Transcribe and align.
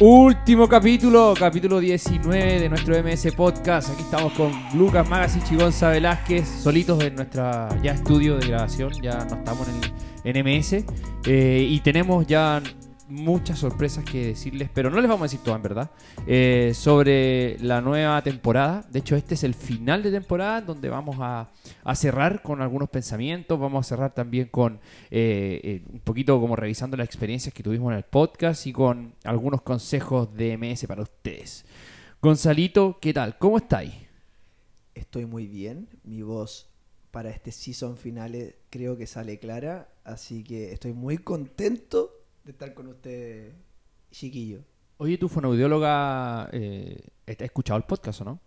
Último 0.00 0.68
capítulo, 0.68 1.34
capítulo 1.38 1.78
19 1.78 2.60
de 2.60 2.68
nuestro 2.68 3.00
MS 3.02 3.32
Podcast. 3.36 3.90
Aquí 3.90 4.02
estamos 4.02 4.32
con 4.32 4.50
Lucas 4.74 5.08
Magas 5.08 5.36
y 5.36 5.42
Chigonza 5.42 5.90
Velázquez, 5.90 6.48
solitos 6.48 7.02
en 7.04 7.14
nuestra 7.14 7.68
ya 7.82 7.92
estudio 7.92 8.36
de 8.38 8.48
grabación. 8.48 8.92
Ya 9.00 9.24
no 9.26 9.36
estamos 9.36 9.68
en, 10.24 10.36
el, 10.36 10.44
MS. 10.44 10.84
Eh, 11.26 11.66
y 11.70 11.80
tenemos 11.80 12.26
ya 12.26 12.60
muchas 13.12 13.58
sorpresas 13.58 14.04
que 14.04 14.28
decirles, 14.28 14.70
pero 14.72 14.90
no 14.90 15.00
les 15.00 15.08
vamos 15.08 15.22
a 15.22 15.24
decir 15.26 15.40
todo 15.44 15.54
en 15.54 15.62
verdad, 15.62 15.90
eh, 16.26 16.72
sobre 16.74 17.58
la 17.60 17.80
nueva 17.80 18.22
temporada. 18.22 18.86
De 18.90 19.00
hecho, 19.00 19.16
este 19.16 19.34
es 19.34 19.44
el 19.44 19.54
final 19.54 20.02
de 20.02 20.10
temporada 20.10 20.62
donde 20.62 20.88
vamos 20.88 21.16
a, 21.20 21.50
cerrar 21.94 22.42
con 22.42 22.62
algunos 22.62 22.88
pensamientos, 22.88 23.60
vamos 23.60 23.86
a 23.86 23.88
cerrar 23.88 24.14
también 24.14 24.48
con 24.48 24.80
eh, 25.10 25.60
eh, 25.62 25.82
un 25.92 26.00
poquito 26.00 26.40
como 26.40 26.56
revisando 26.56 26.96
las 26.96 27.06
experiencias 27.06 27.52
que 27.52 27.62
tuvimos 27.62 27.92
en 27.92 27.98
el 27.98 28.04
podcast 28.04 28.66
y 28.66 28.72
con 28.72 29.14
algunos 29.24 29.60
consejos 29.62 30.34
de 30.34 30.56
MS 30.56 30.86
para 30.86 31.02
ustedes. 31.02 31.66
Gonzalito, 32.20 32.98
¿qué 33.00 33.12
tal? 33.12 33.36
¿Cómo 33.36 33.58
estáis? 33.58 33.92
Estoy 34.94 35.26
muy 35.26 35.46
bien, 35.46 35.88
mi 36.04 36.22
voz 36.22 36.68
para 37.10 37.28
este 37.28 37.52
season 37.52 37.98
final 37.98 38.54
creo 38.70 38.96
que 38.96 39.06
sale 39.06 39.38
clara, 39.38 39.88
así 40.02 40.42
que 40.42 40.72
estoy 40.72 40.94
muy 40.94 41.18
contento 41.18 42.21
de 42.44 42.52
estar 42.52 42.74
con 42.74 42.88
usted, 42.88 43.52
chiquillo. 44.10 44.60
Oye, 44.98 45.18
tu 45.18 45.28
fonoaudióloga, 45.28 46.48
eh, 46.52 47.00
¿has 47.26 47.40
escuchado 47.40 47.78
el 47.78 47.84
podcast 47.84 48.20
o 48.20 48.24
no? 48.24 48.40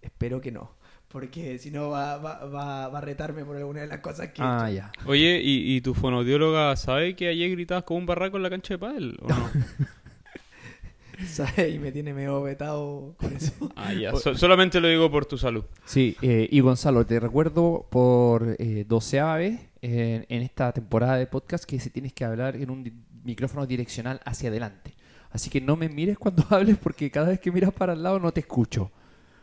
Espero 0.00 0.40
que 0.40 0.52
no. 0.52 0.76
Porque 1.08 1.58
si 1.58 1.70
no 1.70 1.90
va, 1.90 2.18
va, 2.18 2.86
a 2.86 3.00
retarme 3.00 3.44
por 3.44 3.56
alguna 3.56 3.82
de 3.82 3.86
las 3.86 4.00
cosas 4.00 4.30
que. 4.30 4.42
Ah, 4.42 4.70
ya. 4.70 4.92
Oye, 5.06 5.40
¿y, 5.42 5.80
tu 5.80 5.94
fonoaudióloga 5.94 6.74
sabe 6.76 7.14
que 7.14 7.28
ayer 7.28 7.50
gritabas 7.50 7.84
como 7.84 7.98
un 8.00 8.06
barraco 8.06 8.36
en 8.36 8.42
la 8.42 8.50
cancha 8.50 8.74
de 8.74 8.78
pádel? 8.78 9.18
¿O 9.22 9.28
no? 9.28 9.50
¿Sabe? 11.26 11.70
Y 11.70 11.78
me 11.78 11.92
tiene 11.92 12.12
medio 12.12 12.42
vetado 12.42 13.14
con 13.18 13.32
eso. 13.32 13.52
Ah, 13.76 13.92
ya. 13.92 14.12
solamente 14.16 14.80
lo 14.80 14.88
digo 14.88 15.10
por 15.10 15.26
tu 15.26 15.38
salud. 15.38 15.64
Sí, 15.84 16.16
eh, 16.22 16.48
y 16.50 16.60
Gonzalo, 16.60 17.04
te 17.06 17.20
recuerdo 17.20 17.86
por 17.90 18.56
eh, 18.58 18.84
doceava 18.88 19.36
vez 19.36 19.60
en, 19.86 20.42
esta 20.42 20.72
temporada 20.72 21.16
de 21.16 21.26
podcast 21.26 21.64
que 21.64 21.78
se 21.78 21.90
tienes 21.90 22.12
que 22.12 22.24
hablar 22.24 22.56
en 22.56 22.70
un 22.70 23.04
micrófono 23.24 23.66
direccional 23.66 24.20
hacia 24.24 24.48
adelante. 24.48 24.94
Así 25.30 25.50
que 25.50 25.60
no 25.60 25.76
me 25.76 25.88
mires 25.88 26.18
cuando 26.18 26.44
hables 26.50 26.76
porque 26.76 27.10
cada 27.10 27.28
vez 27.28 27.40
que 27.40 27.52
miras 27.52 27.72
para 27.72 27.92
el 27.92 28.02
lado 28.02 28.18
no 28.18 28.32
te 28.32 28.40
escucho. 28.40 28.90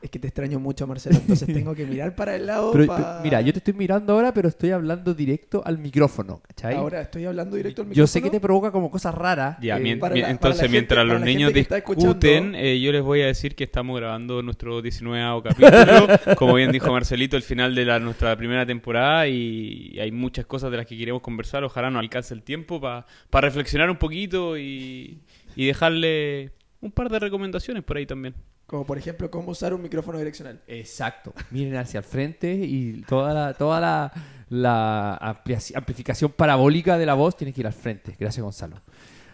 Es 0.04 0.10
que 0.10 0.20
te 0.20 0.28
extraño 0.28 0.60
mucho, 0.60 0.86
Marcelo, 0.86 1.16
entonces 1.16 1.48
tengo 1.48 1.74
que 1.74 1.86
mirar 1.86 2.14
para 2.14 2.36
el 2.36 2.46
lado. 2.46 2.74
mira, 3.24 3.40
yo 3.40 3.54
te 3.54 3.60
estoy 3.60 3.74
mirando 3.74 4.12
ahora, 4.12 4.34
pero 4.34 4.50
estoy 4.50 4.72
hablando 4.72 5.14
directo 5.14 5.64
al 5.66 5.78
micrófono, 5.78 6.42
¿cachai? 6.46 6.76
Ahora 6.76 7.04
estoy 7.04 7.24
hablando 7.24 7.56
directo 7.56 7.84
al 7.84 7.88
micrófono. 7.88 8.04
Yo 8.04 8.08
sé 8.08 8.22
que 8.22 8.30
te 8.30 8.42
provoca 8.42 8.70
como 8.72 8.92
cosas 8.92 9.16
raras. 9.16 9.58
Ya, 9.62 9.78
eh, 9.78 10.00
entonces, 10.28 10.70
mientras 10.70 11.06
los 11.06 11.22
niños 11.22 11.54
discuten, 11.54 12.54
eh, 12.54 12.82
yo 12.82 12.92
les 12.92 13.02
voy 13.02 13.22
a 13.22 13.28
decir 13.28 13.56
que 13.56 13.64
estamos 13.64 13.98
grabando 13.98 14.42
nuestro 14.44 14.82
19 14.82 15.42
capítulo. 15.42 16.08
como 16.38 16.56
bien 16.56 16.74
dijo 16.74 16.92
Marcelito, 16.92 17.38
el 17.38 17.44
final 17.44 17.74
de 17.74 17.86
la, 17.86 17.98
nuestra 18.00 18.36
primera 18.36 18.66
temporada 18.66 19.26
y 19.30 19.98
hay 20.02 20.12
muchas 20.12 20.46
cosas 20.46 20.70
de 20.70 20.76
las 20.76 20.86
que 20.86 20.98
queremos 20.98 21.22
conversar. 21.22 21.64
Ojalá 21.64 21.90
nos 21.90 22.02
alcance 22.02 22.34
el 22.34 22.44
tiempo 22.44 22.82
para 22.82 23.06
reflexionar 23.32 23.90
un 23.90 23.98
poquito 23.98 24.58
y 24.58 25.22
dejarle 25.56 26.52
un 26.82 26.92
par 26.92 27.10
de 27.10 27.20
recomendaciones 27.20 27.84
por 27.84 27.96
ahí 27.96 28.06
también. 28.06 28.36
Como 28.66 28.86
por 28.86 28.98
ejemplo, 28.98 29.30
cómo 29.30 29.52
usar 29.52 29.74
un 29.74 29.82
micrófono 29.82 30.18
direccional. 30.18 30.62
Exacto. 30.68 31.34
Miren 31.52 31.76
hacia 31.76 32.00
el 32.00 32.04
frente 32.04 32.54
y 32.54 33.02
toda 33.08 33.34
la, 33.34 33.54
toda 33.54 33.80
la, 33.80 34.12
la 34.50 35.38
amplificación 35.76 36.32
parabólica 36.32 36.98
de 36.98 37.06
la 37.06 37.14
voz 37.14 37.36
tiene 37.36 37.54
que 37.54 37.62
ir 37.62 37.68
al 37.68 37.74
frente. 37.74 38.16
Gracias, 38.18 38.44
Gonzalo. 38.44 38.82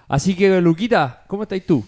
Así 0.08 0.36
que, 0.36 0.60
Luquita, 0.60 1.24
¿cómo 1.28 1.44
estás 1.44 1.62
tú? 1.66 1.86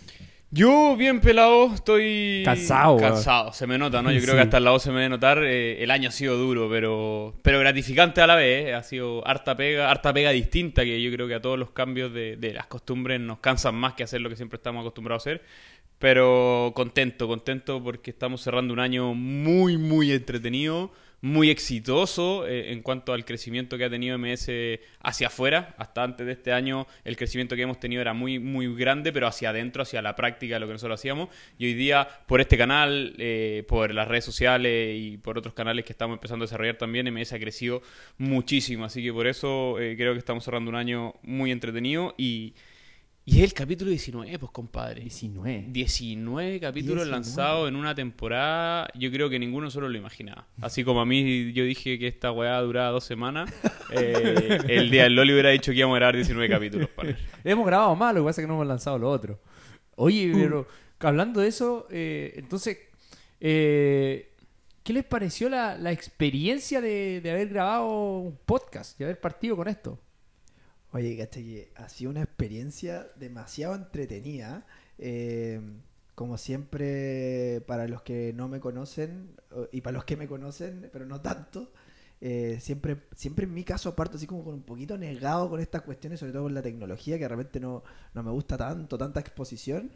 Yo, 0.53 0.97
bien 0.97 1.21
pelado, 1.21 1.73
estoy. 1.73 2.41
Cansado. 2.43 2.97
Cansado, 2.97 3.53
se 3.53 3.65
me 3.65 3.77
nota, 3.77 4.01
¿no? 4.01 4.11
Yo 4.11 4.21
creo 4.21 4.35
que 4.35 4.41
hasta 4.41 4.57
el 4.57 4.65
lado 4.65 4.79
se 4.79 4.89
me 4.91 4.97
debe 4.97 5.07
notar. 5.07 5.41
Eh, 5.45 5.81
el 5.81 5.89
año 5.89 6.09
ha 6.09 6.11
sido 6.11 6.35
duro, 6.35 6.69
pero, 6.69 7.33
pero 7.41 7.57
gratificante 7.59 8.19
a 8.19 8.27
la 8.27 8.35
vez. 8.35 8.67
¿eh? 8.67 8.73
Ha 8.73 8.83
sido 8.83 9.25
harta 9.25 9.55
pega, 9.55 9.89
harta 9.89 10.13
pega 10.13 10.31
distinta, 10.31 10.83
que 10.83 11.01
yo 11.01 11.09
creo 11.09 11.29
que 11.29 11.35
a 11.35 11.41
todos 11.41 11.57
los 11.57 11.71
cambios 11.71 12.13
de, 12.13 12.35
de 12.35 12.53
las 12.53 12.67
costumbres 12.67 13.21
nos 13.21 13.39
cansan 13.39 13.75
más 13.75 13.93
que 13.93 14.03
hacer 14.03 14.19
lo 14.19 14.29
que 14.29 14.35
siempre 14.35 14.57
estamos 14.57 14.81
acostumbrados 14.81 15.25
a 15.25 15.29
hacer. 15.29 15.41
Pero 16.01 16.71
contento, 16.73 17.27
contento 17.27 17.83
porque 17.83 18.09
estamos 18.09 18.41
cerrando 18.41 18.73
un 18.73 18.79
año 18.79 19.13
muy, 19.13 19.77
muy 19.77 20.11
entretenido, 20.11 20.91
muy 21.21 21.51
exitoso 21.51 22.47
eh, 22.47 22.71
en 22.71 22.81
cuanto 22.81 23.13
al 23.13 23.23
crecimiento 23.23 23.77
que 23.77 23.85
ha 23.85 23.89
tenido 23.91 24.17
MS 24.17 24.49
hacia 25.03 25.27
afuera. 25.27 25.75
Hasta 25.77 26.01
antes 26.01 26.25
de 26.25 26.33
este 26.33 26.53
año 26.53 26.87
el 27.05 27.17
crecimiento 27.17 27.55
que 27.55 27.61
hemos 27.61 27.79
tenido 27.79 28.01
era 28.01 28.13
muy, 28.13 28.39
muy 28.39 28.73
grande, 28.75 29.13
pero 29.13 29.27
hacia 29.27 29.51
adentro, 29.51 29.83
hacia 29.83 30.01
la 30.01 30.15
práctica 30.15 30.55
de 30.55 30.61
lo 30.61 30.65
que 30.65 30.73
nosotros 30.73 30.99
hacíamos. 30.99 31.29
Y 31.59 31.67
hoy 31.67 31.75
día, 31.75 32.07
por 32.25 32.41
este 32.41 32.57
canal, 32.57 33.13
eh, 33.19 33.63
por 33.67 33.93
las 33.93 34.07
redes 34.07 34.25
sociales 34.25 34.97
y 34.99 35.17
por 35.17 35.37
otros 35.37 35.53
canales 35.53 35.85
que 35.85 35.93
estamos 35.93 36.15
empezando 36.15 36.45
a 36.45 36.47
desarrollar 36.47 36.77
también, 36.79 37.13
MS 37.13 37.33
ha 37.33 37.39
crecido 37.39 37.83
muchísimo. 38.17 38.85
Así 38.85 39.03
que 39.03 39.13
por 39.13 39.27
eso 39.27 39.79
eh, 39.79 39.95
creo 39.95 40.13
que 40.13 40.19
estamos 40.19 40.43
cerrando 40.43 40.71
un 40.71 40.77
año 40.77 41.13
muy 41.21 41.51
entretenido 41.51 42.15
y 42.17 42.55
y 43.23 43.37
es 43.37 43.43
el 43.43 43.53
capítulo 43.53 43.91
19, 43.91 44.39
pues, 44.39 44.51
compadre. 44.51 45.01
19. 45.01 45.65
19 45.69 46.59
capítulos 46.59 47.07
lanzados 47.07 47.69
en 47.69 47.75
una 47.75 47.93
temporada. 47.93 48.87
Yo 48.95 49.11
creo 49.11 49.29
que 49.29 49.37
ninguno 49.37 49.69
solo 49.69 49.89
lo 49.89 49.97
imaginaba. 49.97 50.47
Así 50.59 50.83
como 50.83 51.01
a 51.01 51.05
mí 51.05 51.53
yo 51.53 51.63
dije 51.63 51.99
que 51.99 52.07
esta 52.07 52.31
weá 52.31 52.59
duraba 52.61 52.89
dos 52.89 53.03
semanas, 53.03 53.53
eh, 53.91 54.57
el 54.67 54.89
día 54.89 55.03
del 55.03 55.15
Loli 55.15 55.33
hubiera 55.33 55.49
dicho 55.49 55.71
que 55.71 55.77
íbamos 55.77 55.95
a 55.95 55.99
grabar 55.99 56.15
19 56.15 56.49
capítulos. 56.49 56.89
hemos 57.43 57.65
grabado 57.65 57.95
más, 57.95 58.15
lo 58.15 58.21
que 58.21 58.25
pasa 58.25 58.41
es 58.41 58.45
que 58.45 58.47
no 58.47 58.55
hemos 58.55 58.67
lanzado 58.67 58.97
lo 58.97 59.09
otro. 59.11 59.39
Oye, 59.97 60.31
uh. 60.33 60.39
pero 60.39 60.67
hablando 60.99 61.41
de 61.41 61.47
eso, 61.47 61.87
eh, 61.91 62.33
entonces, 62.37 62.79
eh, 63.39 64.33
¿qué 64.81 64.93
les 64.93 65.05
pareció 65.05 65.47
la, 65.47 65.91
experiencia 65.91 66.81
de, 66.81 67.21
de 67.21 67.31
haber 67.31 67.49
grabado 67.49 68.17
un 68.17 68.39
podcast, 68.47 68.97
de 68.97 69.05
haber 69.05 69.19
partido 69.19 69.55
con 69.55 69.67
esto? 69.67 69.99
Oye, 70.93 71.17
caché 71.17 71.43
que 71.43 71.71
ha 71.75 71.87
sido 71.89 72.11
una 72.11 72.21
experiencia 72.23 73.07
demasiado 73.15 73.75
entretenida. 73.75 74.65
Eh, 74.97 75.61
como 76.15 76.37
siempre, 76.37 77.61
para 77.67 77.87
los 77.87 78.01
que 78.03 78.33
no 78.33 78.47
me 78.47 78.59
conocen 78.59 79.35
y 79.71 79.81
para 79.81 79.93
los 79.93 80.05
que 80.05 80.17
me 80.17 80.27
conocen, 80.27 80.89
pero 80.91 81.05
no 81.05 81.21
tanto, 81.21 81.71
eh, 82.21 82.59
siempre, 82.61 82.97
siempre 83.15 83.45
en 83.45 83.53
mi 83.53 83.63
caso 83.63 83.95
parto 83.95 84.17
así 84.17 84.27
como 84.27 84.43
con 84.43 84.53
un 84.53 84.63
poquito 84.63 84.97
negado 84.97 85.49
con 85.49 85.59
estas 85.59 85.81
cuestiones, 85.81 86.19
sobre 86.19 86.33
todo 86.33 86.43
con 86.43 86.53
la 86.53 86.61
tecnología, 86.61 87.17
que 87.17 87.23
de 87.23 87.29
repente 87.29 87.59
no, 87.59 87.83
no 88.13 88.23
me 88.23 88.31
gusta 88.31 88.57
tanto, 88.57 88.97
tanta 88.97 89.19
exposición. 89.19 89.91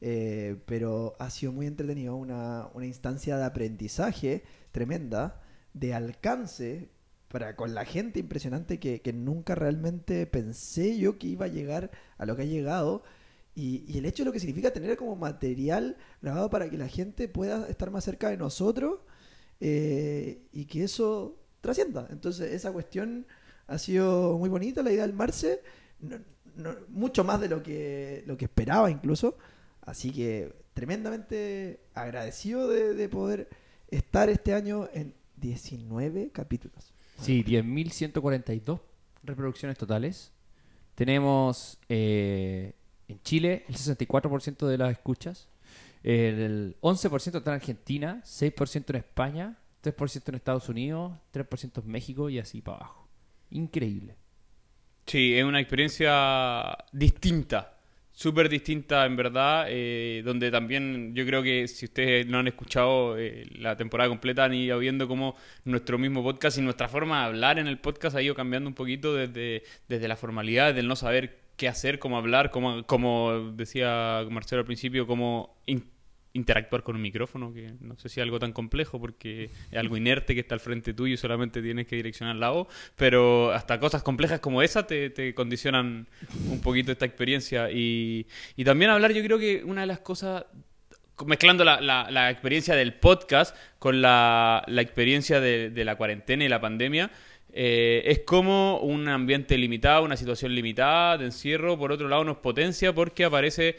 Eh, 0.00 0.56
pero 0.66 1.16
ha 1.18 1.28
sido 1.30 1.52
muy 1.52 1.66
entretenido, 1.66 2.14
una, 2.16 2.68
una 2.74 2.86
instancia 2.86 3.36
de 3.36 3.44
aprendizaje 3.44 4.44
tremenda, 4.72 5.42
de 5.74 5.94
alcance, 5.94 6.90
para 7.28 7.56
con 7.56 7.74
la 7.74 7.84
gente 7.84 8.20
impresionante 8.20 8.80
que, 8.80 9.12
nunca 9.12 9.54
realmente 9.54 10.26
pensé 10.26 10.98
yo 10.98 11.18
que 11.18 11.28
iba 11.28 11.46
a 11.46 11.48
llegar 11.48 11.90
a 12.16 12.26
lo 12.26 12.36
que 12.36 12.42
ha 12.42 12.46
llegado. 12.46 13.02
Y, 13.54 13.98
el 13.98 14.06
hecho 14.06 14.22
de 14.22 14.26
lo 14.26 14.32
que 14.32 14.40
significa 14.40 14.72
tener 14.72 14.96
como 14.96 15.16
material 15.16 15.96
grabado 16.22 16.48
para 16.50 16.70
que 16.70 16.78
la 16.78 16.88
gente 16.88 17.28
pueda 17.28 17.68
estar 17.68 17.90
más 17.90 18.04
cerca 18.04 18.30
de 18.30 18.36
nosotros 18.36 19.00
eh, 19.60 20.46
y 20.52 20.64
que 20.66 20.84
eso 20.84 21.38
trascienda. 21.60 22.06
Entonces, 22.10 22.52
esa 22.52 22.72
cuestión 22.72 23.26
ha 23.66 23.78
sido 23.78 24.38
muy 24.38 24.48
bonita, 24.48 24.82
la 24.82 24.92
idea 24.92 25.02
del 25.02 25.14
Marce, 25.14 25.62
mucho 26.88 27.24
más 27.24 27.40
de 27.40 27.48
lo 27.48 27.62
que, 27.62 28.24
lo 28.26 28.36
que 28.36 28.46
esperaba 28.46 28.90
incluso. 28.90 29.36
Así 29.82 30.12
que 30.12 30.54
tremendamente 30.72 31.80
agradecido 31.94 32.68
de, 32.68 32.94
de 32.94 33.08
poder 33.08 33.48
estar 33.88 34.28
este 34.30 34.54
año 34.54 34.88
en 34.92 35.14
19 35.36 36.30
capítulos. 36.30 36.94
Sí, 37.20 37.44
10.142 37.44 38.80
reproducciones 39.22 39.76
totales. 39.76 40.32
Tenemos 40.94 41.78
eh, 41.88 42.74
en 43.08 43.22
Chile 43.22 43.64
el 43.68 43.76
64% 43.76 44.66
de 44.66 44.78
las 44.78 44.92
escuchas, 44.92 45.48
el 46.02 46.76
11% 46.80 47.38
está 47.38 47.50
en 47.50 47.56
Argentina, 47.56 48.22
6% 48.24 48.90
en 48.90 48.96
España, 48.96 49.58
3% 49.82 50.28
en 50.28 50.34
Estados 50.34 50.68
Unidos, 50.68 51.12
3% 51.32 51.82
en 51.82 51.90
México 51.90 52.30
y 52.30 52.38
así 52.38 52.62
para 52.62 52.78
abajo. 52.78 53.08
Increíble. 53.50 54.16
Sí, 55.06 55.34
es 55.34 55.44
una 55.44 55.60
experiencia 55.60 56.76
distinta 56.92 57.77
súper 58.18 58.48
distinta 58.48 59.06
en 59.06 59.14
verdad, 59.14 59.66
eh, 59.68 60.22
donde 60.24 60.50
también 60.50 61.14
yo 61.14 61.24
creo 61.24 61.40
que 61.40 61.68
si 61.68 61.84
ustedes 61.84 62.26
no 62.26 62.40
han 62.40 62.48
escuchado 62.48 63.16
eh, 63.16 63.46
la 63.52 63.76
temporada 63.76 64.10
completa 64.10 64.42
han 64.42 64.54
ido 64.54 64.76
viendo 64.80 65.06
cómo 65.06 65.36
nuestro 65.64 65.98
mismo 65.98 66.24
podcast 66.24 66.58
y 66.58 66.62
nuestra 66.62 66.88
forma 66.88 67.20
de 67.20 67.26
hablar 67.26 67.60
en 67.60 67.68
el 67.68 67.78
podcast 67.78 68.16
ha 68.16 68.22
ido 68.22 68.34
cambiando 68.34 68.68
un 68.68 68.74
poquito 68.74 69.14
desde, 69.14 69.62
desde 69.86 70.08
la 70.08 70.16
formalidad, 70.16 70.74
del 70.74 70.88
no 70.88 70.96
saber 70.96 71.38
qué 71.56 71.68
hacer, 71.68 72.00
cómo 72.00 72.18
hablar, 72.18 72.50
cómo, 72.50 72.84
como 72.86 73.52
decía 73.52 74.26
Marcelo 74.28 74.62
al 74.62 74.66
principio, 74.66 75.06
cómo 75.06 75.56
interactuar 76.38 76.82
con 76.82 76.96
un 76.96 77.02
micrófono, 77.02 77.52
que 77.52 77.74
no 77.80 77.96
sé 77.96 78.08
si 78.08 78.20
es 78.20 78.24
algo 78.24 78.38
tan 78.38 78.52
complejo 78.52 79.00
porque 79.00 79.50
es 79.70 79.78
algo 79.78 79.96
inerte 79.96 80.34
que 80.34 80.40
está 80.40 80.54
al 80.54 80.60
frente 80.60 80.94
tuyo 80.94 81.14
y 81.14 81.16
solamente 81.16 81.60
tienes 81.60 81.86
que 81.86 81.96
direccionar 81.96 82.36
la 82.36 82.50
voz, 82.50 82.68
pero 82.96 83.50
hasta 83.52 83.78
cosas 83.78 84.02
complejas 84.02 84.40
como 84.40 84.62
esa 84.62 84.86
te, 84.86 85.10
te 85.10 85.34
condicionan 85.34 86.06
un 86.50 86.60
poquito 86.60 86.92
esta 86.92 87.04
experiencia. 87.04 87.70
Y, 87.70 88.26
y 88.56 88.64
también 88.64 88.90
hablar, 88.90 89.12
yo 89.12 89.22
creo 89.22 89.38
que 89.38 89.62
una 89.64 89.82
de 89.82 89.86
las 89.88 90.00
cosas 90.00 90.44
mezclando 91.26 91.64
la, 91.64 91.80
la, 91.80 92.30
experiencia 92.30 92.76
del 92.76 92.94
podcast 92.94 93.56
con 93.80 94.00
la, 94.00 94.62
la 94.68 94.82
experiencia 94.82 95.40
de, 95.40 95.70
de, 95.70 95.84
la 95.84 95.96
cuarentena 95.96 96.44
y 96.44 96.48
la 96.48 96.60
pandemia, 96.60 97.10
eh, 97.52 98.02
es 98.04 98.20
como 98.20 98.78
un 98.80 99.08
ambiente 99.08 99.56
limitado, 99.56 100.04
una 100.04 100.16
situación 100.16 100.54
limitada 100.54 101.18
de 101.18 101.24
encierro, 101.26 101.78
por 101.78 101.92
otro 101.92 102.08
lado 102.08 102.22
nos 102.24 102.36
potencia 102.38 102.94
porque 102.94 103.24
aparece 103.24 103.76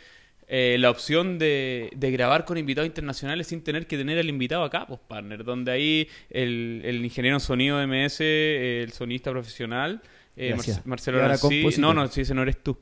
eh, 0.50 0.78
la 0.80 0.90
opción 0.90 1.40
de, 1.40 1.90
de, 1.96 2.12
grabar 2.12 2.44
con 2.44 2.57
invitados 2.57 2.88
internacionales 2.88 3.48
sin 3.48 3.62
tener 3.62 3.88
que 3.88 3.98
tener 3.98 4.18
al 4.18 4.28
invitado 4.28 4.63
acá, 4.63 4.86
pues 4.88 5.00
partner, 5.07 5.44
donde 5.44 5.72
ahí 5.72 6.07
el, 6.30 6.81
el 6.84 7.06
ingeniero 7.06 7.38
en 7.38 7.42
sonido 7.42 7.78
de 7.78 7.88
MS, 7.88 8.19
el 8.19 8.92
sonista 8.92 9.31
profesional, 9.31 10.01
eh, 10.36 10.56
Marcelo 10.86 11.19
no, 11.19 11.94
no, 11.94 12.07
si 12.07 12.22
ese 12.22 12.34
no 12.34 12.42
eres 12.42 12.63
tú. 12.63 12.78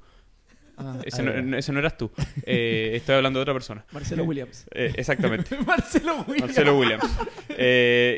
Ah, 0.78 1.00
ese, 1.06 1.24
no, 1.24 1.80
eras 1.80 1.98
tú. 1.98 2.12
Eh, 2.44 2.92
estoy 2.94 3.16
hablando 3.16 3.40
de 3.40 3.42
otra 3.42 3.54
persona. 3.54 3.84
Marcelo 3.92 4.24
Williams. 4.24 4.66
Eh, 4.76 4.94
exactamente. 4.96 5.58
Marcelo 5.66 6.24
Williams. 6.28 6.42
Marcelo 6.42 6.78
Williams. 6.78 7.18
Eh, 7.50 8.18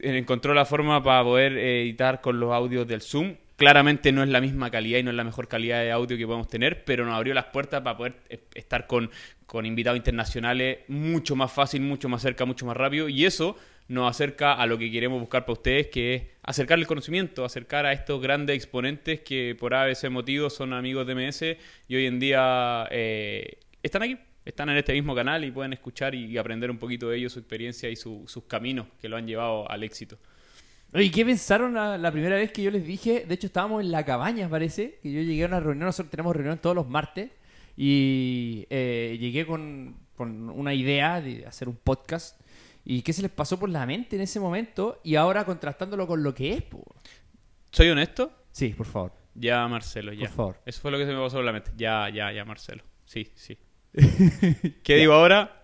y 0.00 0.08
encontró 0.08 0.54
la 0.54 0.64
forma 0.64 1.02
para 1.02 1.22
poder 1.22 1.58
editar 1.58 2.22
con 2.22 2.40
los 2.40 2.52
audios 2.52 2.88
del 2.88 3.02
Zoom. 3.02 3.36
Claramente 3.60 4.10
no 4.10 4.22
es 4.22 4.30
la 4.30 4.40
misma 4.40 4.70
calidad 4.70 5.00
y 5.00 5.02
no 5.02 5.10
es 5.10 5.16
la 5.16 5.22
mejor 5.22 5.46
calidad 5.46 5.82
de 5.82 5.90
audio 5.90 6.16
que 6.16 6.24
podemos 6.24 6.48
tener, 6.48 6.82
pero 6.82 7.04
nos 7.04 7.14
abrió 7.14 7.34
las 7.34 7.44
puertas 7.44 7.82
para 7.82 7.94
poder 7.94 8.14
estar 8.54 8.86
con, 8.86 9.10
con 9.44 9.66
invitados 9.66 9.98
internacionales 9.98 10.78
mucho 10.88 11.36
más 11.36 11.52
fácil, 11.52 11.82
mucho 11.82 12.08
más 12.08 12.22
cerca, 12.22 12.46
mucho 12.46 12.64
más 12.64 12.74
rápido. 12.74 13.10
Y 13.10 13.26
eso 13.26 13.58
nos 13.86 14.08
acerca 14.08 14.54
a 14.54 14.64
lo 14.64 14.78
que 14.78 14.90
queremos 14.90 15.20
buscar 15.20 15.42
para 15.42 15.52
ustedes, 15.52 15.88
que 15.88 16.14
es 16.14 16.22
acercar 16.42 16.78
el 16.78 16.86
conocimiento, 16.86 17.44
acercar 17.44 17.84
a 17.84 17.92
estos 17.92 18.22
grandes 18.22 18.56
exponentes 18.56 19.20
que 19.20 19.54
por 19.60 19.74
ABC 19.74 20.08
motivo 20.08 20.48
son 20.48 20.72
amigos 20.72 21.06
de 21.06 21.14
MS 21.14 21.58
y 21.86 21.96
hoy 21.96 22.06
en 22.06 22.18
día 22.18 22.88
eh, 22.90 23.58
están 23.82 24.04
aquí, 24.04 24.16
están 24.46 24.70
en 24.70 24.78
este 24.78 24.94
mismo 24.94 25.14
canal 25.14 25.44
y 25.44 25.50
pueden 25.50 25.74
escuchar 25.74 26.14
y, 26.14 26.38
aprender 26.38 26.70
un 26.70 26.78
poquito 26.78 27.10
de 27.10 27.18
ellos, 27.18 27.34
su 27.34 27.40
experiencia 27.40 27.90
y 27.90 27.96
sus 27.96 28.42
caminos 28.48 28.86
que 29.02 29.10
lo 29.10 29.18
han 29.18 29.26
llevado 29.26 29.70
al 29.70 29.82
éxito. 29.82 30.16
¿Y 30.94 31.10
qué 31.10 31.24
pensaron 31.24 31.74
la, 31.74 32.12
primera 32.12 32.36
vez 32.36 32.52
que 32.52 32.62
yo 32.62 32.70
les 32.70 32.84
dije? 32.84 33.24
De 33.26 33.34
hecho, 33.34 33.46
estábamos 33.46 33.82
en 33.82 33.92
la 33.92 34.04
cabaña, 34.04 34.48
parece, 34.48 34.98
que 35.02 35.12
yo 35.12 35.20
llegué 35.20 35.44
a 35.44 35.46
una 35.46 35.60
reunión, 35.60 35.86
nosotros 35.86 36.10
tenemos 36.10 36.34
reunión 36.34 36.58
todos 36.58 36.74
los 36.74 36.88
martes, 36.88 37.30
y 37.76 38.66
eh, 38.70 39.16
llegué 39.20 39.46
con, 39.46 39.96
con 40.16 40.50
una 40.50 40.74
idea 40.74 41.20
de 41.20 41.46
hacer 41.46 41.68
un 41.68 41.76
podcast 41.76 42.40
y 42.84 43.02
qué 43.02 43.12
se 43.12 43.22
les 43.22 43.30
pasó 43.30 43.58
por 43.58 43.68
la 43.68 43.86
mente 43.86 44.16
en 44.16 44.22
ese 44.22 44.40
momento 44.40 45.00
y 45.04 45.14
ahora 45.14 45.44
contrastándolo 45.44 46.06
con 46.06 46.22
lo 46.22 46.34
que 46.34 46.54
es. 46.54 46.64
¿Soy 47.70 47.88
honesto? 47.88 48.32
Sí, 48.52 48.70
por 48.70 48.86
favor. 48.86 49.12
Ya, 49.34 49.66
Marcelo, 49.68 50.12
ya. 50.12 50.26
Por 50.26 50.36
favor. 50.36 50.60
Eso 50.66 50.80
fue 50.80 50.90
lo 50.90 50.98
que 50.98 51.06
se 51.06 51.12
me 51.12 51.20
pasó 51.20 51.36
por 51.36 51.44
la 51.44 51.52
mente. 51.52 51.70
Ya, 51.76 52.08
ya, 52.08 52.32
ya, 52.32 52.44
Marcelo. 52.44 52.82
Sí, 53.04 53.30
sí. 53.34 53.56
¿Qué 54.82 54.96
digo 54.96 55.12
ahora? 55.12 55.59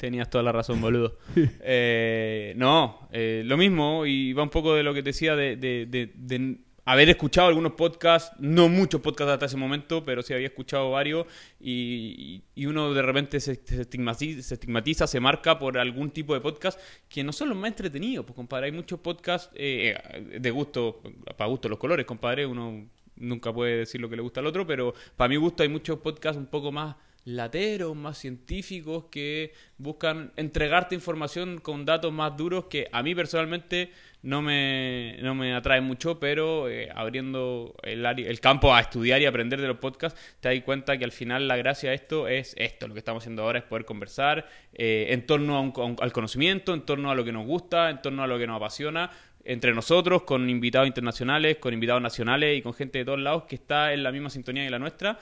Tenías 0.00 0.30
toda 0.30 0.42
la 0.42 0.50
razón, 0.50 0.80
boludo. 0.80 1.18
Eh, 1.62 2.54
no, 2.56 3.06
eh, 3.12 3.42
lo 3.44 3.58
mismo, 3.58 4.06
y 4.06 4.32
va 4.32 4.42
un 4.42 4.48
poco 4.48 4.74
de 4.74 4.82
lo 4.82 4.94
que 4.94 5.02
te 5.02 5.10
decía 5.10 5.36
de, 5.36 5.56
de, 5.56 5.86
de 5.86 6.58
haber 6.86 7.10
escuchado 7.10 7.48
algunos 7.48 7.72
podcasts, 7.72 8.34
no 8.38 8.70
muchos 8.70 9.02
podcasts 9.02 9.34
hasta 9.34 9.44
ese 9.44 9.58
momento, 9.58 10.02
pero 10.02 10.22
sí 10.22 10.32
había 10.32 10.46
escuchado 10.46 10.92
varios 10.92 11.26
y, 11.60 12.42
uno 12.64 12.94
de 12.94 13.02
repente 13.02 13.40
se, 13.40 13.52
estigmatiza, 13.52 15.06
se, 15.06 15.20
marca 15.20 15.58
por 15.58 15.76
algún 15.76 16.10
tipo 16.10 16.32
de 16.32 16.40
podcast 16.40 16.80
que 17.06 17.22
no 17.22 17.32
son 17.32 17.50
los 17.50 17.58
más 17.58 17.68
entretenidos, 17.68 18.24
pues 18.24 18.34
compadre, 18.34 18.66
hay 18.66 18.72
muchos 18.72 19.00
podcasts 19.00 19.50
eh, 19.54 19.94
de 20.40 20.50
gusto, 20.50 21.02
para 21.36 21.50
gusto 21.50 21.68
los 21.68 21.78
colores, 21.78 22.06
compadre, 22.06 22.46
uno 22.46 22.88
nunca 23.16 23.52
puede 23.52 23.80
decir 23.80 24.00
lo 24.00 24.08
que 24.08 24.16
le 24.16 24.22
gusta 24.22 24.40
al 24.40 24.46
otro, 24.46 24.66
pero 24.66 24.94
para 25.14 25.28
mi 25.28 25.36
gusto 25.36 25.62
hay 25.62 25.68
muchos 25.68 25.98
podcasts 25.98 26.38
un 26.38 26.46
poco 26.46 26.72
más 26.72 26.96
lateros, 27.24 27.94
más 27.96 28.18
científicos, 28.18 29.04
que 29.10 29.52
buscan 29.78 30.32
entregarte 30.36 30.94
información 30.94 31.58
con 31.58 31.84
datos 31.84 32.12
más 32.12 32.36
duros 32.36 32.66
que 32.66 32.88
a 32.92 33.02
mí 33.02 33.14
personalmente 33.14 33.90
no 34.22 34.42
me, 34.42 35.16
no 35.22 35.34
me 35.34 35.54
atrae 35.54 35.80
mucho, 35.80 36.18
pero 36.18 36.68
eh, 36.68 36.90
abriendo 36.94 37.74
el, 37.82 38.04
el 38.04 38.40
campo 38.40 38.74
a 38.74 38.80
estudiar 38.80 39.20
y 39.22 39.26
aprender 39.26 39.60
de 39.60 39.68
los 39.68 39.78
podcasts, 39.78 40.20
te 40.40 40.48
das 40.48 40.62
cuenta 40.64 40.98
que 40.98 41.04
al 41.04 41.12
final 41.12 41.48
la 41.48 41.56
gracia 41.56 41.90
de 41.90 41.96
esto 41.96 42.28
es 42.28 42.54
esto, 42.58 42.86
lo 42.88 42.94
que 42.94 42.98
estamos 42.98 43.22
haciendo 43.22 43.42
ahora 43.42 43.60
es 43.60 43.64
poder 43.64 43.84
conversar 43.84 44.46
eh, 44.74 45.06
en 45.10 45.26
torno 45.26 45.72
al 46.00 46.12
conocimiento, 46.12 46.74
en 46.74 46.82
torno 46.82 47.10
a 47.10 47.14
lo 47.14 47.24
que 47.24 47.32
nos 47.32 47.46
gusta, 47.46 47.90
en 47.90 48.02
torno 48.02 48.22
a 48.22 48.26
lo 48.26 48.38
que 48.38 48.46
nos 48.46 48.56
apasiona, 48.56 49.10
entre 49.42 49.72
nosotros, 49.72 50.22
con 50.22 50.50
invitados 50.50 50.86
internacionales, 50.86 51.56
con 51.56 51.72
invitados 51.72 52.02
nacionales 52.02 52.58
y 52.58 52.62
con 52.62 52.74
gente 52.74 52.98
de 52.98 53.04
todos 53.06 53.20
lados 53.20 53.44
que 53.44 53.54
está 53.54 53.94
en 53.94 54.02
la 54.02 54.12
misma 54.12 54.28
sintonía 54.28 54.64
que 54.64 54.70
la 54.70 54.78
nuestra 54.78 55.18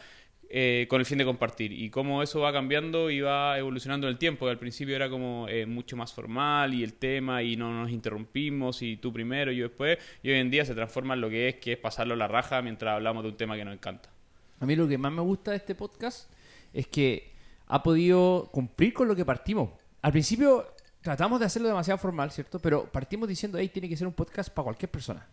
eh, 0.50 0.87
con 0.89 1.00
el 1.00 1.05
fin 1.05 1.19
de 1.19 1.27
compartir 1.27 1.73
y 1.73 1.91
cómo 1.91 2.23
eso 2.23 2.41
va 2.41 2.53
cambiando 2.53 3.11
y 3.11 3.21
va 3.21 3.59
evolucionando 3.59 4.06
en 4.06 4.12
el 4.12 4.19
tiempo, 4.19 4.47
que 4.47 4.53
al 4.53 4.59
principio 4.59 4.97
era 4.97 5.11
como 5.11 5.47
eh, 5.49 5.67
mucho 5.67 5.95
más 5.97 6.12
formal 6.15 6.73
y 6.73 6.83
el 6.83 6.95
tema 6.95 7.43
y 7.43 7.56
no 7.56 7.71
nos 7.71 7.91
interrumpimos 7.91 8.81
y 8.81 8.97
tú 8.97 9.12
primero 9.12 9.53
y 9.53 9.59
yo 9.59 9.69
después 9.69 9.99
y 10.23 10.31
hoy 10.31 10.39
en 10.39 10.50
día 10.50 10.65
se 10.65 10.75
transforma 10.75 11.12
en 11.15 11.21
lo 11.21 11.29
que 11.29 11.49
es, 11.49 11.56
que 11.56 11.73
es 11.73 11.79
pasarlo 11.79 12.15
a 12.15 12.17
la 12.17 12.29
raja 12.29 12.62
mientras 12.62 12.95
hablamos 12.95 13.25
de 13.25 13.29
un 13.29 13.37
tema 13.37 13.56
que 13.56 13.65
nos 13.65 13.75
encanta. 13.75 14.09
A 14.61 14.65
mí 14.65 14.75
lo 14.75 14.89
que 14.89 14.97
más 14.97 15.12
me 15.12 15.21
gusta 15.21 15.50
de 15.50 15.59
este 15.59 15.75
podcast 15.75 16.31
es 16.73 16.87
que 16.87 17.33
ha 17.67 17.83
podido 17.83 18.49
cumplir 18.51 18.94
con 18.94 19.06
lo 19.06 19.15
que 19.15 19.25
partimos. 19.25 19.71
Al 20.01 20.12
principio 20.12 20.67
tratamos 21.03 21.41
de 21.41 21.47
hacerlo 21.47 21.69
demasiado 21.69 21.99
formal, 21.99 22.31
¿cierto? 22.31 22.59
Pero 22.59 22.91
partimos 22.91 23.29
diciendo, 23.29 23.59
hey, 23.59 23.69
tiene 23.69 23.89
que 23.89 23.97
ser 23.97 24.06
un 24.06 24.15
podcast 24.15 24.49
para 24.51 24.65
cualquier 24.65 24.91
persona. 24.91 25.27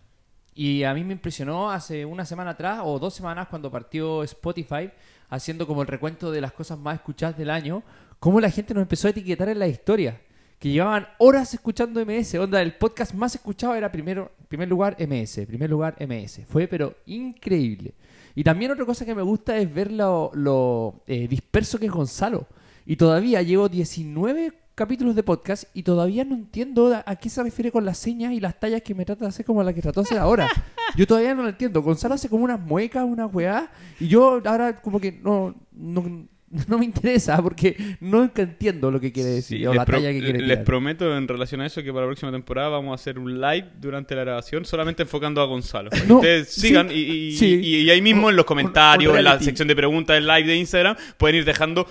Y 0.57 0.83
a 0.83 0.93
mí 0.93 1.03
me 1.03 1.11
impresionó 1.11 1.69
hace 1.69 2.05
una 2.05 2.23
semana 2.23 2.51
atrás 2.51 2.79
o 2.83 2.97
dos 2.97 3.13
semanas 3.13 3.49
cuando 3.49 3.69
partió 3.69 4.23
Spotify 4.23 4.89
haciendo 5.29 5.67
como 5.67 5.81
el 5.81 5.87
recuento 5.89 6.31
de 6.31 6.39
las 6.39 6.53
cosas 6.53 6.79
más 6.79 6.95
escuchadas 6.95 7.37
del 7.37 7.49
año, 7.49 7.83
cómo 8.19 8.39
la 8.39 8.49
gente 8.49 8.73
nos 8.73 8.83
empezó 8.83 9.07
a 9.07 9.11
etiquetar 9.11 9.49
en 9.49 9.59
la 9.59 9.67
historia. 9.67 10.21
Que 10.57 10.69
llevaban 10.69 11.07
horas 11.17 11.53
escuchando 11.53 12.03
MS. 12.05 12.35
Onda, 12.35 12.61
el 12.61 12.77
podcast 12.77 13.13
más 13.13 13.35
escuchado 13.35 13.75
era 13.75 13.91
primero, 13.91 14.31
primer 14.47 14.69
lugar 14.69 14.95
MS, 14.97 15.41
primer 15.45 15.69
lugar 15.69 15.97
MS. 15.99 16.45
Fue 16.47 16.67
pero 16.67 16.95
increíble. 17.05 17.93
Y 18.33 18.43
también 18.43 18.71
otra 18.71 18.85
cosa 18.85 19.05
que 19.05 19.13
me 19.13 19.21
gusta 19.21 19.57
es 19.57 19.71
ver 19.73 19.91
lo, 19.91 21.03
eh, 21.05 21.27
disperso 21.27 21.77
que 21.77 21.87
es 21.87 21.91
Gonzalo. 21.91 22.47
Y 22.85 22.95
todavía 22.95 23.41
llevo 23.41 23.67
19 23.67 24.53
capítulos 24.75 25.15
de 25.15 25.23
podcast 25.23 25.63
y 25.73 25.83
todavía 25.83 26.25
no 26.25 26.35
entiendo 26.35 27.01
a 27.05 27.15
qué 27.15 27.29
se 27.29 27.41
refiere 27.41 27.71
con 27.71 27.85
las 27.85 27.97
señas 27.97 28.33
y 28.33 28.41
las 28.41 28.59
tallas 28.59 28.81
que 28.81 28.93
me 28.93 29.05
trata 29.05 29.25
de 29.25 29.29
hacer 29.29 29.45
como 29.45 29.63
la 29.63 29.73
que 29.73 29.81
trató 29.81 30.01
de 30.01 30.05
hacer 30.05 30.17
ahora. 30.17 30.49
Yo 30.97 31.07
todavía 31.07 31.33
no 31.33 31.43
lo 31.43 31.49
entiendo. 31.49 31.81
Gonzalo 31.81 32.15
hace 32.15 32.29
como 32.29 32.43
unas 32.43 32.59
muecas, 32.59 33.05
una 33.05 33.25
weá, 33.25 33.71
y 33.99 34.07
yo 34.07 34.41
ahora 34.45 34.81
como 34.81 34.99
que 34.99 35.11
no, 35.11 35.55
no, 35.73 36.27
no 36.67 36.77
me 36.77 36.85
interesa 36.85 37.41
porque 37.41 37.97
no 37.99 38.29
entiendo 38.35 38.91
lo 38.91 38.99
que 38.99 39.11
quiere 39.11 39.29
decir 39.29 39.67
o 39.67 39.73
la 39.73 39.85
talla 39.85 40.11
que 40.11 40.21
quiere 40.21 40.41
Les 40.41 40.59
prometo 40.59 41.17
en 41.17 41.27
relación 41.27 41.61
a 41.61 41.65
eso 41.65 41.83
que 41.83 41.91
para 41.91 42.05
la 42.05 42.07
próxima 42.07 42.31
temporada 42.31 42.69
vamos 42.69 42.91
a 42.91 42.95
hacer 42.95 43.19
un 43.19 43.41
live 43.41 43.71
durante 43.79 44.15
la 44.15 44.21
grabación 44.21 44.63
solamente 44.63 45.03
enfocando 45.03 45.41
a 45.41 45.45
Gonzalo. 45.45 45.89
ustedes 46.09 46.53
sigan 46.53 46.89
y, 46.91 47.35
y, 47.41 47.89
ahí 47.89 48.01
mismo 48.01 48.29
en 48.29 48.35
los 48.35 48.45
comentarios, 48.45 49.17
en 49.17 49.23
la 49.23 49.39
sección 49.39 49.67
de 49.67 49.75
preguntas 49.75 50.15
del 50.15 50.27
live 50.27 50.43
de 50.43 50.55
Instagram, 50.55 50.95
pueden 51.17 51.37
ir 51.37 51.45
dejando 51.45 51.87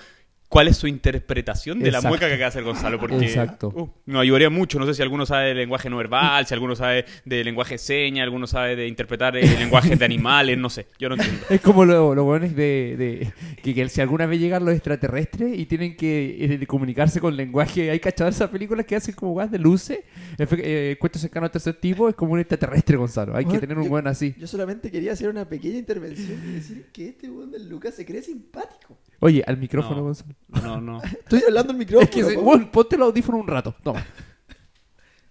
cuál 0.55 0.69
es 0.69 0.77
su 0.77 0.87
interpretación 0.87 1.81
de 1.81 1.91
la 1.91 2.01
mueca 2.01 2.29
que 2.29 2.35
acaba 2.35 2.39
de 2.39 2.45
hacer 2.45 2.63
Gonzalo. 2.63 3.01
Porque 3.01 3.17
Exacto. 3.17 3.73
Uh, 3.75 3.91
nos 4.07 4.23
ayudaría 4.23 4.51
mucho. 4.51 4.79
No 4.79 4.87
sé 4.87 4.95
si 4.95 5.03
alguno 5.03 5.27
sabe 5.27 5.49
de 5.49 5.55
lenguaje 5.55 5.91
no 5.91 5.97
verbal, 5.97 6.47
si 6.47 6.55
alguno 6.55 6.77
sabe 6.77 7.07
de 7.25 7.43
lenguaje 7.43 7.77
seña, 7.77 8.23
alguno 8.23 8.47
sabe 8.47 8.77
de 8.77 8.87
interpretar 8.87 9.37
el 9.37 9.53
lenguaje 9.59 9.97
de 9.97 10.05
animales, 10.05 10.57
no 10.57 10.71
sé. 10.71 10.87
Yo 10.97 11.09
no 11.09 11.17
entiendo. 11.17 11.45
Es 11.51 11.61
como 11.61 11.85
lo, 11.85 12.15
lo 12.15 12.23
bueno 12.23 12.49
de, 12.49 12.95
de 12.97 13.33
que, 13.65 13.89
si 13.89 14.01
alguna 14.01 14.27
vez 14.27 14.39
llegan 14.39 14.65
los 14.65 14.75
extraterrestres 14.75 15.59
y 15.59 15.67
tienen 15.67 15.97
que 15.97 16.37
eh, 16.45 16.67
comunicarse 16.69 17.21
con 17.21 17.37
lenguaje. 17.37 17.91
Hay 17.91 17.99
cachado 17.99 18.31
esas 18.31 18.49
películas 18.49 18.87
que 18.87 18.95
hacen 18.95 19.13
como 19.17 19.33
guas 19.33 19.51
de 19.51 19.59
luces. 19.59 19.99
Eh, 20.39 20.97
cuento 21.01 21.19
cercano 21.19 21.47
al 21.47 21.51
tercer 21.51 21.75
tipo 21.75 22.09
es 22.09 22.15
como 22.15 22.35
un 22.35 22.39
extraterrestre, 22.39 22.97
Gonzalo. 22.97 23.37
Hay 23.37 23.45
que 23.45 23.59
tener 23.59 23.77
un 23.77 23.89
buen 23.89 24.07
así. 24.07 24.37
Yo 24.39 24.47
solamente 24.47 24.89
quería 24.89 25.15
hacer 25.15 25.29
una 25.29 25.49
pequeña 25.49 25.79
intervención 25.79 26.41
y 26.49 26.53
decir 26.53 26.87
que 26.93 27.09
este 27.09 27.29
buen 27.29 27.51
del 27.51 27.69
Lucas 27.69 27.97
se 27.97 28.07
cree 28.07 28.23
simpático. 28.23 28.97
Oye, 29.21 29.43
al 29.47 29.57
micrófono, 29.57 30.03
Gonzalo. 30.03 30.35
No, 30.49 30.81
no. 30.81 31.03
Estoy 31.03 31.43
hablando 31.47 31.73
al 31.73 31.79
micrófono. 31.79 32.05
Es 32.05 32.11
que, 32.11 32.37
bueno, 32.37 32.71
ponte 32.71 32.97
el 32.97 33.03
audífono 33.03 33.39
un 33.39 33.49
rato. 33.49 33.75
Toma. 33.83 34.05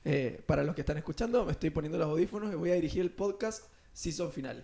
Eh, 0.05 0.43
para 0.46 0.65
los 0.65 0.75
que 0.75 0.82
están 0.82 0.98
escuchando, 0.98 1.46
me 1.46 1.53
estoy 1.53 1.70
poniendo 1.70 1.98
los 1.98 2.08
audífonos 2.08 2.51
y 2.51 2.58
voy 2.58 2.72
a 2.72 2.74
dirigir 2.74 3.01
el 3.01 3.12
podcast 3.12 3.67
season 3.93 4.34
final. 4.34 4.62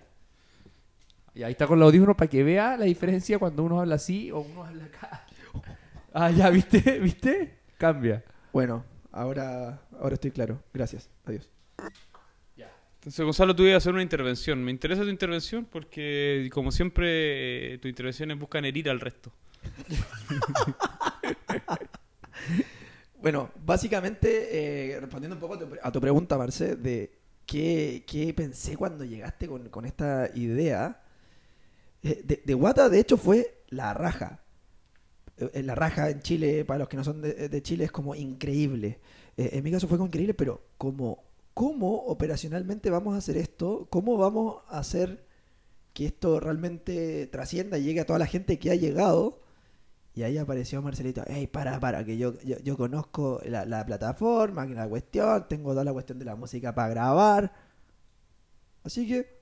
Y 1.34 1.44
ahí 1.44 1.53
está 1.53 1.65
con 1.65 1.79
los 1.79 1.86
audífonos 1.86 2.18
para 2.18 2.29
que 2.29 2.44
vea 2.44 2.75
la 2.75 2.84
diferencia 2.84 3.39
cuando 3.39 3.63
uno 3.63 3.79
habla 3.79 3.96
así 3.96 4.32
o 4.32 4.39
uno 4.39 4.65
habla 4.65 4.84
acá. 4.84 5.25
Ah, 6.12 6.29
ya, 6.29 6.50
¿viste? 6.50 7.00
¿Viste? 7.00 7.60
Cambia. 7.77 8.22
Bueno, 8.51 8.84
ahora, 9.13 9.79
ahora 9.98 10.15
estoy 10.15 10.32
claro. 10.32 10.62
Gracias. 10.74 11.10
Adiós. 11.24 11.50
Entonces, 13.00 13.24
Gonzalo, 13.24 13.56
tú 13.56 13.63
ibas 13.63 13.75
a 13.75 13.77
hacer 13.77 13.94
una 13.94 14.03
intervención. 14.03 14.62
Me 14.62 14.72
interesa 14.72 15.03
tu 15.03 15.08
intervención 15.08 15.65
porque, 15.65 16.50
como 16.51 16.70
siempre, 16.70 17.77
tus 17.77 17.88
intervenciones 17.88 18.38
buscan 18.38 18.65
herir 18.65 18.89
al 18.89 19.00
resto. 19.00 19.32
Bueno, 23.22 23.51
básicamente, 23.65 24.93
eh, 24.96 25.00
respondiendo 25.00 25.36
un 25.36 25.41
poco 25.41 25.55
a 25.84 25.91
tu, 25.91 26.00
pregunta, 26.01 26.38
Marce, 26.38 26.75
de 26.75 27.12
qué, 27.46 28.03
qué 28.08 28.34
pensé 28.34 28.77
cuando 28.77 29.03
llegaste 29.03 29.48
con, 29.48 29.67
con 29.69 29.86
esta 29.86 30.29
idea. 30.36 31.01
eh, 32.03 32.22
de, 32.25 32.41
de 32.46 32.89
de 32.89 33.00
hecho, 33.00 33.17
fue 33.17 33.63
la 33.69 33.93
raja. 33.93 34.41
Eh, 35.38 35.63
La 35.63 35.75
raja 35.75 36.10
en 36.10 36.22
Chile, 36.22 36.65
para 36.65 36.79
los 36.79 36.89
que 36.89 36.98
no 36.98 37.03
son 37.03 37.22
de, 37.22 37.50
de 37.50 37.62
Chile, 37.63 37.86
es 37.86 37.91
como 37.91 38.15
increíble. 38.15 39.00
En 39.38 39.63
mi 39.63 39.72
caso 39.72 39.88
fue 39.88 39.98
como 39.98 40.08
increíble, 40.08 40.34
pero 40.34 40.63
como, 40.77 41.24
¿cómo 41.53 41.96
operacionalmente 42.08 42.89
vamos 42.89 43.15
a 43.15 43.19
hacer 43.19 43.38
esto? 43.38 43.88
¿Cómo 43.89 44.17
vamos 44.17 44.63
a 44.69 44.79
hacer 44.79 45.25
que 45.93 46.08
esto 46.08 46.39
realmente 46.39 47.27
trascienda 47.27 47.77
y 47.79 47.84
llegue 47.86 48.01
a 48.01 48.05
toda 48.08 48.19
la 48.19 48.27
gente 48.27 48.60
que 48.60 48.72
ha 48.72 48.75
llegado? 48.75 49.41
Y 50.20 50.24
ahí 50.24 50.38
apareció 50.38 50.82
Marcelito, 50.82 51.24
hey, 51.28 51.48
para, 51.48 51.80
para, 51.80 52.04
que 52.04 52.18
yo, 52.18 52.34
yo, 52.42 52.76
conozco 52.76 53.40
la, 53.46 53.64
la 53.64 53.86
plataforma, 53.86 54.66
la 54.66 54.86
cuestión, 54.86 55.48
tengo 55.48 55.72
toda 55.72 55.86
la 55.86 55.94
cuestión 55.94 56.20
de 56.20 56.26
la 56.26 56.36
música 56.36 56.76
para 56.76 56.90
grabar. 56.90 57.54
Así 58.84 59.08
que, 59.08 59.40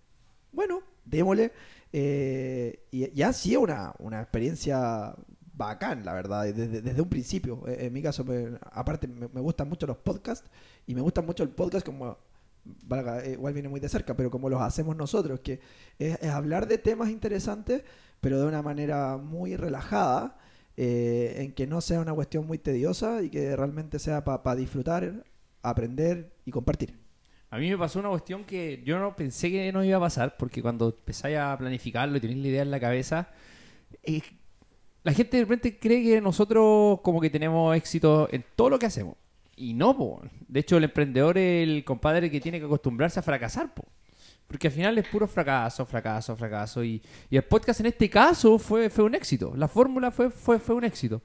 bueno, 0.51 0.81
démosle. 1.03 1.51
Eh, 1.91 2.85
y 2.91 3.11
ya 3.15 3.29
ha 3.29 3.33
sido 3.33 3.61
una, 3.61 3.95
una 3.97 4.21
experiencia 4.21 5.15
bacán, 5.51 6.05
la 6.05 6.13
verdad, 6.13 6.43
desde, 6.43 6.83
desde 6.83 7.01
un 7.01 7.09
principio. 7.09 7.67
Eh, 7.67 7.87
En 7.87 7.93
mi 7.93 8.03
caso, 8.03 8.23
pues, 8.23 8.47
aparte, 8.71 9.07
me, 9.07 9.41
gustan 9.41 9.67
mucho 9.67 9.87
los 9.87 9.97
podcasts 9.97 10.47
y 10.85 10.93
me 10.93 11.01
gusta 11.01 11.23
mucho 11.23 11.41
el 11.41 11.49
podcast 11.49 11.83
como, 11.83 12.19
valga, 12.85 13.25
eh, 13.25 13.31
igual 13.31 13.55
viene 13.55 13.67
muy 13.67 13.79
de 13.79 13.89
cerca, 13.89 14.15
pero 14.15 14.29
como 14.29 14.47
los 14.47 14.61
hacemos 14.61 14.95
nosotros, 14.95 15.39
que 15.39 15.59
es 15.97 16.23
hablar 16.25 16.67
de 16.67 16.77
temas 16.77 17.09
interesantes, 17.09 17.81
pero 18.21 18.39
de 18.39 18.45
una 18.45 18.61
manera 18.61 19.17
muy 19.17 19.55
relajada, 19.55 20.37
eh, 20.77 21.35
en 21.39 21.53
que 21.53 21.65
no 21.65 21.81
sea 21.81 21.99
una 21.99 22.13
cuestión 22.13 22.45
muy 22.45 22.59
tediosa 22.59 23.23
y 23.23 23.29
que 23.29 23.55
realmente 23.55 23.97
sea 23.99 24.23
para 24.23 24.55
disfrutar, 24.55 25.25
aprender 25.63 26.31
y 26.45 26.51
compartir. 26.51 26.93
A 27.49 27.57
mí 27.57 27.69
me 27.69 27.77
pasó 27.77 27.99
una 27.99 28.09
cuestión 28.09 28.43
que 28.43 28.83
yo 28.85 28.99
no 28.99 29.15
pensé 29.15 29.49
que 29.49 29.71
nos 29.71 29.85
iba 29.85 29.97
a 29.97 30.01
pasar, 30.01 30.37
porque 30.37 30.61
cuando 30.61 30.89
empezáis 30.89 31.37
a 31.37 31.57
planificarlo 31.57 32.17
y 32.17 32.21
tenéis 32.21 32.39
la 32.39 32.47
idea 32.47 32.61
en 32.61 32.71
la 32.71 32.79
cabeza, 32.79 33.29
la 35.03 35.13
gente 35.13 35.37
de 35.37 35.43
repente 35.43 35.79
cree 35.79 36.03
que 36.03 36.21
nosotros 36.21 36.99
como 37.01 37.21
que 37.21 37.29
tenemos 37.29 37.75
éxito 37.75 38.27
en 38.31 38.45
todo 38.55 38.69
lo 38.69 38.79
que 38.79 38.85
hacemos. 38.85 39.15
Y 39.55 39.73
no. 39.73 40.21
De 40.47 40.59
hecho, 40.59 40.77
el 40.77 40.83
emprendedor 40.83 41.37
es 41.37 41.67
el 41.67 41.83
compadre 41.83 42.29
que 42.29 42.39
tiene 42.39 42.59
que 42.59 42.65
acostumbrarse 42.65 43.19
a 43.19 43.23
fracasar, 43.23 43.73
po. 43.73 43.85
Porque 44.47 44.67
al 44.67 44.73
final 44.73 44.97
es 44.97 45.07
puro 45.07 45.27
fracaso, 45.27 45.85
fracaso, 45.85 46.35
fracaso. 46.35 46.83
Y, 46.83 47.01
y 47.29 47.35
el 47.37 47.43
podcast 47.43 47.81
en 47.81 47.87
este 47.87 48.09
caso 48.09 48.57
fue, 48.57 48.89
fue 48.89 49.03
un 49.03 49.15
éxito. 49.15 49.53
La 49.55 49.67
fórmula 49.67 50.09
fue, 50.11 50.29
fue, 50.29 50.59
fue 50.59 50.75
un 50.75 50.85
éxito. 50.85 51.21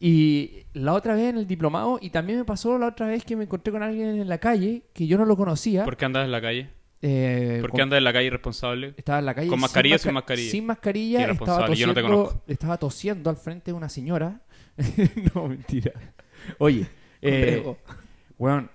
Y 0.00 0.66
la 0.74 0.92
otra 0.92 1.14
vez 1.14 1.30
en 1.30 1.38
el 1.38 1.46
diplomado, 1.46 1.98
y 2.00 2.10
también 2.10 2.38
me 2.38 2.44
pasó 2.44 2.78
la 2.78 2.88
otra 2.88 3.06
vez 3.06 3.24
que 3.24 3.34
me 3.34 3.44
encontré 3.44 3.72
con 3.72 3.82
alguien 3.82 4.20
en 4.20 4.28
la 4.28 4.38
calle 4.38 4.84
que 4.92 5.06
yo 5.06 5.18
no 5.18 5.24
lo 5.24 5.36
conocía. 5.36 5.84
¿Por 5.84 5.96
qué 5.96 6.04
andas 6.04 6.24
en 6.24 6.30
la 6.30 6.40
calle? 6.40 6.70
Eh, 7.00 7.58
¿Por 7.60 7.72
qué 7.72 7.82
andas 7.82 7.98
en 7.98 8.04
la 8.04 8.12
calle 8.12 8.26
irresponsable? 8.26 8.94
Estaba 8.96 9.18
en 9.18 9.26
la 9.26 9.34
calle 9.34 9.48
¿Con 9.48 9.60
mascarilla 9.60 9.96
o 9.96 9.98
sin 9.98 10.12
mascarilla? 10.14 10.50
Sin 10.50 10.66
mascarilla, 10.66 11.18
estaba 11.20 11.32
Irresponsable, 11.34 11.76
yo 11.76 11.86
no 11.86 11.94
te 11.94 12.00
tosiendo, 12.00 12.24
conozco. 12.24 12.44
estaba 12.46 12.76
tosiendo 12.76 13.30
al 13.30 13.36
frente 13.36 13.70
de 13.70 13.76
una 13.76 13.88
señora. 13.88 14.40
no, 15.34 15.48
mentira. 15.48 15.92
Oye, 16.58 16.86
eh, 17.22 17.64
weón, 18.38 18.70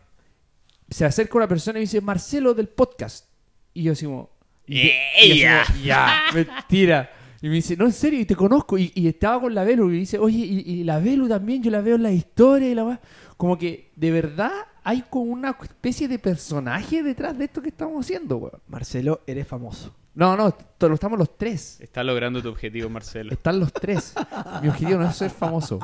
se 0.90 1.06
acerca 1.06 1.38
una 1.38 1.48
persona 1.48 1.80
y 1.80 1.82
me 1.82 1.86
dice, 1.86 2.02
Marcelo 2.02 2.54
del 2.54 2.68
podcast. 2.68 3.33
Y 3.74 3.84
yo 3.84 3.94
así 3.94 4.06
como, 4.06 4.30
ya, 4.68 6.24
mentira. 6.34 7.12
Y 7.42 7.50
me 7.50 7.56
dice, 7.56 7.76
no, 7.76 7.86
en 7.86 7.92
serio, 7.92 8.20
y 8.20 8.26
te 8.26 8.36
conozco. 8.36 8.78
Y, 8.78 8.92
y 8.96 9.08
estaba 9.08 9.42
con 9.42 9.54
la 9.54 9.64
Velu 9.66 9.92
y 9.92 10.00
dice, 10.00 10.18
oye, 10.18 10.38
y, 10.38 10.60
y 10.60 10.84
la 10.84 11.00
Velu 11.00 11.28
también, 11.28 11.62
yo 11.62 11.72
la 11.72 11.82
veo 11.82 11.96
en 11.96 12.04
la 12.04 12.12
historia 12.12 12.70
y 12.70 12.76
la 12.76 12.86
weá". 12.86 13.02
Como 13.36 13.58
que 13.58 13.92
de 13.96 14.12
verdad 14.12 14.52
hay 14.84 15.04
como 15.10 15.32
una 15.32 15.58
especie 15.62 16.08
de 16.08 16.20
personaje 16.20 17.04
detrás 17.04 17.38
de 17.38 17.46
esto 17.46 17.62
que 17.62 17.70
estamos 17.70 18.06
haciendo, 18.06 18.38
weón. 18.38 18.62
Marcelo, 18.68 19.22
eres 19.28 19.48
famoso. 19.48 19.94
No, 20.16 20.38
no, 20.38 20.56
lo 20.80 20.94
estamos 20.94 21.18
los 21.18 21.38
tres. 21.38 21.82
Estás 21.82 22.06
logrando 22.06 22.42
tu 22.42 22.50
objetivo, 22.50 22.88
Marcelo. 22.88 23.34
Están 23.34 23.60
los 23.60 23.74
tres. 23.74 24.14
Mi 24.62 24.70
objetivo 24.70 25.00
no 25.00 25.10
es 25.10 25.16
ser 25.16 25.32
famoso. 25.32 25.80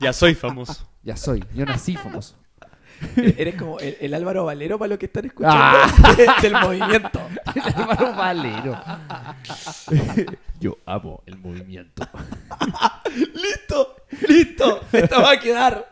Ya 0.00 0.12
soy 0.12 0.34
famoso. 0.34 0.88
Ya 1.02 1.16
soy. 1.16 1.44
Yo 1.54 1.66
nací 1.66 1.94
famoso. 1.94 2.34
Eres 3.16 3.54
como 3.56 3.78
el, 3.78 3.96
el 4.00 4.14
Álvaro 4.14 4.44
Valero 4.44 4.78
para 4.78 4.88
los 4.90 4.98
que 4.98 5.06
están 5.06 5.24
escuchando 5.26 5.56
Ah. 5.58 6.36
del 6.42 6.52
movimiento. 6.52 7.20
Álvaro 7.76 8.14
Valero. 8.14 8.78
Yo 10.60 10.78
amo 10.86 11.22
el 11.26 11.38
movimiento. 11.38 12.06
¡Listo! 13.34 13.96
¡Listo! 14.28 14.80
¡Esto 14.92 15.22
va 15.22 15.32
a 15.32 15.40
quedar! 15.40 15.88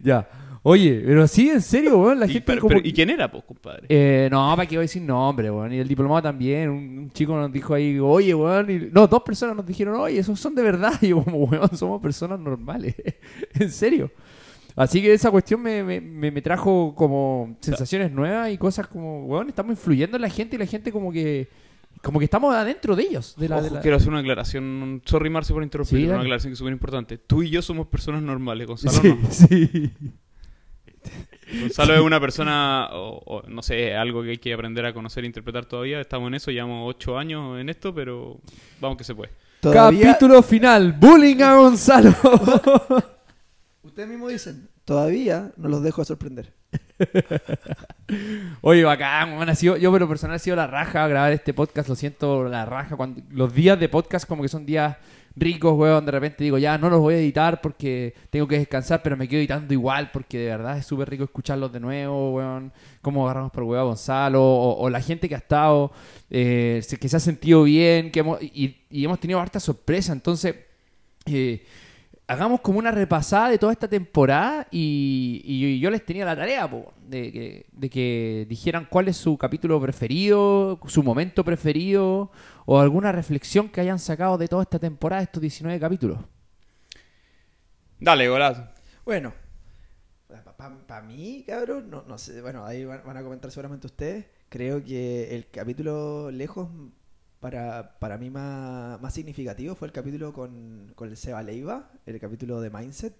Ya. 0.00 0.28
Oye, 0.66 1.02
pero 1.04 1.26
sí, 1.28 1.50
en 1.50 1.60
serio, 1.60 1.98
weón. 1.98 2.20
La 2.20 2.26
¿Y, 2.26 2.30
gente 2.34 2.46
pero- 2.46 2.60
como 2.62 2.68
pero- 2.70 2.82
que- 2.82 2.88
¿y 2.88 2.92
quién 2.94 3.10
era, 3.10 3.30
pues, 3.30 3.44
compadre? 3.44 3.84
Eh, 3.90 4.28
no, 4.30 4.50
para 4.56 4.66
qué 4.66 4.76
voy 4.76 4.82
a 4.84 4.88
decir 4.88 5.02
nombre, 5.02 5.50
weón. 5.50 5.72
Y 5.74 5.78
el 5.78 5.86
diplomado 5.88 6.22
también. 6.22 6.70
Un, 6.70 6.98
un 7.00 7.10
chico 7.10 7.36
nos 7.36 7.52
dijo 7.52 7.74
ahí, 7.74 7.98
oye, 7.98 8.34
weón. 8.34 8.70
y- 8.70 8.88
no, 8.90 9.06
dos 9.06 9.22
personas 9.22 9.54
nos 9.56 9.66
dijeron, 9.66 9.96
oye, 9.96 10.18
esos 10.20 10.40
son 10.40 10.54
de 10.54 10.62
verdad. 10.62 10.94
Y 11.02 11.08
yo, 11.08 11.22
como, 11.22 11.38
weón, 11.44 11.76
somos 11.76 12.00
personas 12.00 12.38
normales. 12.40 12.94
en 13.58 13.70
serio. 13.70 14.10
Así 14.76 15.00
que 15.00 15.12
esa 15.14 15.30
cuestión 15.30 15.62
me, 15.62 15.82
me, 15.84 16.00
me- 16.00 16.42
trajo 16.42 16.94
como 16.96 17.56
sensaciones 17.60 18.10
nuevas 18.10 18.50
y 18.50 18.58
cosas 18.58 18.88
como, 18.88 19.24
weón, 19.26 19.48
estamos 19.48 19.70
influyendo 19.70 20.16
en 20.16 20.22
la 20.22 20.28
gente 20.30 20.56
y 20.56 20.58
la 20.58 20.66
gente 20.66 20.90
como 20.92 21.12
que. 21.12 21.48
Como 22.02 22.18
que 22.18 22.24
estamos 22.26 22.54
adentro 22.54 22.96
de 22.96 23.04
ellos. 23.04 23.34
De 23.38 23.48
la, 23.48 23.60
de 23.62 23.66
Ojo, 23.68 23.76
la- 23.76 23.80
quiero 23.80 23.96
hacer 23.96 24.08
una 24.10 24.18
aclaración. 24.18 25.00
Sorry, 25.06 25.30
Marce, 25.30 25.54
por 25.54 25.62
interrumpir. 25.62 25.98
Sí, 26.00 26.04
una 26.06 26.20
aclaración 26.20 26.50
que 26.50 26.54
es 26.54 26.58
súper 26.58 26.72
importante. 26.72 27.18
Tú 27.18 27.42
y 27.42 27.50
yo 27.50 27.62
somos 27.62 27.86
personas 27.86 28.20
normales. 28.22 28.66
Gonzalo 28.68 29.00
Sí, 29.00 29.08
no. 29.22 29.30
sí. 29.30 29.92
Gonzalo 31.60 31.94
es 31.94 32.00
una 32.00 32.18
persona, 32.20 32.88
o, 32.92 33.22
o 33.26 33.48
no 33.48 33.62
sé, 33.62 33.94
algo 33.94 34.22
que 34.22 34.30
hay 34.30 34.38
que 34.38 34.52
aprender 34.52 34.84
a 34.86 34.92
conocer 34.92 35.22
e 35.24 35.26
interpretar 35.28 35.66
todavía. 35.66 36.00
Estamos 36.00 36.26
en 36.28 36.34
eso, 36.34 36.50
llevamos 36.50 36.82
ocho 36.94 37.16
años 37.16 37.60
en 37.60 37.68
esto, 37.68 37.94
pero 37.94 38.40
vamos 38.80 38.98
que 38.98 39.04
se 39.04 39.14
puede. 39.14 39.30
Todavía, 39.60 40.08
Capítulo 40.08 40.42
final. 40.42 40.92
Bullying 40.94 41.40
a 41.42 41.56
Gonzalo. 41.56 42.14
ustedes 43.94 44.08
mismos 44.08 44.32
dicen, 44.32 44.68
todavía 44.84 45.52
no 45.56 45.68
los 45.68 45.80
dejo 45.80 46.04
sorprender. 46.04 46.52
Oye, 48.60 48.82
bacán, 48.82 49.34
weón, 49.34 49.48
ha 49.48 49.54
sido, 49.54 49.76
yo 49.76 49.92
pero 49.92 50.08
personal 50.08 50.34
ha 50.34 50.40
sido 50.40 50.56
la 50.56 50.66
raja 50.66 51.06
grabar 51.06 51.32
este 51.32 51.54
podcast, 51.54 51.88
lo 51.88 51.94
siento, 51.94 52.48
la 52.48 52.66
raja. 52.66 52.96
Cuando, 52.96 53.22
los 53.30 53.54
días 53.54 53.78
de 53.78 53.88
podcast 53.88 54.26
como 54.26 54.42
que 54.42 54.48
son 54.48 54.66
días 54.66 54.96
ricos, 55.36 55.78
weón, 55.78 56.04
de 56.04 56.10
repente 56.10 56.42
digo, 56.42 56.58
ya 56.58 56.76
no 56.76 56.90
los 56.90 56.98
voy 56.98 57.14
a 57.14 57.18
editar 57.18 57.60
porque 57.60 58.14
tengo 58.30 58.48
que 58.48 58.58
descansar, 58.58 59.00
pero 59.00 59.16
me 59.16 59.28
quedo 59.28 59.38
editando 59.38 59.72
igual 59.72 60.10
porque 60.12 60.38
de 60.38 60.46
verdad 60.46 60.76
es 60.76 60.86
súper 60.86 61.08
rico 61.08 61.22
escucharlos 61.22 61.72
de 61.72 61.78
nuevo, 61.78 62.34
weón. 62.34 62.72
Cómo 63.00 63.26
agarramos 63.26 63.52
por 63.52 63.62
huevo 63.62 63.80
a 63.80 63.84
Gonzalo 63.84 64.42
o, 64.42 64.76
o 64.76 64.90
la 64.90 65.00
gente 65.00 65.28
que 65.28 65.36
ha 65.36 65.38
estado, 65.38 65.92
eh, 66.30 66.82
que 66.98 67.08
se 67.08 67.16
ha 67.16 67.20
sentido 67.20 67.62
bien, 67.62 68.10
que 68.10 68.18
hemos, 68.18 68.42
y, 68.42 68.76
y 68.90 69.04
hemos 69.04 69.20
tenido 69.20 69.38
harta 69.38 69.60
sorpresa, 69.60 70.12
entonces... 70.12 70.56
eh, 71.26 71.64
hagamos 72.26 72.60
como 72.60 72.78
una 72.78 72.90
repasada 72.90 73.50
de 73.50 73.58
toda 73.58 73.72
esta 73.72 73.88
temporada 73.88 74.66
y, 74.70 75.42
y 75.44 75.78
yo 75.78 75.90
les 75.90 76.04
tenía 76.04 76.24
la 76.24 76.36
tarea 76.36 76.68
po, 76.70 76.92
de, 77.06 77.32
que, 77.32 77.66
de 77.72 77.90
que 77.90 78.46
dijeran 78.48 78.86
cuál 78.88 79.08
es 79.08 79.16
su 79.16 79.36
capítulo 79.36 79.80
preferido, 79.80 80.80
su 80.86 81.02
momento 81.02 81.44
preferido 81.44 82.30
o 82.66 82.80
alguna 82.80 83.12
reflexión 83.12 83.68
que 83.68 83.80
hayan 83.80 83.98
sacado 83.98 84.38
de 84.38 84.48
toda 84.48 84.62
esta 84.62 84.78
temporada, 84.78 85.22
estos 85.22 85.40
19 85.40 85.78
capítulos. 85.78 86.18
Dale, 88.00 88.28
golazo. 88.28 88.66
Bueno, 89.04 89.32
para 90.86 91.02
mí, 91.02 91.44
cabrón, 91.46 91.90
no, 91.90 92.04
no 92.06 92.18
sé, 92.18 92.40
bueno, 92.40 92.64
ahí 92.64 92.84
van, 92.84 93.02
van 93.04 93.16
a 93.16 93.22
comentar 93.22 93.50
seguramente 93.50 93.86
ustedes. 93.86 94.26
Creo 94.48 94.82
que 94.82 95.34
el 95.34 95.50
capítulo 95.50 96.30
lejos 96.30 96.68
para, 97.44 97.98
para 97.98 98.16
mí 98.16 98.30
más, 98.30 98.98
más 99.02 99.12
significativo 99.12 99.74
fue 99.74 99.86
el 99.88 99.92
capítulo 99.92 100.32
con, 100.32 100.92
con 100.94 101.10
el 101.10 101.16
Seba 101.18 101.42
Leiva, 101.42 101.90
el 102.06 102.18
capítulo 102.18 102.58
de 102.62 102.70
Mindset. 102.70 103.14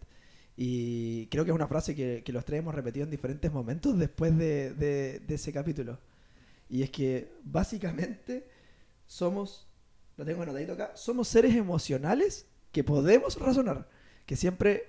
Y 0.56 1.26
creo 1.26 1.44
que 1.44 1.50
es 1.50 1.54
una 1.54 1.66
frase 1.68 1.94
que, 1.94 2.22
que 2.24 2.32
los 2.32 2.44
tres 2.46 2.60
hemos 2.60 2.74
repetido 2.74 3.04
en 3.04 3.10
diferentes 3.10 3.52
momentos 3.52 3.98
después 3.98 4.36
de, 4.38 4.72
de- 4.74 5.18
de 5.20 5.34
ese 5.34 5.52
capítulo. 5.52 5.98
Y 6.70 6.82
es 6.82 6.90
que 6.90 7.32
básicamente 7.44 8.48
somos, 9.06 9.66
lo 10.16 10.24
tengo 10.24 10.42
anotadito 10.42 10.72
acá, 10.72 10.92
somos 10.94 11.28
seres 11.28 11.54
emocionales 11.54 12.46
que 12.72 12.82
podemos 12.82 13.38
razonar. 13.38 13.88
Que 14.24 14.36
siempre 14.36 14.84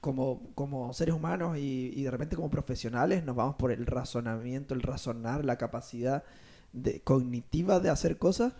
como, 0.00 0.52
como 0.54 0.92
seres 0.92 1.14
humanos 1.16 1.58
y, 1.58 1.92
y 1.96 2.02
de 2.04 2.10
repente 2.12 2.36
como 2.36 2.48
profesionales 2.50 3.24
nos 3.24 3.34
vamos 3.34 3.56
por 3.56 3.72
el 3.72 3.86
razonamiento, 3.86 4.74
el 4.74 4.82
razonar, 4.82 5.44
la 5.44 5.58
capacidad 5.58 6.22
de, 6.72 7.00
cognitiva 7.00 7.80
de 7.80 7.90
hacer 7.90 8.18
cosas, 8.18 8.54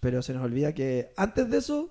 pero 0.00 0.22
se 0.22 0.32
nos 0.34 0.44
olvida 0.44 0.74
que 0.74 1.12
antes 1.16 1.50
de 1.50 1.58
eso 1.58 1.90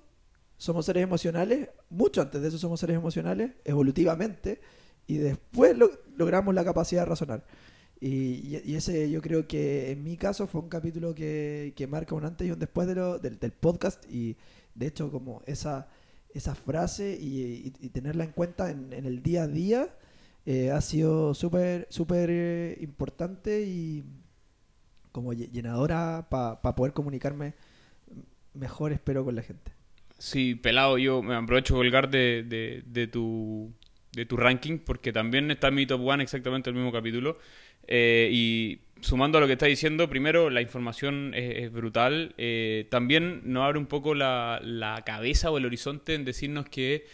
somos 0.57 0.85
seres 0.85 1.03
emocionales, 1.03 1.69
mucho 1.89 2.21
antes 2.21 2.41
de 2.41 2.47
eso 2.47 2.57
somos 2.57 2.79
seres 2.79 2.95
emocionales, 2.95 3.51
evolutivamente, 3.65 4.59
y 5.07 5.17
después 5.17 5.77
lo- 5.77 5.91
logramos 6.17 6.53
la 6.55 6.65
capacidad 6.65 7.01
de 7.01 7.05
razonar. 7.05 7.45
Y, 7.99 8.59
y- 8.65 8.75
ese 8.75 9.09
yo 9.09 9.21
creo 9.21 9.47
que 9.47 9.91
en 9.91 10.03
mi 10.03 10.17
caso 10.17 10.45
fue 10.47 10.61
un 10.61 10.69
capítulo 10.69 11.15
que, 11.15 11.73
que 11.75 11.87
marca 11.87 12.13
un 12.15 12.25
antes 12.25 12.47
y 12.47 12.51
un 12.51 12.59
después 12.59 12.87
de 12.87 12.95
lo, 12.95 13.17
del, 13.19 13.39
del 13.39 13.51
podcast 13.51 14.03
y 14.11 14.35
de 14.75 14.85
hecho 14.87 15.09
como 15.11 15.41
esa, 15.47 15.87
esa 16.33 16.53
frase 16.53 17.17
y, 17.19 17.41
y- 17.41 17.73
y 17.81 17.89
tenerla 17.89 18.23
en 18.25 18.31
cuenta 18.33 18.69
en, 18.69 18.93
en 18.93 19.05
el 19.07 19.23
día 19.23 19.43
a 19.43 19.47
día 19.47 19.89
eh, 20.45 20.69
ha 20.71 20.79
sido 20.81 21.33
súper, 21.33 21.87
súper 21.89 22.29
eh, 22.31 22.77
importante 22.81 23.63
y 23.63 24.03
como 25.11 25.33
lle- 25.33 25.49
llenadora 25.51 26.27
para 26.29 26.75
poder 26.75 26.93
comunicarme 26.93 27.53
mejor, 28.53 28.91
espero, 28.91 29.23
con 29.25 29.35
la 29.35 29.41
gente. 29.43 29.71
Sí, 30.17 30.55
pelado, 30.55 30.97
yo 30.97 31.21
me 31.21 31.35
aprovecho 31.35 31.75
de 31.75 31.79
colgar 31.79 32.09
de, 32.09 32.43
de, 32.43 32.83
de 32.85 33.07
tu, 33.07 33.71
de 34.13 34.25
tu 34.25 34.35
ranking 34.35 34.79
porque 34.79 35.13
también 35.13 35.51
está 35.51 35.67
en 35.67 35.75
mi 35.75 35.85
top 35.85 36.01
one 36.05 36.23
exactamente 36.23 36.69
el 36.69 36.75
mismo 36.75 36.91
capítulo. 36.91 37.37
Eh, 37.87 38.29
y 38.31 38.79
sumando 39.01 39.37
a 39.37 39.41
lo 39.41 39.47
que 39.47 39.53
estás 39.53 39.69
diciendo, 39.69 40.09
primero, 40.09 40.49
la 40.49 40.61
información 40.61 41.33
es, 41.35 41.65
es 41.65 41.71
brutal. 41.71 42.33
Eh, 42.37 42.87
también 42.89 43.41
nos 43.45 43.63
abre 43.63 43.77
un 43.77 43.85
poco 43.85 44.15
la, 44.15 44.59
la 44.63 45.03
cabeza 45.05 45.51
o 45.51 45.57
el 45.59 45.65
horizonte 45.65 46.15
en 46.15 46.25
decirnos 46.25 46.65
que 46.67 47.05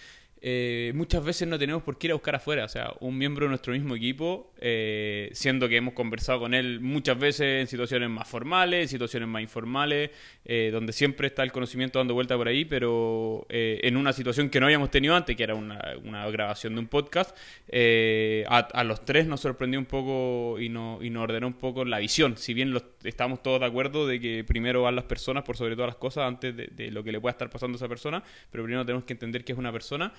eh, 0.45 0.91
muchas 0.93 1.23
veces 1.23 1.47
no 1.47 1.57
tenemos 1.57 1.83
por 1.83 1.97
qué 1.97 2.07
ir 2.07 2.11
a 2.11 2.15
buscar 2.15 2.35
afuera. 2.35 2.65
O 2.65 2.67
sea, 2.67 2.93
un 2.99 3.17
miembro 3.17 3.45
de 3.45 3.49
nuestro 3.49 3.71
mismo 3.71 3.95
equipo, 3.95 4.51
eh, 4.59 5.29
siendo 5.31 5.69
que 5.69 5.77
hemos 5.77 5.93
conversado 5.93 6.41
con 6.41 6.53
él 6.53 6.81
muchas 6.81 7.17
veces 7.17 7.61
en 7.61 7.67
situaciones 7.67 8.09
más 8.09 8.27
formales, 8.27 8.81
en 8.81 8.87
situaciones 8.89 9.29
más 9.29 9.41
informales, 9.41 10.11
eh, 10.43 10.69
donde 10.73 10.91
siempre 10.91 11.27
está 11.27 11.43
el 11.43 11.53
conocimiento 11.53 11.97
dando 11.99 12.13
vuelta 12.13 12.35
por 12.35 12.49
ahí, 12.49 12.65
pero 12.65 13.45
eh, 13.47 13.79
en 13.83 13.95
una 13.95 14.11
situación 14.11 14.49
que 14.49 14.59
no 14.59 14.65
habíamos 14.65 14.91
tenido 14.91 15.15
antes, 15.15 15.33
que 15.37 15.43
era 15.43 15.55
una, 15.55 15.79
una 16.03 16.29
grabación 16.29 16.73
de 16.73 16.81
un 16.81 16.87
podcast, 16.87 17.37
eh, 17.69 18.43
a, 18.49 18.57
a 18.57 18.83
los 18.83 19.05
tres 19.05 19.25
nos 19.25 19.39
sorprendió 19.39 19.79
un 19.79 19.85
poco 19.85 20.59
y, 20.59 20.67
no, 20.67 20.99
y 21.01 21.09
nos 21.09 21.23
ordenó 21.23 21.47
un 21.47 21.53
poco 21.53 21.85
la 21.85 21.99
visión. 21.99 22.35
Si 22.35 22.53
bien 22.53 22.71
los, 22.71 22.83
estamos 23.05 23.41
todos 23.41 23.61
de 23.61 23.65
acuerdo 23.67 24.05
de 24.07 24.19
que 24.19 24.43
primero 24.43 24.81
van 24.81 24.97
las 24.97 25.05
personas 25.05 25.43
por 25.43 25.55
sobre 25.55 25.75
todas 25.75 25.87
las 25.87 25.95
cosas 25.95 26.25
antes 26.25 26.53
de, 26.53 26.67
de 26.67 26.91
lo 26.91 27.01
que 27.01 27.13
le 27.13 27.21
pueda 27.21 27.31
estar 27.31 27.49
pasando 27.49 27.75
a 27.75 27.77
esa 27.77 27.87
persona, 27.87 28.21
pero 28.51 28.65
primero 28.65 28.85
tenemos 28.85 29.05
que 29.05 29.13
entender 29.13 29.45
que 29.45 29.53
es 29.53 29.57
una 29.57 29.71
persona 29.71 30.11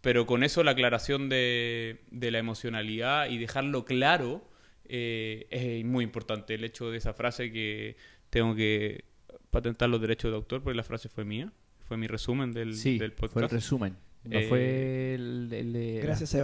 pero 0.00 0.26
con 0.26 0.42
eso 0.44 0.62
la 0.64 0.72
aclaración 0.72 1.28
de, 1.28 2.00
de 2.10 2.30
la 2.30 2.38
emocionalidad 2.38 3.28
y 3.30 3.38
dejarlo 3.38 3.84
claro 3.84 4.48
eh, 4.88 5.46
es 5.50 5.84
muy 5.84 6.04
importante. 6.04 6.54
El 6.54 6.64
hecho 6.64 6.90
de 6.90 6.98
esa 6.98 7.12
frase 7.14 7.52
que 7.52 7.96
tengo 8.30 8.54
que 8.54 9.04
patentar 9.50 9.88
los 9.88 10.00
derechos 10.00 10.30
de 10.30 10.36
autor, 10.36 10.62
porque 10.62 10.76
la 10.76 10.82
frase 10.84 11.08
fue 11.08 11.24
mía, 11.24 11.52
fue 11.86 11.96
mi 11.96 12.06
resumen 12.06 12.52
del, 12.52 12.74
Sí, 12.74 12.98
del 12.98 13.12
fue 13.12 13.26
el 13.28 13.32
podcast. 13.32 13.52
resumen. 13.52 13.96
No 14.24 14.38
Eh, 14.38 14.46
fue 14.48 15.14
el, 15.14 15.48
el 15.52 15.72
de- 15.72 16.00
Gracias. 16.02 16.30
Sí. 16.30 16.38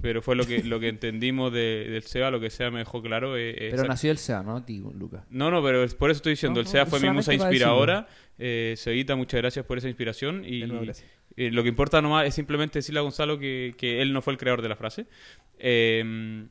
pero 0.00 0.20
fue 0.22 0.34
lo 0.36 0.44
que, 0.46 0.64
lo 0.64 0.80
que 0.80 0.88
entendimos 0.98 1.52
de- 1.52 1.86
del 1.88 2.02
SEA, 2.02 2.30
lo 2.30 2.40
que 2.40 2.50
SEA 2.50 2.70
me 2.70 2.80
dejó 2.80 3.02
claro. 3.02 3.36
eh, 3.36 3.50
eh, 3.50 3.68
Pero 3.70 3.84
nació 3.84 4.10
el 4.10 4.18
SEA, 4.18 4.42
¿no? 4.42 4.60
Digo, 4.60 4.92
Lucas. 4.92 5.24
No, 5.30 5.50
no, 5.50 5.62
pero 5.62 5.84
es- 5.84 5.94
por 5.94 6.10
eso 6.10 6.18
estoy 6.18 6.32
diciendo, 6.32 6.56
No, 6.56 6.60
el 6.62 6.66
no, 6.66 6.70
SEA 6.72 6.86
fue 6.86 7.00
mi 7.00 7.10
musa 7.10 7.32
inspiradora. 7.34 8.08
Eh, 8.38 8.74
muchas 9.16 9.40
gracias 9.40 9.64
por 9.66 9.78
esa 9.78 9.88
inspiración. 9.88 10.44
Y 10.44 10.60
De 10.60 10.66
nuevo, 10.66 10.84
gracias. 10.84 11.08
Eh, 11.36 11.50
lo 11.50 11.62
que 11.62 11.68
importa 11.68 12.02
nomás 12.02 12.26
es 12.26 12.34
simplemente 12.34 12.78
decirle 12.78 13.00
a 13.00 13.02
Gonzalo 13.02 13.38
que, 13.38 13.74
que 13.78 14.02
él 14.02 14.12
no 14.12 14.22
fue 14.22 14.32
el 14.32 14.38
creador 14.38 14.62
de 14.62 14.68
la 14.68 14.76
frase. 14.76 15.06
Eh, 15.58 16.46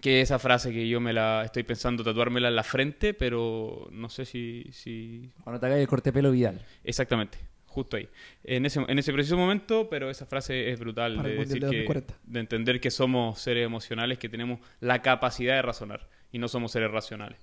que 0.00 0.20
esa 0.20 0.38
frase 0.38 0.72
que 0.72 0.88
yo 0.88 1.00
me 1.00 1.12
la 1.12 1.42
estoy 1.44 1.62
pensando 1.62 2.04
tatuármela 2.04 2.48
en 2.48 2.56
la 2.56 2.62
frente, 2.62 3.14
pero 3.14 3.88
no 3.92 4.08
sé 4.08 4.24
si... 4.24 4.66
si... 4.72 5.30
Cuando 5.42 5.60
te 5.60 5.66
hagas 5.66 5.78
el 5.78 5.88
corte 5.88 6.12
pelo 6.12 6.30
Vidal. 6.30 6.60
Exactamente, 6.84 7.38
justo 7.66 7.96
ahí. 7.96 8.08
En 8.44 8.66
ese, 8.66 8.84
en 8.86 8.98
ese 8.98 9.12
preciso 9.12 9.36
momento, 9.36 9.88
pero 9.88 10.10
esa 10.10 10.26
frase 10.26 10.70
es 10.70 10.78
brutal 10.78 11.22
de 11.22 11.36
decir 11.36 11.54
de 11.54 11.70
que... 11.70 11.76
2040. 11.84 12.14
De 12.24 12.40
entender 12.40 12.80
que 12.80 12.90
somos 12.90 13.40
seres 13.40 13.64
emocionales, 13.64 14.18
que 14.18 14.28
tenemos 14.28 14.60
la 14.80 15.02
capacidad 15.02 15.56
de 15.56 15.62
razonar 15.62 16.08
y 16.32 16.38
no 16.38 16.48
somos 16.48 16.72
seres 16.72 16.90
racionales. 16.90 17.38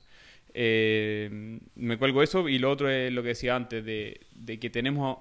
Eh, 0.53 1.59
me 1.75 1.97
cuelgo 1.97 2.21
eso 2.21 2.47
y 2.47 2.59
lo 2.59 2.69
otro 2.69 2.89
es 2.89 3.11
lo 3.11 3.23
que 3.23 3.29
decía 3.29 3.55
antes, 3.55 3.83
de, 3.83 4.21
de 4.35 4.59
que 4.59 4.69
tenemos 4.69 5.17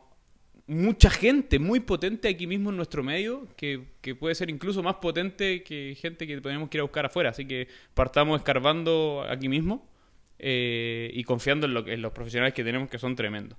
mucha 0.67 1.11
gente 1.11 1.59
muy 1.59 1.81
potente 1.81 2.29
aquí 2.29 2.47
mismo 2.47 2.71
en 2.71 2.77
nuestro 2.77 3.03
medio, 3.03 3.49
que, 3.57 3.85
que 4.01 4.15
puede 4.15 4.35
ser 4.35 4.51
incluso 4.51 4.83
más 4.83 4.97
potente 4.97 5.63
que 5.63 5.97
gente 6.01 6.27
que 6.27 6.41
tenemos 6.41 6.69
que 6.69 6.79
ir 6.79 6.81
a 6.81 6.85
buscar 6.85 7.07
afuera. 7.07 7.31
Así 7.31 7.47
que 7.47 7.69
partamos 7.95 8.39
escarbando 8.39 9.25
aquí 9.29 9.49
mismo 9.49 9.87
eh, 10.39 11.11
y 11.15 11.25
confiando 11.25 11.67
en, 11.67 11.75
lo 11.75 11.87
en 11.87 12.03
los 12.03 12.13
profesionales 12.13 12.55
que 12.55 12.65
tenemos 12.65 12.89
que 12.89 12.99
son 12.99 13.17
tremendos. 13.17 13.59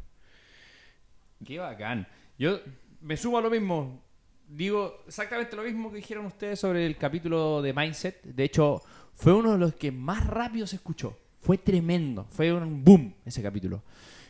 Qué 1.46 1.60
bacán. 1.60 2.08
Yo 2.38 2.60
me 3.02 3.18
sumo 3.18 3.38
a 3.38 3.42
lo 3.42 3.50
mismo. 3.50 4.02
Digo 4.48 5.04
exactamente 5.08 5.56
lo 5.56 5.64
mismo 5.64 5.90
que 5.90 5.98
dijeron 5.98 6.26
ustedes 6.26 6.60
sobre 6.60 6.86
el 6.86 6.98
capítulo 6.98 7.62
de 7.62 7.74
Mindset. 7.74 8.24
De 8.24 8.44
hecho, 8.44 8.82
fue 9.14 9.34
uno 9.34 9.54
de 9.54 9.58
los 9.58 9.76
que 9.76 9.92
más 9.92 10.26
rápido 10.26 10.68
se 10.68 10.78
escuchó. 10.78 11.18
Fue 11.42 11.58
tremendo. 11.58 12.26
Fue 12.30 12.52
un 12.54 12.84
boom 12.84 13.14
ese 13.26 13.42
capítulo. 13.42 13.84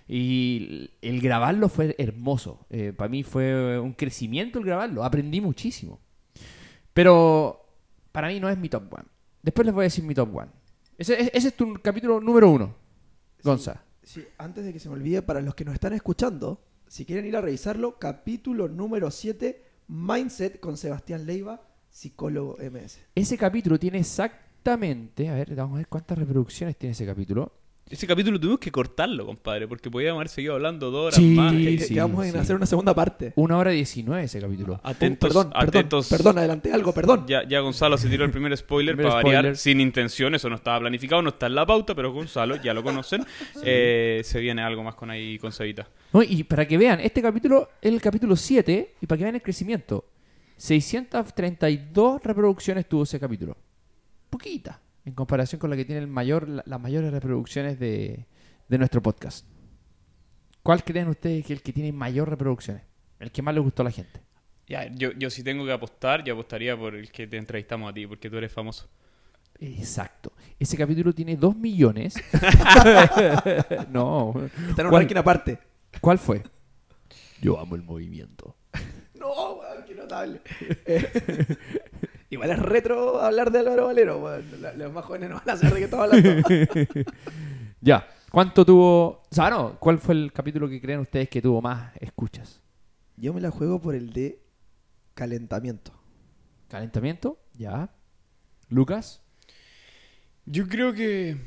Y 0.07 0.91
el 1.01 1.21
grabarlo 1.21 1.69
fue 1.69 1.95
hermoso. 1.97 2.65
Para 2.97 3.09
mí 3.09 3.23
fue 3.23 3.79
un 3.79 3.93
crecimiento 3.93 4.59
el 4.59 4.65
grabarlo. 4.65 5.03
Aprendí 5.03 5.41
muchísimo. 5.41 5.99
Pero 6.93 7.65
para 8.11 8.27
mí 8.27 8.39
no 8.39 8.49
es 8.49 8.57
mi 8.57 8.69
top 8.69 8.93
one. 8.93 9.05
Después 9.41 9.65
les 9.65 9.73
voy 9.73 9.83
a 9.83 9.85
decir 9.85 10.03
mi 10.03 10.13
top 10.13 10.35
one. 10.35 10.51
Ese, 10.97 11.31
ese 11.35 11.47
es 11.47 11.55
tu 11.55 11.73
capítulo 11.81 12.21
número 12.21 12.49
uno, 12.49 12.75
Gonza. 13.43 13.83
Sí, 14.03 14.23
antes 14.37 14.63
de 14.65 14.73
que 14.73 14.79
se 14.79 14.89
me 14.89 14.95
olvide, 14.95 15.21
para 15.21 15.41
los 15.41 15.55
que 15.55 15.65
nos 15.65 15.73
están 15.73 15.93
escuchando, 15.93 16.61
si 16.87 17.05
quieren 17.05 17.25
ir 17.25 17.35
a 17.35 17.41
revisarlo, 17.41 17.97
capítulo 17.97 18.67
número 18.67 19.09
7, 19.09 19.63
Mindset 19.87 20.59
con 20.59 20.77
Sebastián 20.77 21.25
Leiva, 21.25 21.61
psicólogo 21.89 22.57
MS. 22.57 22.99
Ese 23.15 23.37
capítulo 23.37 23.79
tiene 23.79 23.99
exactamente, 23.99 25.29
a 25.29 25.33
ver, 25.35 25.55
vamos 25.55 25.75
a 25.75 25.77
ver 25.77 25.87
cuántas 25.87 26.17
reproducciones 26.17 26.77
tiene 26.77 26.91
ese 26.91 27.05
capítulo. 27.05 27.51
Ese 27.89 28.07
capítulo 28.07 28.39
tuvimos 28.39 28.59
que 28.59 28.71
cortarlo, 28.71 29.25
compadre, 29.25 29.67
porque 29.67 29.91
podíamos 29.91 30.17
haber 30.19 30.29
seguido 30.29 30.53
hablando 30.55 30.89
dos 30.89 31.07
horas 31.07 31.15
Sí. 31.15 31.35
más. 31.35 31.51
Sí, 31.53 31.95
vamos 31.95 32.25
sí. 32.25 32.35
a 32.35 32.41
hacer 32.41 32.55
una 32.55 32.65
segunda 32.65 32.95
parte. 32.95 33.33
Una 33.35 33.57
hora 33.57 33.69
diecinueve 33.71 34.23
ese 34.23 34.39
capítulo. 34.39 34.79
Atentos, 34.83 35.29
Uh, 35.29 35.33
perdón, 35.33 35.49
perdón, 35.51 35.67
atentos. 35.69 36.09
perdón, 36.09 36.37
adelanté 36.39 36.73
algo, 36.73 36.91
perdón. 36.93 37.25
Ya, 37.27 37.47
ya 37.47 37.59
Gonzalo 37.59 37.97
se 37.97 38.09
tiró 38.09 38.25
el 38.25 38.31
primer 38.31 38.55
spoiler 38.57 38.95
Primer 38.95 39.11
para 39.11 39.23
variar, 39.23 39.57
sin 39.57 39.79
intención, 39.79 40.33
eso 40.33 40.49
no 40.49 40.55
estaba 40.55 40.79
planificado, 40.79 41.21
no 41.21 41.29
está 41.29 41.45
en 41.47 41.55
la 41.55 41.65
pauta, 41.67 41.93
pero 41.93 42.11
Gonzalo, 42.13 42.55
ya 42.55 42.73
lo 42.73 42.81
conocen, 42.83 43.25
eh, 43.63 44.21
se 44.23 44.39
viene 44.39 44.63
algo 44.63 44.81
más 44.81 44.95
con 44.95 45.11
ahí 45.11 45.37
con 45.37 45.51
Cevita. 45.51 45.87
No, 46.13 46.23
y 46.23 46.43
para 46.45 46.65
que 46.67 46.77
vean, 46.77 46.99
este 46.99 47.21
capítulo 47.21 47.69
es 47.81 47.91
el 47.93 48.01
capítulo 48.01 48.35
7, 48.35 48.95
y 49.01 49.05
para 49.05 49.17
que 49.17 49.23
vean 49.25 49.35
el 49.35 49.41
crecimiento, 49.43 50.05
632 50.57 52.23
reproducciones 52.23 52.87
tuvo 52.87 53.03
ese 53.03 53.19
capítulo. 53.19 53.55
Poquita, 54.29 54.79
en 55.05 55.13
comparación 55.13 55.59
con 55.59 55.69
la 55.69 55.75
que 55.75 55.85
tiene 55.85 56.01
el 56.01 56.07
mayor, 56.07 56.47
la- 56.47 56.63
las 56.65 56.79
mayores 56.79 57.11
reproducciones 57.11 57.79
de, 57.79 58.25
de 58.67 58.77
nuestro 58.77 59.01
podcast. 59.01 59.45
¿Cuál 60.61 60.83
creen 60.83 61.09
ustedes 61.09 61.45
que 61.45 61.53
es 61.53 61.59
el 61.59 61.63
que 61.63 61.73
tiene 61.73 61.91
mayor 61.91 62.29
reproducciones? 62.29 62.83
El 63.19 63.31
que 63.31 63.41
más 63.41 63.53
le 63.53 63.59
gustó 63.61 63.81
a 63.81 63.85
la 63.85 63.91
gente. 63.91 64.21
Ya, 64.67 64.87
yo, 64.93 65.11
yo 65.11 65.29
si 65.29 65.43
tengo 65.43 65.65
que 65.65 65.73
apostar, 65.73 66.23
yo 66.23 66.33
apostaría 66.33 66.77
por 66.77 66.95
el 66.95 67.11
que 67.11 67.27
te 67.27 67.37
entrevistamos 67.37 67.89
a 67.89 67.93
ti, 67.93 68.07
porque 68.07 68.29
tú 68.29 68.37
eres 68.37 68.51
famoso. 68.51 68.87
Exacto. 69.59 70.31
Ese 70.57 70.77
capítulo 70.77 71.13
tiene 71.13 71.35
2 71.35 71.55
millones. 71.57 72.15
no. 73.91 74.33
Está 74.69 74.81
en 74.81 74.87
un 74.87 74.89
¿Cuál? 74.89 75.01
ranking 75.03 75.15
aparte. 75.17 75.59
¿Cuál 76.01 76.17
fue? 76.17 76.41
Yo 77.41 77.59
amo 77.59 77.75
el 77.75 77.83
movimiento. 77.83 78.55
No, 79.15 79.53
weón, 79.53 79.85
qué 79.87 79.95
notable. 79.95 80.41
Igual 82.33 82.49
es 82.49 82.59
retro 82.59 83.21
hablar 83.21 83.51
de 83.51 83.59
Álvaro 83.59 83.85
Valero, 83.85 84.17
weón. 84.17 84.43
Los 84.75 84.91
más 84.91 85.05
jóvenes 85.05 85.29
no 85.29 85.35
van 85.35 85.49
a 85.51 85.55
saber 85.55 85.73
de 85.73 85.79
qué 85.79 85.85
estamos 85.85 86.11
hablando. 86.11 86.47
Ya. 87.79 88.07
¿Cuánto 88.31 88.65
tuvo? 88.65 89.05
O 89.07 89.27
sea, 89.29 89.51
no. 89.51 89.77
¿Cuál 89.77 89.99
fue 89.99 90.15
el 90.15 90.31
capítulo 90.31 90.67
que 90.67 90.81
creen 90.81 91.01
ustedes 91.01 91.29
que 91.29 91.41
tuvo 91.41 91.61
más 91.61 91.91
escuchas? 91.99 92.61
Yo 93.17 93.33
me 93.33 93.41
la 93.41 93.51
juego 93.51 93.79
por 93.79 93.93
el 93.93 94.13
de 94.13 94.41
calentamiento. 95.13 95.91
¿Calentamiento? 96.69 97.37
Ya. 97.53 97.93
¿Lucas? 98.69 99.21
Yo 100.45 100.67
creo 100.67 100.93
que, 100.93 101.37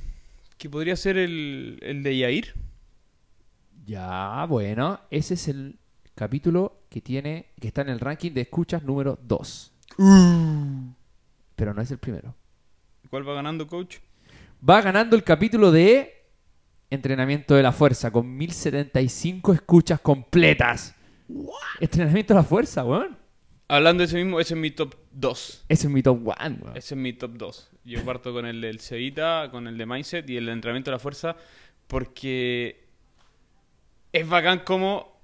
que 0.58 0.70
podría 0.70 0.94
ser 0.94 1.16
el, 1.16 1.80
el 1.82 2.04
de 2.04 2.18
Yair. 2.18 2.54
Ya, 3.86 4.46
bueno. 4.48 5.00
Ese 5.10 5.34
es 5.34 5.48
el 5.48 5.80
capítulo 6.14 6.82
que 6.90 7.00
tiene, 7.00 7.46
que 7.60 7.68
está 7.68 7.80
en 7.80 7.88
el 7.88 7.98
ranking 7.98 8.32
de 8.32 8.42
escuchas 8.42 8.84
número 8.84 9.18
2. 9.22 9.72
Pero 9.96 11.74
no 11.74 11.82
es 11.82 11.90
el 11.90 11.98
primero. 11.98 12.34
¿Cuál 13.10 13.28
va 13.28 13.34
ganando, 13.34 13.66
coach? 13.66 13.96
Va 14.68 14.80
ganando 14.80 15.16
el 15.16 15.24
capítulo 15.24 15.70
de 15.70 16.12
Entrenamiento 16.90 17.54
de 17.54 17.62
la 17.62 17.72
Fuerza 17.72 18.10
con 18.10 18.36
1075 18.36 19.52
escuchas 19.52 20.00
completas. 20.00 20.94
Entrenamiento 21.80 22.34
de 22.34 22.40
la 22.40 22.44
Fuerza, 22.44 22.84
weón. 22.84 23.16
Hablando 23.68 24.02
de 24.02 24.04
ese 24.04 24.16
mismo, 24.16 24.38
ese 24.38 24.54
es 24.54 24.60
mi 24.60 24.70
top 24.70 24.94
2. 25.12 25.64
Ese 25.68 25.86
es 25.86 25.92
mi 25.92 26.02
top 26.02 26.28
one, 26.28 26.58
weón. 26.60 26.76
Ese 26.76 26.94
es 26.94 27.00
mi 27.00 27.12
top 27.12 27.32
2. 27.32 27.70
Yo 27.84 28.04
parto 28.04 28.32
con 28.32 28.46
el 28.46 28.60
del 28.60 28.80
Cevita, 28.80 29.48
con 29.50 29.66
el 29.66 29.76
de 29.76 29.86
Mindset 29.86 30.28
y 30.30 30.36
el 30.36 30.46
de 30.46 30.52
entrenamiento 30.52 30.90
de 30.90 30.96
la 30.96 31.00
fuerza, 31.00 31.36
porque 31.86 32.86
es 34.12 34.28
bacán 34.28 34.60
como, 34.60 35.15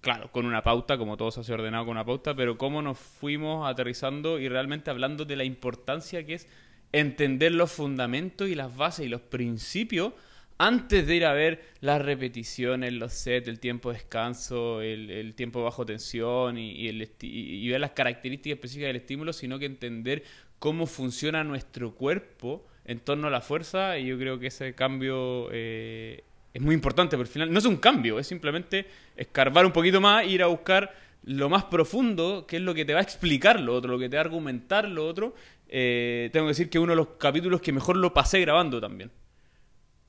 claro, 0.00 0.30
con 0.32 0.46
una 0.46 0.62
pauta, 0.62 0.98
como 0.98 1.16
todo 1.16 1.30
se 1.30 1.40
hace 1.40 1.52
ordenado 1.52 1.84
con 1.84 1.92
una 1.92 2.04
pauta, 2.04 2.34
pero 2.34 2.56
cómo 2.58 2.82
nos 2.82 2.98
fuimos 2.98 3.68
aterrizando 3.68 4.38
y 4.38 4.48
realmente 4.48 4.90
hablando 4.90 5.24
de 5.24 5.36
la 5.36 5.44
importancia 5.44 6.24
que 6.24 6.34
es 6.34 6.48
entender 6.92 7.52
los 7.52 7.70
fundamentos 7.70 8.48
y 8.48 8.54
las 8.54 8.76
bases 8.76 9.06
y 9.06 9.08
los 9.08 9.20
principios 9.20 10.12
antes 10.60 11.06
de 11.06 11.16
ir 11.16 11.24
a 11.24 11.32
ver 11.32 11.62
las 11.80 12.02
repeticiones, 12.02 12.92
los 12.92 13.14
sets, 13.14 13.48
el 13.48 13.58
tiempo 13.60 13.90
de 13.90 13.96
descanso, 13.96 14.82
el, 14.82 15.34
tiempo 15.34 15.64
bajo 15.64 15.86
tensión 15.86 16.58
y, 16.58 16.86
el 16.86 17.10
y, 17.22 17.66
ver 17.70 17.80
las 17.80 17.92
características 17.92 18.56
específicas 18.56 18.88
del 18.88 18.96
estímulo, 18.96 19.32
sino 19.32 19.58
que 19.58 19.64
entender 19.64 20.22
cómo 20.58 20.84
funciona 20.84 21.44
nuestro 21.44 21.94
cuerpo 21.94 22.66
en 22.84 23.00
torno 23.00 23.28
a 23.28 23.30
la 23.30 23.40
fuerza. 23.40 23.98
Y 23.98 24.08
yo 24.08 24.18
creo 24.18 24.38
que 24.38 24.48
ese 24.48 24.74
cambio 24.74 25.48
eh, 25.50 26.24
es 26.52 26.60
muy 26.60 26.74
importante, 26.74 27.16
pero 27.16 27.22
al 27.22 27.32
final 27.32 27.52
no 27.52 27.58
es 27.58 27.64
un 27.64 27.76
cambio, 27.76 28.18
es 28.18 28.26
simplemente 28.26 28.86
escarbar 29.16 29.64
un 29.64 29.72
poquito 29.72 30.00
más, 30.00 30.26
ir 30.26 30.42
a 30.42 30.46
buscar 30.46 30.92
lo 31.22 31.48
más 31.48 31.64
profundo, 31.64 32.46
que 32.46 32.56
es 32.56 32.62
lo 32.62 32.74
que 32.74 32.84
te 32.84 32.92
va 32.94 33.00
a 33.00 33.02
explicar 33.02 33.60
lo 33.60 33.74
otro, 33.74 33.92
lo 33.92 33.98
que 33.98 34.08
te 34.08 34.16
va 34.16 34.22
a 34.22 34.24
argumentar 34.24 34.88
lo 34.88 35.06
otro. 35.06 35.34
Eh, 35.68 36.30
tengo 36.32 36.46
que 36.46 36.50
decir 36.50 36.70
que 36.70 36.78
uno 36.78 36.92
de 36.92 36.96
los 36.96 37.08
capítulos 37.18 37.60
que 37.60 37.72
mejor 37.72 37.96
lo 37.96 38.12
pasé 38.12 38.40
grabando 38.40 38.80
también. 38.80 39.10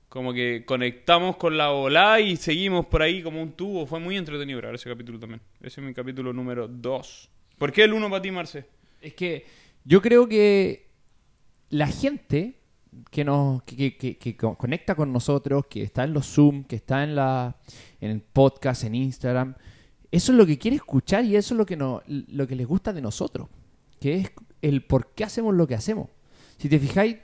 Como 0.09 0.33
que 0.33 0.63
conectamos 0.65 1.37
con 1.37 1.57
la 1.57 1.71
ola 1.71 2.19
y 2.19 2.35
seguimos 2.35 2.87
por 2.87 3.01
ahí 3.01 3.21
como 3.21 3.41
un 3.41 3.53
tubo. 3.53 3.85
Fue 3.85 3.99
muy 3.99 4.17
entretenido 4.17 4.57
grabar 4.57 4.75
ese 4.75 4.89
capítulo 4.89 5.19
también. 5.19 5.41
Ese 5.61 5.79
es 5.79 5.87
mi 5.87 5.93
capítulo 5.93 6.33
número 6.33 6.67
2. 6.67 7.29
¿Por 7.57 7.71
qué 7.71 7.83
el 7.83 7.93
1 7.93 8.09
para 8.09 8.21
ti, 8.21 8.31
Marce? 8.31 8.65
Es 8.99 9.13
que 9.13 9.45
yo 9.85 10.01
creo 10.01 10.27
que 10.27 10.87
la 11.69 11.87
gente 11.87 12.60
que 13.09 13.23
nos 13.23 13.63
que, 13.63 14.37
conecta 14.57 14.95
con 14.95 15.13
nosotros, 15.13 15.65
que 15.69 15.83
está 15.83 16.03
en 16.03 16.13
los 16.13 16.27
Zoom, 16.27 16.63
que 16.63 16.75
está 16.75 17.03
en 17.03 17.15
la 17.15 17.57
en 17.99 18.11
el 18.11 18.21
podcast, 18.21 18.83
en 18.83 18.95
Instagram, 18.95 19.55
eso 20.11 20.31
es 20.31 20.37
lo 20.37 20.45
que 20.45 20.57
quiere 20.57 20.77
escuchar 20.77 21.23
y 21.23 21.35
eso 21.35 21.53
es 21.53 21.57
lo 21.57 21.65
que 21.65 21.77
no, 21.77 22.01
lo 22.07 22.47
que 22.47 22.55
les 22.55 22.67
gusta 22.67 22.91
de 22.91 23.01
nosotros, 23.01 23.47
que 23.99 24.15
es 24.15 24.31
el 24.61 24.83
por 24.83 25.13
qué 25.13 25.23
hacemos 25.23 25.55
lo 25.55 25.67
que 25.67 25.75
hacemos. 25.75 26.09
Si 26.57 26.69
te 26.69 26.79
fijáis, 26.79 27.17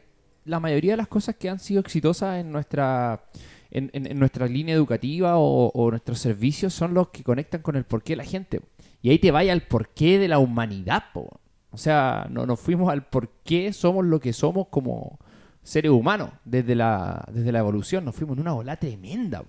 la 0.46 0.60
mayoría 0.60 0.94
de 0.94 0.98
las 0.98 1.10
cosas 1.10 1.36
que 1.36 1.50
han 1.50 1.60
sido 1.60 1.82
exitosas 1.82 2.40
en 2.40 2.52
nuestra 2.52 3.26
en, 3.70 4.18
nuestra 4.18 4.48
línea 4.48 4.74
educativa 4.76 5.34
o, 5.36 5.90
nuestros 5.92 6.20
servicios 6.20 6.74
son 6.74 6.94
los 6.94 7.10
que 7.10 7.24
conectan 7.24 7.62
con 7.62 7.76
el 7.76 7.84
porqué 7.84 8.14
de 8.14 8.18
la 8.18 8.24
gente. 8.24 8.62
Y 9.02 9.10
ahí 9.10 9.20
te 9.20 9.32
vaya 9.32 9.54
al 9.54 9.64
porqué 9.64 10.20
de 10.20 10.28
la 10.28 10.40
humanidad. 10.40 11.06
Po. 11.14 11.40
O 11.72 11.78
sea, 11.78 12.28
no, 12.32 12.46
nos 12.46 12.60
fuimos 12.60 12.90
al 12.90 13.08
por 13.08 13.30
qué 13.44 13.74
somos 13.74 14.06
lo 14.06 14.20
que 14.20 14.34
somos 14.34 14.68
como, 14.70 15.20
seres 15.68 15.92
humanos 15.92 16.30
desde 16.46 16.76
la, 16.76 17.28
desde 17.30 17.52
la 17.52 17.60
evolución. 17.60 18.06
Nos 18.06 18.16
fuimos 18.16 18.38
en 18.38 18.42
una 18.42 18.56
ola 18.56 18.78
tremenda. 18.78 19.44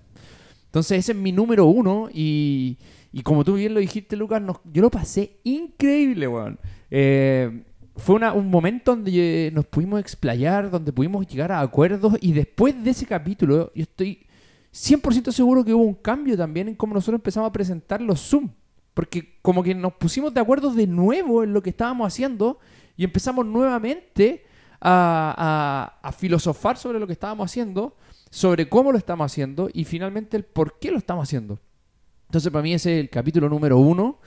Entonces 0.65 0.99
ese 0.99 1.13
es 1.13 1.17
mi 1.17 1.31
número 1.31 1.65
uno 1.65 2.09
y, 2.13 2.77
y 3.13 3.21
como 3.23 3.45
tú 3.45 3.55
bien 3.55 3.73
lo 3.73 3.79
dijiste, 3.79 4.17
Lucas, 4.17 4.41
yo 4.65 4.81
lo 4.81 4.91
pasé 4.91 5.37
increíble, 5.45 6.27
weón. 6.27 6.59
Eh, 6.91 7.63
fue 7.95 8.15
un 8.15 8.49
momento 8.49 8.95
donde 8.95 9.49
nos 9.53 9.65
pudimos 9.65 10.01
explayar, 10.01 10.69
donde 10.69 10.91
pudimos 10.91 11.25
llegar 11.25 11.53
a 11.53 11.61
acuerdos 11.61 12.17
y 12.19 12.33
después 12.33 12.81
de 12.83 12.91
ese 12.91 13.05
capítulo 13.05 13.71
yo 13.73 13.83
estoy 13.83 14.25
100% 14.73 15.31
seguro 15.31 15.63
que 15.63 15.73
hubo 15.73 15.83
un 15.83 15.95
cambio 15.95 16.35
también 16.35 16.67
en 16.67 16.75
cómo 16.75 16.93
nosotros 16.93 17.19
empezamos 17.19 17.49
a 17.49 17.53
presentar 17.53 18.01
los 18.01 18.19
Zoom. 18.19 18.49
Porque 18.93 19.37
como 19.41 19.63
que 19.63 19.73
nos 19.73 19.93
pusimos 19.93 20.33
de 20.33 20.41
acuerdo 20.41 20.73
de 20.73 20.85
nuevo 20.85 21.43
en 21.43 21.53
lo 21.53 21.63
que 21.63 21.69
estábamos 21.69 22.07
haciendo 22.07 22.59
y 22.97 23.05
empezamos 23.05 23.45
nuevamente 23.45 24.48
a, 24.81 26.13
filosofar 26.17 26.77
sobre 26.77 26.99
lo 26.99 27.07
que 27.07 27.13
estábamos 27.13 27.49
haciendo, 27.49 27.95
sobre 28.29 28.67
cómo 28.69 28.91
lo 28.91 28.97
estamos 28.97 29.31
haciendo 29.31 29.69
y 29.73 29.85
finalmente 29.85 30.37
el 30.37 30.43
por 30.43 30.79
qué 30.79 30.91
lo 30.91 30.97
estamos 30.97 31.23
haciendo. 31.23 31.59
Entonces, 32.27 32.51
para 32.51 32.61
mí 32.61 32.73
ese 32.73 32.93
es 32.93 32.99
el 32.99 33.09
capítulo 33.09 33.49
número 33.49 33.77
uno. 33.77 34.19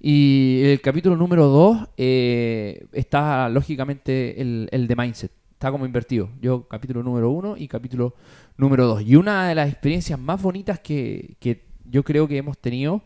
Y 0.00 0.60
el 0.62 0.80
capítulo 0.80 1.16
número 1.16 1.46
dos 1.48 1.88
eh, 1.96 2.86
está, 2.92 3.48
lógicamente, 3.48 4.40
el, 4.40 4.68
el, 4.70 4.86
de 4.86 4.94
Mindset. 4.94 5.32
Está 5.52 5.72
como 5.72 5.84
invertido. 5.84 6.30
Yo, 6.40 6.68
capítulo 6.68 7.02
número 7.02 7.30
uno 7.30 7.56
y 7.56 7.66
capítulo 7.66 8.14
número 8.56 8.86
dos. 8.86 9.02
Y 9.02 9.16
una 9.16 9.48
de 9.48 9.56
las 9.56 9.68
experiencias 9.68 10.16
más 10.16 10.40
bonitas 10.40 10.78
que, 10.78 11.36
yo 11.84 12.04
creo 12.04 12.28
que 12.28 12.36
hemos 12.36 12.58
tenido, 12.58 13.02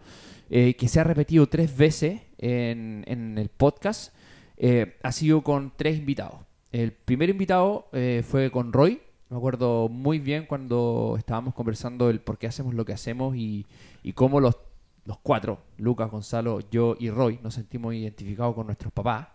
eh, 0.50 0.74
que 0.74 0.86
se 0.86 1.00
ha 1.00 1.04
repetido 1.04 1.46
tres 1.46 1.74
veces 1.74 2.20
en, 2.36 3.38
el 3.38 3.48
podcast, 3.48 4.14
eh, 4.58 4.98
ha 5.02 5.12
sido 5.12 5.42
con 5.42 5.72
tres 5.74 5.96
invitados. 5.96 6.40
El 6.72 6.92
primer 6.92 7.28
invitado 7.28 7.88
eh, 7.92 8.24
fue 8.26 8.50
con 8.50 8.72
Roy. 8.72 9.00
Me 9.28 9.36
acuerdo 9.36 9.90
muy 9.90 10.18
bien 10.18 10.46
cuando 10.46 11.16
estábamos 11.18 11.52
conversando 11.52 12.08
el 12.08 12.20
por 12.20 12.38
qué 12.38 12.46
hacemos 12.46 12.74
lo 12.74 12.86
que 12.86 12.94
hacemos 12.94 13.36
y, 13.36 13.66
cómo 14.14 14.40
los, 14.40 14.56
los 15.04 15.18
cuatro, 15.18 15.60
Lucas, 15.76 16.10
Gonzalo, 16.10 16.60
yo 16.70 16.96
y 16.98 17.10
Roy, 17.10 17.38
nos 17.42 17.54
sentimos 17.54 17.94
identificados 17.94 18.54
con 18.54 18.66
nuestros 18.66 18.90
papás. 18.90 19.28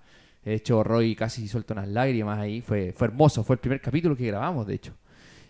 De 0.43 0.55
hecho, 0.55 0.83
Roy 0.83 1.15
casi 1.15 1.47
suelta 1.47 1.73
unas 1.73 1.87
lágrimas 1.89 2.39
ahí. 2.39 2.61
Fue, 2.61 2.91
fue 2.91 3.07
hermoso, 3.07 3.43
fue 3.43 3.55
el 3.55 3.59
primer 3.59 3.81
capítulo 3.81 4.17
que 4.17 4.25
grabamos, 4.25 4.65
de 4.65 4.73
hecho. 4.73 4.93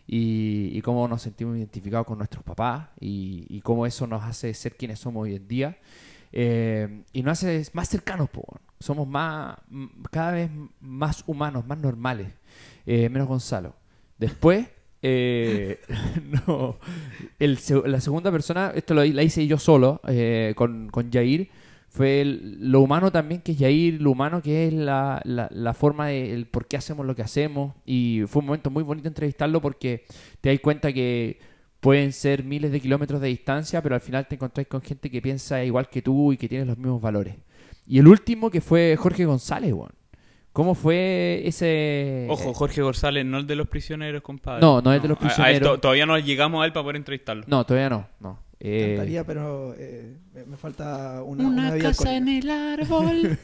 Y, 0.08 0.82
cómo 0.82 1.08
nos 1.08 1.22
sentimos 1.22 1.58
identificados 1.58 2.08
con 2.08 2.18
nuestros 2.18 2.44
papás 2.44 2.88
y, 3.00 3.62
cómo 3.62 3.86
eso 3.86 4.08
nos 4.08 4.24
hace 4.24 4.54
ser 4.54 4.76
quienes 4.76 5.00
somos 5.00 5.24
hoy 5.24 5.36
en 5.36 5.48
día. 5.48 5.78
Eh, 6.32 7.04
y 7.14 7.24
nos 7.24 7.44
hace 7.44 7.64
más 7.74 7.90
cercanos, 7.90 8.30
po, 8.30 8.44
somos 8.80 9.08
más, 9.08 9.58
cada 10.12 10.32
vez 10.32 10.50
más 10.80 11.24
humanos, 11.28 11.66
más 11.66 11.78
normales. 11.80 12.30
Eh, 12.86 13.10
menos 13.10 13.28
Gonzalo. 13.28 13.76
Después, 14.18 14.68
eh, 15.02 15.80
no, 16.48 16.78
la 17.40 18.02
segunda 18.02 18.32
persona, 18.32 18.72
esto 18.76 18.94
lo, 18.94 19.04
la 19.04 19.24
hice 19.24 19.46
yo 19.48 19.58
solo, 19.58 20.02
con, 20.56 20.90
con 20.90 21.12
Jair, 21.12 21.50
fue 21.90 22.24
lo 22.26 22.82
humano 22.82 23.12
también 23.12 23.42
que 23.42 23.54
es 23.54 23.58
Jair, 23.58 24.02
lo 24.02 24.12
humano 24.12 24.42
que 24.42 24.68
es 24.68 24.74
la, 24.74 25.22
la, 25.24 25.74
forma 25.74 26.08
de 26.08 26.46
por 26.52 26.68
qué 26.68 26.78
hacemos 26.78 27.06
lo 27.06 27.16
que 27.16 27.24
hacemos. 27.24 27.74
Y 27.86 28.22
fue 28.28 28.42
un 28.42 28.48
momento 28.48 28.70
muy 28.70 28.84
bonito 28.84 29.08
entrevistarlo 29.08 29.62
porque 29.62 30.04
te 30.42 30.50
das 30.50 30.60
cuenta 30.60 30.94
que 30.94 31.40
pueden 31.80 32.14
ser 32.14 32.44
miles 32.44 32.72
de 32.72 32.80
kilómetros 32.80 33.22
de 33.22 33.28
distancia, 33.28 33.82
pero 33.82 33.96
al 33.96 34.02
final 34.02 34.28
te 34.28 34.36
encontrás 34.36 34.68
con 34.68 34.82
gente 34.82 35.10
que 35.10 35.22
piensa 35.22 35.64
igual 35.64 35.90
que 35.90 36.02
tú 36.02 36.34
y 36.34 36.38
que 36.38 36.50
tiene 36.50 36.66
los 36.66 36.78
mismos 36.78 37.02
valores. 37.02 37.36
Y 37.86 38.00
el 38.00 38.08
último 38.08 38.50
que 38.50 38.62
fue 38.62 38.96
Jorge 38.98 39.26
González, 39.26 39.74
weón. 39.74 39.92
¿Cómo 40.52 40.74
fue 40.74 41.44
ese...? 41.46 42.26
Ojo, 42.32 42.52
Jorge 42.52 42.82
González, 42.82 43.24
no 43.24 43.38
el 43.38 43.46
de 43.46 43.56
los 43.56 43.68
prisioneros, 43.68 44.24
compadre. 44.24 44.60
No, 44.60 44.82
no 44.82 44.92
es 44.92 45.00
de 45.00 45.08
los 45.08 45.18
prisioneros. 45.20 45.80
todavía 45.80 46.08
no 46.08 46.18
llegamos 46.18 46.64
a 46.64 46.66
él 46.66 46.74
para 46.74 46.84
poder 46.84 46.96
entrevistarlo. 46.96 47.44
No, 47.46 47.64
todavía 47.64 47.92
no, 47.92 48.08
no. 48.20 48.40
Eh... 48.60 49.24
pero 49.28 49.76
eh, 49.78 50.18
me 50.48 50.58
falta 50.58 51.22
una, 51.22 51.48
una, 51.48 51.78
casa 51.78 52.16
en 52.16 52.28
el 52.28 52.50
árbol. 52.50 53.38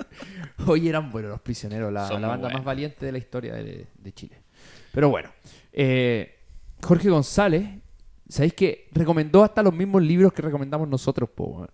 Hoy 0.66 0.88
eran 0.88 1.12
buenos 1.12 1.30
los 1.30 1.42
prisioneros, 1.42 1.92
la, 1.92 2.08
banda 2.08 2.48
más 2.48 2.64
valiente 2.64 3.04
de 3.04 3.12
la 3.12 3.18
historia 3.18 3.52
de, 3.52 4.12
Chile. 4.14 4.40
Pero 4.92 5.10
bueno, 5.10 5.28
eh, 5.74 6.35
Jorge 6.82 7.10
González, 7.10 7.68
¿sabéis 8.28 8.54
que 8.54 8.88
recomendó 8.92 9.42
hasta 9.44 9.62
los 9.62 9.74
mismos 9.74 10.02
libros 10.02 10.32
que 10.32 10.42
recomendamos 10.42 10.88
nosotros, 10.88 11.28
po, 11.30 11.66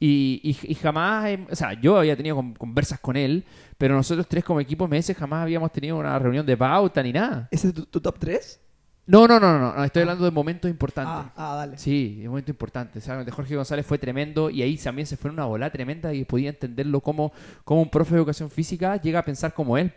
y, 0.00 0.56
y, 0.62 0.74
jamás, 0.74 1.38
o 1.50 1.56
sea, 1.56 1.72
yo 1.72 1.96
había 1.96 2.16
tenido 2.16 2.36
conversas 2.56 3.00
con 3.00 3.16
él, 3.16 3.44
pero 3.76 3.94
nosotros 3.94 4.26
tres 4.28 4.44
como 4.44 4.60
equipo 4.60 4.86
MS 4.86 5.14
jamás 5.16 5.42
habíamos 5.42 5.72
tenido 5.72 5.96
una 5.96 6.18
reunión 6.18 6.46
de 6.46 6.56
pauta 6.56 7.02
ni 7.02 7.12
nada. 7.12 7.48
¿Ese 7.50 7.68
es 7.68 7.74
tu, 7.74 8.00
top 8.00 8.18
3? 8.18 8.60
No, 9.06 9.26
no, 9.26 9.40
no, 9.40 9.58
no, 9.58 9.84
estoy 9.84 10.00
ah. 10.00 10.02
hablando 10.02 10.24
de 10.24 10.30
momentos 10.30 10.70
importantes. 10.70 11.14
Ah, 11.14 11.32
ah, 11.34 11.56
dale. 11.56 11.78
Sí, 11.78 12.16
de 12.20 12.28
momentos 12.28 12.50
importantes. 12.50 13.02
O 13.02 13.06
sea, 13.06 13.24
de 13.24 13.30
Jorge 13.30 13.56
González 13.56 13.86
fue 13.86 13.98
tremendo 13.98 14.50
y 14.50 14.62
ahí 14.62 14.76
también 14.76 15.06
se 15.06 15.16
fue 15.16 15.30
una 15.30 15.46
bola 15.46 15.70
tremenda 15.70 16.12
y 16.12 16.24
podía 16.24 16.50
entenderlo 16.50 17.00
como, 17.00 17.32
como 17.64 17.82
un 17.82 17.90
profe 17.90 18.12
de 18.12 18.18
educación 18.18 18.50
física 18.50 19.00
llega 19.00 19.20
a 19.20 19.24
pensar 19.24 19.54
como 19.54 19.78
él. 19.78 19.92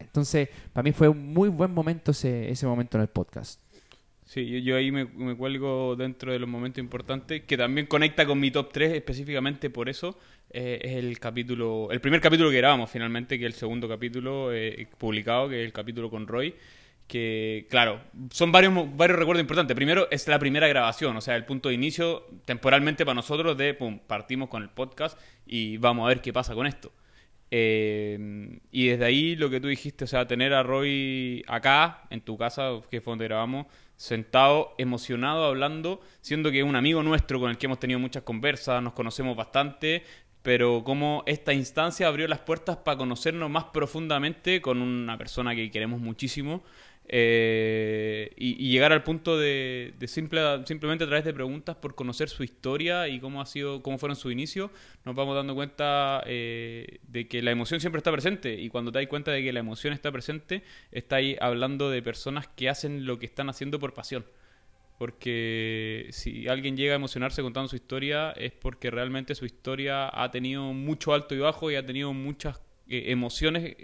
Entonces, 0.00 0.48
para 0.72 0.82
mí 0.82 0.92
fue 0.92 1.08
un 1.08 1.32
muy 1.32 1.48
buen 1.48 1.72
momento 1.72 2.10
ese, 2.12 2.50
ese 2.50 2.66
momento 2.66 2.96
en 2.96 3.02
el 3.02 3.08
podcast. 3.08 3.60
Sí, 4.24 4.62
yo, 4.62 4.76
ahí 4.76 4.90
me, 4.90 5.06
cuelgo 5.36 5.96
dentro 5.96 6.32
de 6.32 6.38
los 6.38 6.48
momentos 6.48 6.82
importantes, 6.82 7.42
que 7.42 7.56
también 7.58 7.86
conecta 7.86 8.24
con 8.24 8.40
mi 8.40 8.50
top 8.50 8.72
3 8.72 8.94
específicamente 8.94 9.68
por 9.68 9.88
eso. 9.88 10.18
Eh, 10.50 10.80
es 10.82 10.92
el 10.96 11.18
capítulo, 11.18 11.88
el 11.90 12.00
primer 12.00 12.20
capítulo 12.20 12.50
que 12.50 12.56
grabamos 12.56 12.90
finalmente, 12.90 13.38
que 13.38 13.44
es 13.44 13.52
el 13.52 13.58
segundo 13.58 13.86
capítulo 13.88 14.52
eh, 14.52 14.88
publicado, 14.98 15.48
que 15.48 15.60
es 15.60 15.66
el 15.66 15.72
capítulo 15.72 16.10
con 16.10 16.26
Roy. 16.26 16.54
Que, 17.06 17.66
claro, 17.68 18.00
son 18.30 18.50
varios, 18.50 18.72
varios 18.96 19.18
recuerdos 19.18 19.42
importantes. 19.42 19.76
Primero, 19.76 20.08
es 20.10 20.26
la 20.26 20.38
primera 20.38 20.68
grabación, 20.68 21.14
o 21.16 21.20
sea, 21.20 21.36
el 21.36 21.44
punto 21.44 21.68
de 21.68 21.74
inicio 21.74 22.26
temporalmente 22.46 23.04
para 23.04 23.16
nosotros 23.16 23.58
de, 23.58 23.74
pum, 23.74 23.98
partimos 24.06 24.48
con 24.48 24.62
el 24.62 24.70
podcast 24.70 25.18
y 25.46 25.76
vamos 25.76 26.06
a 26.06 26.08
ver 26.08 26.22
qué 26.22 26.32
pasa 26.32 26.54
con 26.54 26.66
esto. 26.66 26.92
Eh, 27.56 28.58
y 28.72 28.88
desde 28.88 29.04
ahí 29.04 29.36
lo 29.36 29.48
que 29.48 29.60
tú 29.60 29.68
dijiste, 29.68 30.02
o 30.02 30.08
sea, 30.08 30.26
tener 30.26 30.52
a 30.52 30.64
Roy 30.64 31.44
acá, 31.46 32.02
en 32.10 32.20
tu 32.20 32.36
casa, 32.36 32.80
que 32.90 33.00
fue 33.00 33.12
donde 33.12 33.26
grabamos, 33.26 33.68
sentado, 33.94 34.74
emocionado, 34.76 35.44
hablando, 35.44 36.00
siendo 36.20 36.50
que 36.50 36.58
es 36.58 36.64
un 36.64 36.74
amigo 36.74 37.04
nuestro 37.04 37.38
con 37.38 37.50
el 37.50 37.56
que 37.56 37.66
hemos 37.66 37.78
tenido 37.78 38.00
muchas 38.00 38.24
conversas, 38.24 38.82
nos 38.82 38.94
conocemos 38.94 39.36
bastante, 39.36 40.02
pero 40.42 40.82
como 40.82 41.22
esta 41.26 41.52
instancia 41.52 42.08
abrió 42.08 42.26
las 42.26 42.40
puertas 42.40 42.78
para 42.78 42.98
conocernos 42.98 43.48
más 43.48 43.66
profundamente 43.66 44.60
con 44.60 44.82
una 44.82 45.16
persona 45.16 45.54
que 45.54 45.70
queremos 45.70 46.00
muchísimo. 46.00 46.64
Eh, 47.06 48.32
y, 48.36 48.70
llegar 48.70 48.92
al 48.92 49.02
punto 49.02 49.38
de, 49.38 49.94
simple, 50.06 50.40
simplemente 50.64 51.04
a 51.04 51.06
través 51.06 51.24
de 51.24 51.34
preguntas 51.34 51.76
por 51.76 51.94
conocer 51.94 52.28
su 52.30 52.42
historia 52.42 53.08
y 53.08 53.20
cómo 53.20 53.42
ha 53.42 53.46
sido, 53.46 53.82
cómo 53.82 53.98
fueron 53.98 54.16
sus 54.16 54.32
inicios, 54.32 54.70
nos 55.04 55.14
vamos 55.14 55.34
dando 55.36 55.54
cuenta 55.54 56.22
eh, 56.26 57.00
de 57.06 57.28
que 57.28 57.42
la 57.42 57.50
emoción 57.50 57.80
siempre 57.80 57.98
está 57.98 58.10
presente. 58.10 58.54
Y 58.54 58.68
cuando 58.68 58.90
te 58.90 59.00
das 59.00 59.08
cuenta 59.08 59.32
de 59.32 59.42
que 59.42 59.52
la 59.52 59.60
emoción 59.60 59.92
está 59.92 60.10
presente, 60.12 60.62
está 60.92 61.16
ahí 61.16 61.36
hablando 61.40 61.90
de 61.90 62.02
personas 62.02 62.48
que 62.48 62.68
hacen 62.68 63.06
lo 63.06 63.18
que 63.18 63.26
están 63.26 63.48
haciendo 63.50 63.78
por 63.78 63.92
pasión. 63.92 64.24
Porque 64.98 66.06
si 66.10 66.48
alguien 66.48 66.76
llega 66.76 66.92
a 66.92 66.96
emocionarse 66.96 67.42
contando 67.42 67.68
su 67.68 67.76
historia, 67.76 68.30
es 68.32 68.52
porque 68.52 68.90
realmente 68.90 69.34
su 69.34 69.44
historia 69.44 70.08
ha 70.12 70.30
tenido 70.30 70.62
mucho 70.72 71.12
alto 71.12 71.34
y 71.34 71.38
bajo 71.38 71.70
y 71.70 71.74
ha 71.74 71.84
tenido 71.84 72.12
muchas 72.12 72.62
eh, 72.88 73.04
emociones 73.08 73.74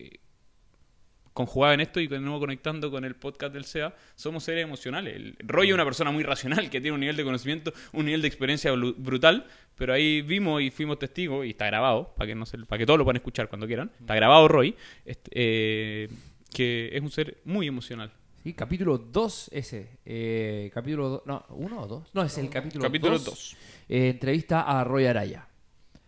conjugada 1.32 1.74
en 1.74 1.80
esto 1.80 2.00
y 2.00 2.06
de 2.06 2.20
nuevo 2.20 2.40
conectando 2.40 2.90
con 2.90 3.04
el 3.04 3.14
podcast 3.16 3.52
del 3.52 3.64
SEA, 3.64 3.94
somos 4.14 4.44
seres 4.44 4.64
emocionales. 4.64 5.16
El 5.16 5.36
Roy 5.40 5.68
es 5.68 5.74
una 5.74 5.84
persona 5.84 6.10
muy 6.10 6.22
racional, 6.22 6.70
que 6.70 6.80
tiene 6.80 6.92
un 6.92 7.00
nivel 7.00 7.16
de 7.16 7.24
conocimiento, 7.24 7.72
un 7.92 8.06
nivel 8.06 8.22
de 8.22 8.28
experiencia 8.28 8.72
brutal, 8.72 9.46
pero 9.76 9.92
ahí 9.92 10.22
vimos 10.22 10.62
y 10.62 10.70
fuimos 10.70 10.98
testigos, 10.98 11.46
y 11.46 11.50
está 11.50 11.66
grabado, 11.66 12.12
para 12.16 12.28
que, 12.28 12.34
no 12.34 12.46
se, 12.46 12.58
para 12.58 12.78
que 12.78 12.86
todos 12.86 12.98
lo 12.98 13.04
puedan 13.04 13.16
escuchar 13.16 13.48
cuando 13.48 13.66
quieran, 13.66 13.90
está 14.00 14.14
grabado 14.14 14.48
Roy, 14.48 14.74
este, 15.04 15.30
eh, 15.34 16.08
que 16.52 16.90
es 16.92 17.02
un 17.02 17.10
ser 17.10 17.38
muy 17.44 17.66
emocional. 17.66 18.12
Sí, 18.42 18.54
capítulo 18.54 18.96
2 18.96 19.50
ese. 19.52 19.98
Eh, 20.04 20.70
capítulo 20.72 21.08
2. 21.10 21.22
No, 21.26 21.44
¿uno 21.50 21.82
o 21.82 21.86
dos? 21.86 22.08
No, 22.14 22.22
es 22.22 22.38
el 22.38 22.48
capítulo 22.48 22.84
2. 22.84 22.88
Capítulo 22.88 23.18
2. 23.18 23.56
Eh, 23.88 24.08
entrevista 24.08 24.62
a 24.62 24.82
Roy 24.82 25.04
Araya. 25.04 25.46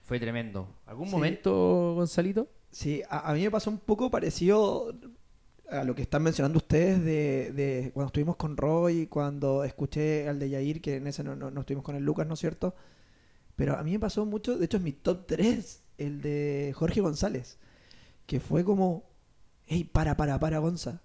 Fue 0.00 0.18
tremendo. 0.18 0.68
¿Algún 0.86 1.10
momento, 1.10 1.92
Gonzalito? 1.94 2.48
Sí, 2.72 3.02
a, 3.10 3.34
mí 3.34 3.42
me 3.42 3.50
pasó 3.50 3.70
un 3.70 3.78
poco 3.78 4.10
parecido 4.10 4.94
a 5.70 5.84
lo 5.84 5.94
que 5.94 6.02
están 6.02 6.22
mencionando 6.22 6.56
ustedes 6.56 7.04
de, 7.04 7.90
cuando 7.92 8.06
estuvimos 8.06 8.36
con 8.36 8.56
Roy, 8.56 9.06
cuando 9.08 9.62
escuché 9.62 10.26
al 10.26 10.38
de 10.38 10.48
Yair, 10.48 10.80
que 10.80 10.96
en 10.96 11.06
ese 11.06 11.22
no, 11.22 11.36
no, 11.36 11.60
estuvimos 11.60 11.84
con 11.84 11.96
el 11.96 12.02
Lucas, 12.02 12.26
¿no 12.26 12.34
es 12.34 12.40
cierto? 12.40 12.74
Pero 13.56 13.76
a 13.76 13.82
mí 13.82 13.92
me 13.92 14.00
pasó 14.00 14.24
mucho, 14.24 14.56
de 14.56 14.64
hecho 14.64 14.78
es 14.78 14.82
mi 14.82 14.92
top 14.92 15.26
3, 15.26 15.82
el 15.98 16.22
de 16.22 16.72
Jorge 16.74 17.02
González, 17.02 17.58
que 18.26 18.40
fue 18.40 18.64
como, 18.64 19.04
hey, 19.66 19.84
para, 19.84 20.16
para, 20.16 20.40
para, 20.40 20.58
Gonza. 20.58 21.02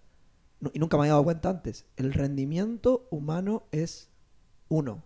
y 0.73 0.79
nunca 0.79 0.95
me 0.95 1.03
había 1.03 1.13
dado 1.13 1.25
cuenta 1.25 1.49
antes. 1.49 1.85
El 1.97 2.13
rendimiento 2.13 3.09
humano 3.11 3.63
es 3.73 4.09
uno. 4.69 5.03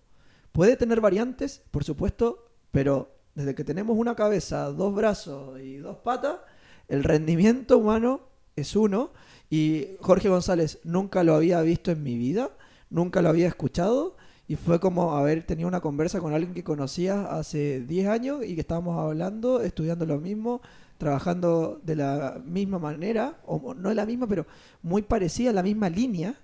Puede 0.52 0.78
tener 0.78 1.02
variantes, 1.02 1.64
por 1.72 1.84
supuesto, 1.84 2.52
pero 2.72 3.16
desde 3.34 3.56
que 3.56 3.64
tenemos 3.64 3.98
una 3.98 4.16
cabeza, 4.16 4.66
dos 4.72 4.94
brazos 4.94 5.60
y 5.60 5.78
dos 5.78 5.98
patas, 5.98 6.38
el 6.92 7.06
rendimiento 7.06 7.78
humano 7.78 8.20
es 8.58 8.76
uno. 8.76 9.12
Y 9.50 9.88
Jorge 10.02 10.28
González 10.28 10.80
nunca 10.84 11.24
lo 11.24 11.36
había 11.36 11.62
visto 11.62 11.90
en 11.92 12.04
mi 12.04 12.18
vida, 12.18 12.52
nunca 12.90 13.22
lo 13.22 13.30
había 13.30 13.48
escuchado. 13.48 14.18
Y 14.46 14.58
fue 14.58 14.82
como 14.82 15.16
haber 15.16 15.46
tenido 15.46 15.70
una 15.70 15.80
conversa 15.80 16.20
con 16.20 16.34
alguien 16.34 16.54
que 16.54 16.66
conocía 16.66 17.28
hace 17.28 17.80
10 17.80 18.08
años 18.08 18.46
y 18.46 18.56
que 18.56 18.62
estábamos 18.62 19.00
hablando, 19.00 19.62
estudiando 19.62 20.06
lo 20.06 20.20
mismo, 20.20 20.62
trabajando 20.98 21.80
de 21.82 21.96
la 21.96 22.42
misma 22.44 22.78
manera, 22.78 23.40
o 23.46 23.74
no 23.74 23.88
de 23.88 23.96
la 23.96 24.06
misma, 24.06 24.28
pero 24.28 24.46
muy 24.82 25.02
parecida 25.02 25.54
la 25.54 25.64
misma 25.64 25.90
línea. 25.90 26.36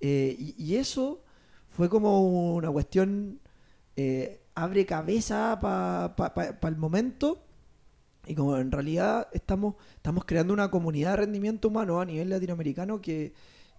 Eh, 0.00 0.36
y, 0.56 0.76
eso 0.76 1.24
fue 1.70 1.88
como 1.88 2.54
una 2.54 2.70
cuestión 2.70 3.40
eh, 3.96 4.42
abre 4.54 4.86
cabeza 4.86 5.58
para 5.60 6.68
el 6.68 6.76
momento. 6.76 7.45
Y 8.26 8.34
como 8.34 8.56
en 8.58 8.72
realidad 8.72 9.28
estamos, 9.32 9.76
estamos 9.94 10.24
creando 10.24 10.52
una 10.52 10.70
comunidad 10.70 11.12
de 11.12 11.16
rendimiento 11.18 11.68
humano 11.68 12.00
a 12.00 12.04
nivel 12.04 12.28
latinoamericano 12.28 13.00
que, 13.00 13.32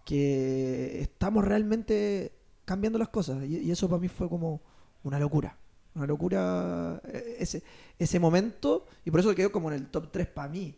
que 0.06 1.02
estamos 1.02 1.44
realmente 1.44 2.32
cambiando 2.66 2.98
las 2.98 3.10
cosas. 3.10 3.44
Y, 3.44 3.70
eso 3.70 3.90
para 3.90 4.00
mí 4.00 4.08
fue 4.08 4.30
como 4.30 4.62
una 5.04 5.20
locura. 5.20 5.58
Una 5.96 6.06
locura 6.06 7.02
eh, 7.06 7.38
ese, 7.40 7.64
ese 8.00 8.20
momento. 8.20 8.86
Y 9.04 9.12
por 9.12 9.20
eso 9.20 9.36
quedó 9.36 9.52
como 9.52 9.70
en 9.70 9.76
el 9.76 9.88
top 9.88 10.12
3 10.12 10.28
para 10.28 10.48
mí. 10.48 10.76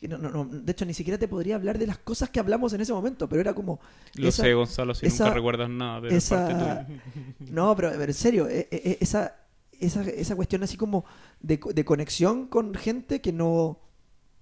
de 0.00 0.72
hecho, 0.72 0.84
ni 0.84 0.94
siquiera 0.94 1.18
te 1.18 1.26
podría 1.26 1.56
hablar 1.56 1.76
de 1.78 1.88
las 1.88 1.98
cosas 1.98 2.30
que 2.30 2.38
hablamos 2.38 2.72
en 2.72 2.82
ese 2.82 2.92
momento, 2.92 3.28
pero 3.28 3.40
era 3.40 3.52
como... 3.52 3.80
Lo 4.14 4.30
sé, 4.30 4.54
Gonzalo, 4.54 4.94
si 4.94 5.08
nunca 5.08 5.34
recuerdas 5.34 5.70
nada, 5.70 6.02
pero 6.02 6.14
esa, 6.14 6.86
No, 7.50 7.74
pero, 7.74 7.90
pero, 7.90 8.04
en 8.04 8.14
serio, 8.14 8.48
e, 8.48 8.68
e, 8.70 8.90
e, 8.90 8.98
esa, 9.00 9.34
esa, 9.80 10.02
esa 10.02 10.36
cuestión 10.36 10.62
así 10.62 10.76
como 10.76 11.04
de, 11.40 11.60
de, 11.74 11.84
conexión 11.84 12.46
con 12.46 12.74
gente 12.74 13.20
que 13.20 13.32
no... 13.32 13.80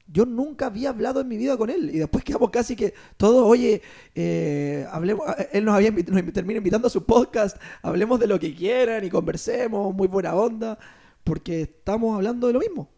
Yo 0.08 0.24
nunca 0.24 0.66
había 0.66 0.90
hablado 0.90 1.20
en 1.20 1.26
mi 1.26 1.36
vida 1.36 1.56
con 1.56 1.68
él 1.68 1.90
y 1.92 1.98
después 1.98 2.22
quedamos 2.22 2.50
casi 2.50 2.76
que 2.76 2.94
todos, 3.16 3.44
oye, 3.44 3.82
eh, 4.14 4.86
hablemos, 4.92 5.26
él 5.52 5.64
nos, 5.64 5.74
había 5.74 5.90
nos 5.90 6.32
termina 6.32 6.58
invitando 6.58 6.86
a 6.86 6.90
su 6.90 7.04
podcast, 7.04 7.60
hablemos 7.82 8.20
de 8.20 8.28
lo 8.28 8.38
que 8.38 8.54
quieran 8.54 9.04
y 9.04 9.10
conversemos, 9.10 9.92
muy 9.92 10.06
buena 10.06 10.36
onda, 10.36 10.78
porque 11.24 11.62
estamos 11.62 12.14
hablando 12.14 12.46
de 12.46 12.52
lo 12.52 12.60
mismo. 12.60 12.88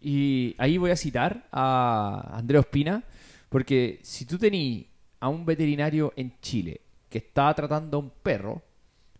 Y 0.00 0.56
ahí 0.58 0.76
voy 0.76 0.90
a 0.90 0.96
citar 0.96 1.46
a 1.52 2.32
Andrés 2.36 2.60
Ospina, 2.60 3.04
porque 3.48 4.00
si 4.02 4.24
tú 4.24 4.38
tenías 4.38 4.86
a 5.20 5.28
un 5.28 5.44
veterinario 5.44 6.12
en 6.16 6.38
Chile 6.40 6.80
que 7.08 7.18
está 7.18 7.54
tratando 7.54 7.96
a 7.96 8.00
un 8.00 8.10
perro, 8.10 8.62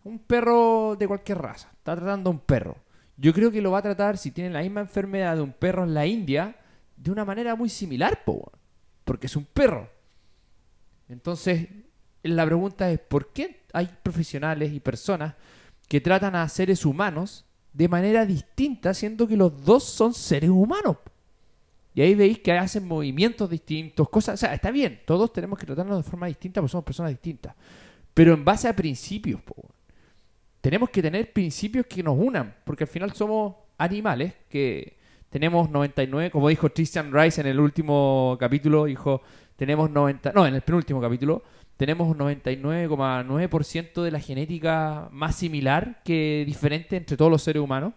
un 0.09 0.19
perro 0.19 0.97
de 0.99 1.07
cualquier 1.07 1.39
raza, 1.39 1.69
está 1.73 1.95
tratando 1.95 2.31
a 2.31 2.33
un 2.33 2.41
perro. 2.41 2.77
Yo 3.17 3.33
creo 3.35 3.51
que 3.51 3.61
lo 3.61 3.73
va 3.73 3.79
a 3.79 3.83
tratar, 3.83 4.17
si 4.17 4.31
tiene 4.31 4.51
la 4.51 4.63
misma 4.63 4.81
enfermedad 4.81 5.37
de 5.37 5.43
un 5.43 5.53
perro 5.53 5.85
en 5.85 5.93
la 5.93 6.07
India, 6.07 6.57
de 6.97 7.11
una 7.11 7.25
manera 7.25 7.55
muy 7.55 7.69
similar, 7.69 8.23
porque 9.05 9.27
es 9.27 9.37
un 9.37 9.45
perro. 9.45 9.91
Entonces, 11.09 11.69
la 12.23 12.47
pregunta 12.47 12.91
es, 12.91 12.99
¿por 13.01 13.33
qué 13.33 13.65
hay 13.73 13.89
profesionales 14.03 14.73
y 14.73 14.81
personas 14.81 15.35
que 15.89 16.01
tratan 16.01 16.37
a 16.37 16.49
seres 16.49 16.85
humanos 16.85 17.45
de 17.73 17.89
manera 17.89 18.25
distinta, 18.25 18.95
siendo 18.95 19.27
que 19.27 19.37
los 19.37 19.65
dos 19.65 19.85
son 19.85 20.15
seres 20.15 20.51
humanos? 20.51 20.97
Y 21.95 22.03
ahí 22.03 22.15
veis 22.15 22.39
que 22.39 22.53
hacen 22.53 22.87
movimientos 22.87 23.51
distintos, 23.51 24.09
cosas... 24.09 24.35
O 24.35 24.37
sea, 24.37 24.55
está 24.55 24.71
bien, 24.71 25.01
todos 25.05 25.33
tenemos 25.33 25.59
que 25.59 25.67
tratarnos 25.67 26.05
de 26.05 26.09
forma 26.09 26.29
distinta 26.29 26.61
porque 26.61 26.71
somos 26.71 26.85
personas 26.85 27.11
distintas. 27.11 27.55
Pero 28.15 28.35
en 28.35 28.45
base 28.45 28.69
a 28.69 28.77
principios, 28.77 29.41
po 29.43 29.57
tenemos 30.61 30.91
que 30.91 31.03
tener 31.03 31.33
principios 31.33 31.87
que 31.87 32.03
nos 32.03 32.19
unan, 32.19 32.55
porque 32.65 32.85
al 32.85 32.89
final 32.89 33.13
somos 33.13 33.55
animales 33.79 34.35
que 34.49 34.99
tenemos 35.31 35.71
99, 35.71 36.31
como 36.31 36.49
dijo 36.49 36.69
Christian 36.71 37.13
Rice 37.13 37.41
en 37.41 37.47
el 37.47 37.61
último 37.61 38.37
capítulo, 38.41 38.87
dijo, 38.87 39.23
tenemos 39.57 39.91
90, 39.91 40.33
no, 40.33 40.47
en 40.47 40.55
el 40.55 40.63
penúltimo 40.63 41.01
capítulo, 41.01 41.43
tenemos 41.77 42.17
99,9% 42.17 44.03
de 44.03 44.11
la 44.11 44.21
genética 44.21 45.09
más 45.13 45.37
similar 45.37 46.01
que 46.05 46.43
diferente 46.47 46.97
entre 46.97 47.17
todos 47.17 47.31
los 47.31 47.43
seres 47.43 47.63
humanos. 47.63 47.95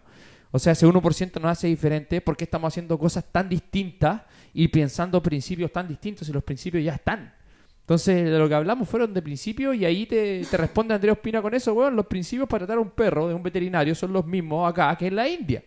O 0.52 0.58
sea, 0.58 0.72
ese 0.74 0.86
1% 0.86 1.40
nos 1.40 1.50
hace 1.50 1.66
diferente 1.66 2.20
porque 2.20 2.44
estamos 2.44 2.72
haciendo 2.72 2.98
cosas 2.98 3.24
tan 3.32 3.48
distintas 3.48 4.22
y 4.54 4.68
pensando 4.68 5.22
principios 5.22 5.72
tan 5.72 5.88
distintos 5.88 6.28
y 6.28 6.32
los 6.32 6.44
principios 6.44 6.84
ya 6.84 6.94
están. 6.94 7.34
Entonces, 7.82 8.24
de 8.24 8.38
lo 8.38 8.48
que 8.48 8.54
hablamos 8.54 8.88
fueron 8.88 9.12
de 9.12 9.20
principios 9.22 9.74
y 9.76 9.84
ahí 9.84 10.06
te, 10.06 10.46
responde 10.52 10.94
Andrés 10.94 11.12
Ospina 11.12 11.42
con 11.42 11.52
eso, 11.52 11.74
weón. 11.74 11.96
Los 11.96 12.06
principios 12.06 12.48
para 12.48 12.60
tratar 12.60 12.78
a 12.78 12.80
un 12.80 12.90
perro 12.90 13.28
de 13.28 13.34
un 13.34 13.42
veterinario 13.42 13.94
son 13.94 14.12
los 14.12 14.24
mismos 14.24 14.70
acá 14.70 14.96
que 14.96 15.08
en 15.08 15.16
la 15.16 15.28
India. 15.28 15.62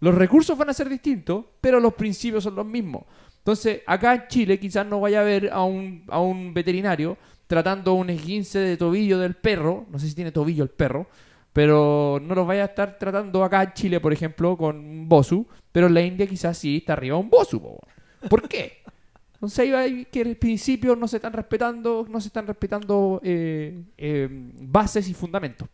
Los 0.00 0.14
recursos 0.14 0.58
van 0.58 0.68
a 0.68 0.74
ser 0.74 0.88
distintos, 0.88 1.44
pero 1.60 1.80
los 1.80 1.94
principios 1.94 2.44
son 2.44 2.54
los 2.54 2.66
mismos. 2.66 3.04
Entonces, 3.38 3.80
acá 3.86 4.14
en 4.14 4.28
Chile 4.28 4.60
quizás 4.60 4.86
no 4.86 5.00
vaya 5.00 5.20
a 5.20 5.24
ver 5.24 5.50
a 5.50 5.62
un, 5.62 6.04
a 6.08 6.20
un 6.20 6.52
veterinario 6.52 7.16
tratando 7.46 7.94
un 7.94 8.10
esguince 8.10 8.58
de 8.58 8.76
tobillo 8.76 9.18
del 9.18 9.34
perro, 9.34 9.86
no 9.90 9.98
sé 9.98 10.08
si 10.08 10.14
tiene 10.14 10.32
tobillo 10.32 10.64
el 10.64 10.70
perro, 10.70 11.06
pero 11.52 12.20
no 12.22 12.34
lo 12.34 12.46
vaya 12.46 12.62
a 12.62 12.66
estar 12.66 12.98
tratando 12.98 13.44
acá 13.44 13.62
en 13.62 13.72
Chile, 13.74 14.00
por 14.00 14.12
ejemplo, 14.12 14.56
con 14.56 14.76
un 14.76 15.08
bosu, 15.08 15.46
pero 15.70 15.86
en 15.86 15.94
la 15.94 16.02
India 16.02 16.26
quizás 16.26 16.56
sí 16.56 16.78
está 16.78 16.94
arriba 16.94 17.16
un 17.16 17.28
bosu. 17.28 17.78
¿Por 18.28 18.48
qué? 18.48 18.81
Entonces 19.42 19.74
ahí 19.74 20.04
que 20.04 20.20
el 20.20 20.36
principio 20.36 20.94
no 20.94 21.08
se 21.08 21.16
están 21.16 21.32
respetando, 21.32 22.06
no 22.08 22.20
se 22.20 22.28
están 22.28 22.46
respetando 22.46 23.20
eh, 23.24 23.82
eh, 23.98 24.28
bases 24.30 25.08
y 25.08 25.14
fundamentos. 25.14 25.68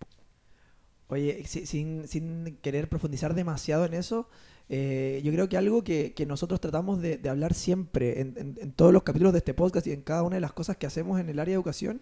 Oye, 1.08 1.44
sin, 1.44 2.08
sin, 2.08 2.56
querer 2.62 2.88
profundizar 2.88 3.34
demasiado 3.34 3.84
en 3.84 3.92
eso, 3.92 4.26
eh, 4.70 5.20
yo 5.22 5.30
creo 5.32 5.50
que 5.50 5.58
algo 5.58 5.84
que, 5.84 6.14
nosotros 6.26 6.62
tratamos 6.62 7.02
de, 7.02 7.20
hablar 7.28 7.52
siempre 7.52 8.22
en, 8.22 8.72
todos 8.72 8.90
los 8.90 9.02
capítulos 9.02 9.34
de 9.34 9.40
este 9.40 9.52
podcast 9.52 9.86
y 9.86 9.92
en 9.92 10.00
cada 10.00 10.22
una 10.22 10.36
de 10.36 10.40
las 10.40 10.54
cosas 10.54 10.78
que 10.78 10.86
hacemos 10.86 11.20
en 11.20 11.28
el 11.28 11.38
área 11.38 11.52
de 11.52 11.56
educación 11.56 12.00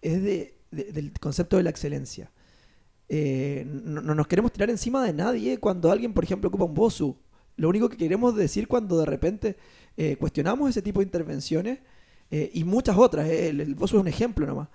es 0.00 0.22
de, 0.22 0.54
del 0.70 1.12
concepto 1.20 1.58
de 1.58 1.64
la 1.64 1.70
excelencia. 1.70 2.30
no, 3.10 4.00
no, 4.00 4.14
nos 4.14 4.26
queremos 4.26 4.52
tirar 4.52 4.70
encima 4.70 5.04
de 5.04 5.12
nadie 5.12 5.60
cuando 5.60 5.92
alguien, 5.92 6.14
por 6.14 6.24
ejemplo, 6.24 6.48
ocupa 6.48 6.64
un 6.64 6.72
BOSU. 6.72 7.14
Lo 7.56 7.68
único 7.68 7.90
que 7.90 7.98
queremos 7.98 8.34
decir 8.34 8.66
cuando 8.66 8.98
de 8.98 9.06
repente 9.06 9.56
eh, 9.96 10.16
cuestionamos 10.16 10.70
ese 10.70 10.82
tipo 10.82 11.00
de 11.00 11.04
intervenciones 11.04 11.78
eh, 12.30 12.50
y 12.54 12.64
muchas 12.64 12.96
otras. 12.96 13.28
Eh, 13.28 13.48
el, 13.48 13.74
vos 13.74 13.90
sos 13.90 14.00
un 14.00 14.08
ejemplo 14.08 14.46
nomás. 14.46 14.68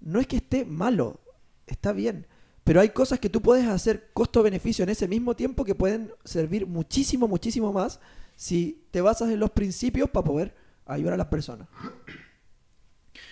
No 0.00 0.20
es 0.20 0.26
que 0.26 0.36
esté 0.36 0.64
malo, 0.64 1.20
está 1.66 1.92
bien. 1.92 2.26
Pero 2.64 2.80
hay 2.80 2.90
cosas 2.90 3.18
que 3.18 3.28
tú 3.28 3.40
puedes 3.40 3.66
hacer 3.66 4.10
costo-beneficio 4.12 4.82
en 4.82 4.90
ese 4.90 5.08
mismo 5.08 5.34
tiempo 5.34 5.64
que 5.64 5.74
pueden 5.74 6.12
servir 6.24 6.66
muchísimo, 6.66 7.26
muchísimo 7.26 7.72
más 7.72 8.00
si 8.36 8.84
te 8.90 9.00
basas 9.00 9.30
en 9.30 9.40
los 9.40 9.50
principios 9.50 10.08
para 10.08 10.24
poder 10.24 10.54
ayudar 10.86 11.14
a 11.14 11.16
las 11.16 11.26
personas. 11.26 11.68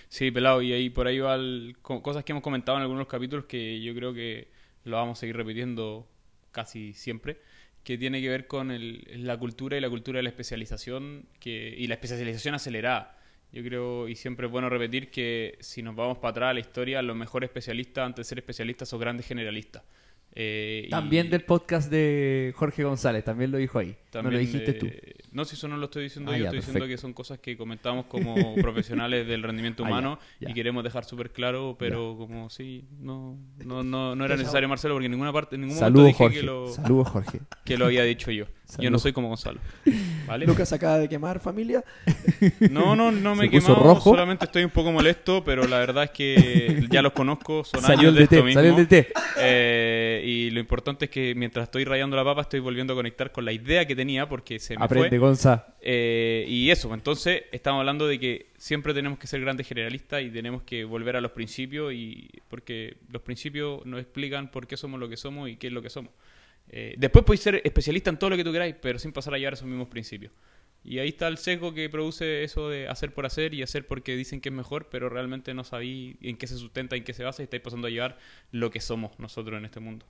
Sí, 0.08 0.30
pelado, 0.30 0.62
y 0.62 0.72
ahí 0.72 0.90
por 0.90 1.06
ahí 1.06 1.18
va 1.18 1.38
cosas 1.82 2.24
que 2.24 2.32
hemos 2.32 2.42
comentado 2.42 2.78
en 2.78 2.82
algunos 2.82 3.06
capítulos 3.06 3.44
que 3.44 3.80
yo 3.82 3.94
creo 3.94 4.14
que 4.14 4.50
lo 4.84 4.96
vamos 4.96 5.18
a 5.18 5.20
seguir 5.20 5.36
repitiendo 5.36 6.08
casi 6.50 6.94
siempre, 6.94 7.40
que 7.88 7.96
tiene 7.96 8.20
que 8.20 8.28
ver 8.28 8.46
con 8.46 8.70
la 8.70 9.38
cultura 9.38 9.78
y 9.78 9.80
la 9.80 9.88
cultura 9.88 10.18
de 10.18 10.22
la 10.22 10.28
especialización 10.28 11.24
que, 11.40 11.74
y 11.74 11.86
la 11.86 11.94
especialización 11.94 12.54
acelerada. 12.54 13.16
Yo 13.50 13.64
creo, 13.64 14.08
y 14.08 14.14
siempre 14.14 14.44
es 14.44 14.52
bueno 14.52 14.68
repetir, 14.68 15.10
que 15.10 15.56
si 15.60 15.82
nos 15.82 15.96
vamos 15.96 16.18
para 16.18 16.32
atrás 16.32 16.50
a 16.50 16.52
la 16.52 16.60
historia, 16.60 17.00
los 17.00 17.16
mejores 17.16 17.48
especialistas 17.48 18.04
antes 18.04 18.26
de 18.26 18.28
ser 18.28 18.38
especialistas 18.40 18.90
son 18.90 19.00
grandes 19.00 19.24
generalistas. 19.24 19.84
Eh, 20.34 20.88
también 20.90 21.30
del 21.30 21.44
podcast 21.44 21.90
de 21.90 22.52
Jorge 22.56 22.84
González, 22.84 23.24
también 23.24 23.50
lo 23.52 23.56
dijo 23.56 23.78
ahí. 23.78 23.96
no 24.12 24.30
lo 24.30 24.36
dijiste 24.36 24.74
tú. 24.74 24.86
No, 25.32 25.44
si 25.44 25.54
eso 25.54 25.68
no 25.68 25.76
lo 25.76 25.86
estoy 25.86 26.04
diciendo 26.04 26.32
ah, 26.32 26.38
yo, 26.38 26.44
estoy 26.44 26.60
diciendo 26.60 26.86
que 26.86 26.96
son 26.98 27.12
cosas 27.12 27.38
que 27.38 27.56
comentamos 27.56 28.06
como 28.06 28.34
profesionales 28.56 29.26
del 29.26 29.42
rendimiento 29.42 29.84
ah, 29.84 29.88
humano 29.88 30.18
y 30.40 30.52
queremos 30.54 30.84
dejar 30.84 31.04
súper 31.04 31.32
claro, 31.32 31.76
pero 31.78 32.16
como 32.16 32.50
sí, 32.50 32.86
no, 32.98 33.38
no, 33.64 33.82
no, 33.82 34.14
no 34.14 34.24
era 34.24 34.36
necesario 34.36 34.68
Marcelo 34.68 34.94
porque 34.94 35.06
en 35.06 35.12
ninguna 35.12 35.32
parte, 35.32 35.56
en 35.56 35.62
ningún 35.62 35.78
momento 35.78 36.04
dije 36.04 36.30
que 36.30 36.42
lo, 36.42 36.72
Jorge. 37.04 37.40
que 37.64 37.76
lo 37.76 37.86
había 37.86 38.02
dicho 38.04 38.30
yo. 38.30 38.46
Yo 38.78 38.90
no 38.90 38.98
soy 38.98 39.12
como 39.12 39.28
Gonzalo. 39.28 39.60
¿Vale? 40.26 40.46
Lucas 40.46 40.72
acaba 40.72 40.98
de 40.98 41.08
quemar 41.08 41.40
familia. 41.40 41.82
No, 42.70 42.94
no, 42.94 43.10
no 43.10 43.34
me 43.34 43.46
he 43.46 43.50
quemado, 43.50 44.00
solamente 44.00 44.44
estoy 44.44 44.64
un 44.64 44.70
poco 44.70 44.92
molesto, 44.92 45.42
pero 45.42 45.66
la 45.66 45.78
verdad 45.78 46.04
es 46.04 46.10
que 46.10 46.86
ya 46.90 47.02
los 47.02 47.12
conozco, 47.12 47.64
son 47.64 47.84
años 47.90 48.14
de 48.14 48.24
esto 48.24 48.44
mismo. 48.44 48.62
Eh, 49.40 50.22
y 50.24 50.50
lo 50.50 50.60
importante 50.60 51.06
es 51.06 51.10
que 51.10 51.34
mientras 51.34 51.64
estoy 51.64 51.84
rayando 51.84 52.16
la 52.16 52.24
papa 52.24 52.42
estoy 52.42 52.60
volviendo 52.60 52.92
a 52.92 52.96
conectar 52.96 53.32
con 53.32 53.44
la 53.44 53.52
idea 53.52 53.86
que 53.86 53.96
tenía 53.96 54.28
porque 54.28 54.58
se 54.58 54.76
me 54.76 54.84
Aprende, 54.84 55.18
Gonza. 55.18 55.74
Eh, 55.80 56.44
y 56.48 56.70
eso, 56.70 56.92
entonces 56.92 57.44
estamos 57.52 57.80
hablando 57.80 58.06
de 58.06 58.18
que 58.18 58.50
siempre 58.58 58.92
tenemos 58.94 59.18
que 59.18 59.26
ser 59.26 59.40
grandes 59.40 59.66
generalistas 59.66 60.22
y 60.22 60.30
tenemos 60.30 60.62
que 60.62 60.84
volver 60.84 61.16
a 61.16 61.20
los 61.20 61.32
principios 61.32 61.92
y 61.92 62.28
porque 62.48 62.96
los 63.10 63.22
principios 63.22 63.84
nos 63.86 64.00
explican 64.00 64.50
por 64.50 64.66
qué 64.66 64.76
somos 64.76 65.00
lo 65.00 65.08
que 65.08 65.16
somos 65.16 65.48
y 65.48 65.56
qué 65.56 65.68
es 65.68 65.72
lo 65.72 65.82
que 65.82 65.90
somos. 65.90 66.12
Eh, 66.70 66.94
después 66.98 67.24
podéis 67.24 67.40
ser 67.40 67.62
especialista 67.64 68.10
en 68.10 68.18
todo 68.18 68.30
lo 68.30 68.36
que 68.36 68.44
tú 68.44 68.52
queráis, 68.52 68.74
pero 68.80 68.98
sin 68.98 69.12
pasar 69.12 69.34
a 69.34 69.38
llevar 69.38 69.54
esos 69.54 69.66
mismos 69.66 69.88
principios. 69.88 70.32
Y 70.84 70.98
ahí 71.00 71.08
está 71.08 71.28
el 71.28 71.38
sesgo 71.38 71.74
que 71.74 71.88
produce 71.90 72.44
eso 72.44 72.68
de 72.68 72.88
hacer 72.88 73.12
por 73.12 73.26
hacer 73.26 73.52
y 73.52 73.62
hacer 73.62 73.86
porque 73.86 74.16
dicen 74.16 74.40
que 74.40 74.48
es 74.48 74.54
mejor, 74.54 74.88
pero 74.90 75.08
realmente 75.08 75.52
no 75.54 75.64
sabéis 75.64 76.16
en 76.22 76.36
qué 76.36 76.46
se 76.46 76.56
sustenta, 76.56 76.96
en 76.96 77.04
qué 77.04 77.12
se 77.12 77.24
basa 77.24 77.42
y 77.42 77.44
estáis 77.44 77.62
pasando 77.62 77.88
a 77.88 77.90
llevar 77.90 78.18
lo 78.52 78.70
que 78.70 78.80
somos 78.80 79.18
nosotros 79.18 79.58
en 79.58 79.64
este 79.64 79.80
mundo. 79.80 80.06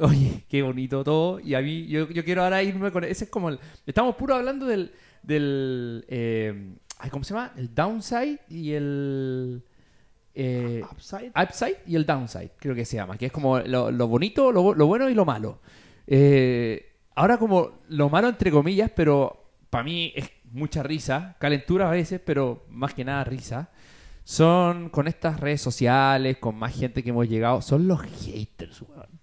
Oye, 0.00 0.44
qué 0.48 0.62
bonito 0.62 1.04
todo. 1.04 1.40
Y 1.40 1.54
a 1.54 1.60
mí, 1.60 1.86
yo, 1.86 2.08
quiero 2.08 2.42
ahora 2.42 2.62
irme 2.62 2.90
con. 2.90 3.04
Ese 3.04 3.24
es 3.24 3.30
como 3.30 3.48
el. 3.48 3.58
Estamos 3.86 4.16
puro 4.16 4.34
hablando 4.34 4.66
del. 4.66 4.92
del 5.22 6.04
eh, 6.08 6.74
¿Cómo 7.10 7.24
se 7.24 7.34
llama? 7.34 7.52
El 7.56 7.74
downside 7.74 8.40
y 8.48 8.72
el. 8.72 9.62
Eh, 10.36 10.82
upside. 10.90 11.32
upside 11.40 11.78
y 11.86 11.94
el 11.94 12.04
downside, 12.04 12.50
creo 12.58 12.74
que 12.74 12.84
se 12.84 12.96
llama, 12.96 13.16
que 13.16 13.26
es 13.26 13.32
como 13.32 13.60
lo, 13.60 14.08
bonito, 14.08 14.50
lo, 14.50 14.86
bueno 14.86 15.08
y 15.08 15.14
lo 15.14 15.24
malo. 15.24 15.60
Eh, 16.06 16.92
ahora 17.14 17.38
como 17.38 17.82
lo 17.88 18.08
malo 18.08 18.28
entre 18.28 18.50
comillas, 18.50 18.90
pero 18.94 19.52
para 19.70 19.84
mí 19.84 20.12
es 20.16 20.30
mucha 20.50 20.82
risa, 20.82 21.36
calentura 21.38 21.88
a 21.88 21.92
veces, 21.92 22.20
pero 22.24 22.64
más 22.68 22.94
que 22.94 23.04
nada 23.04 23.22
risa. 23.24 23.70
Son 24.24 24.88
con 24.88 25.06
estas 25.06 25.38
redes 25.38 25.60
sociales, 25.60 26.38
con 26.38 26.56
más 26.56 26.74
gente 26.74 27.02
que 27.02 27.10
hemos 27.10 27.28
llegado, 27.28 27.60
son 27.60 27.86
los 27.86 28.00
haters, 28.02 28.82
weón. 28.82 29.20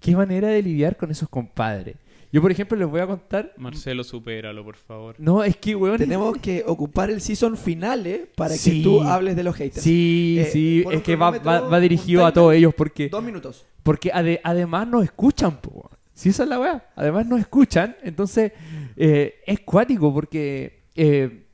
Qué 0.00 0.14
manera 0.14 0.48
de 0.48 0.62
lidiar 0.62 0.96
con 0.96 1.10
esos 1.10 1.28
compadres. 1.28 1.96
Yo, 2.30 2.42
por 2.42 2.50
ejemplo, 2.50 2.76
les 2.76 2.88
voy 2.88 3.00
a 3.00 3.06
contar. 3.06 3.54
Marcelo, 3.56 4.04
supéralo, 4.04 4.62
por 4.62 4.76
favor. 4.76 5.14
No, 5.18 5.42
es 5.42 5.56
que, 5.56 5.74
weón. 5.74 5.96
Tenemos 5.96 6.36
que 6.38 6.62
ocupar 6.66 7.10
el 7.10 7.20
season 7.20 7.56
finales 7.56 8.28
para 8.36 8.56
que 8.56 8.82
tú 8.82 9.00
hables 9.02 9.34
de 9.34 9.42
los 9.42 9.56
haters. 9.56 9.82
Sí, 9.82 10.36
eh, 10.40 10.50
sí, 10.52 10.84
es 10.90 11.02
que 11.02 11.16
va, 11.16 11.80
dirigido 11.80 12.26
a 12.26 12.32
todos 12.32 12.54
ellos 12.54 12.74
porque. 12.74 13.08
Dos 13.08 13.24
minutos. 13.24 13.64
Porque 13.82 14.10
además 14.12 14.86
nos 14.86 15.04
escuchan, 15.04 15.60
po. 15.60 15.90
Si 16.12 16.28
esa 16.28 16.42
es 16.42 16.48
la 16.48 16.60
weá. 16.60 16.90
Además 16.96 17.26
nos 17.26 17.40
escuchan, 17.40 17.96
entonces 18.02 18.52
eh, 18.96 19.40
es 19.46 19.60
cuático 19.60 20.12
porque 20.12 20.82
eh, 20.94 21.46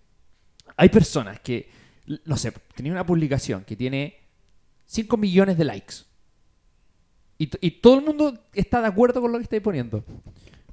hay 0.76 0.88
personas 0.88 1.38
que, 1.40 1.68
no 2.24 2.36
sé, 2.36 2.52
tenía 2.74 2.90
una 2.90 3.04
publicación 3.06 3.62
que 3.64 3.76
tiene 3.76 4.16
5 4.86 5.16
millones 5.18 5.58
de 5.58 5.64
likes. 5.64 5.94
Y, 7.38 7.50
y 7.60 7.70
todo 7.72 7.98
el 7.98 8.04
mundo 8.04 8.46
está 8.54 8.80
de 8.80 8.88
acuerdo 8.88 9.20
con 9.20 9.30
lo 9.30 9.38
que 9.38 9.44
estáis 9.44 9.62
poniendo. 9.62 10.02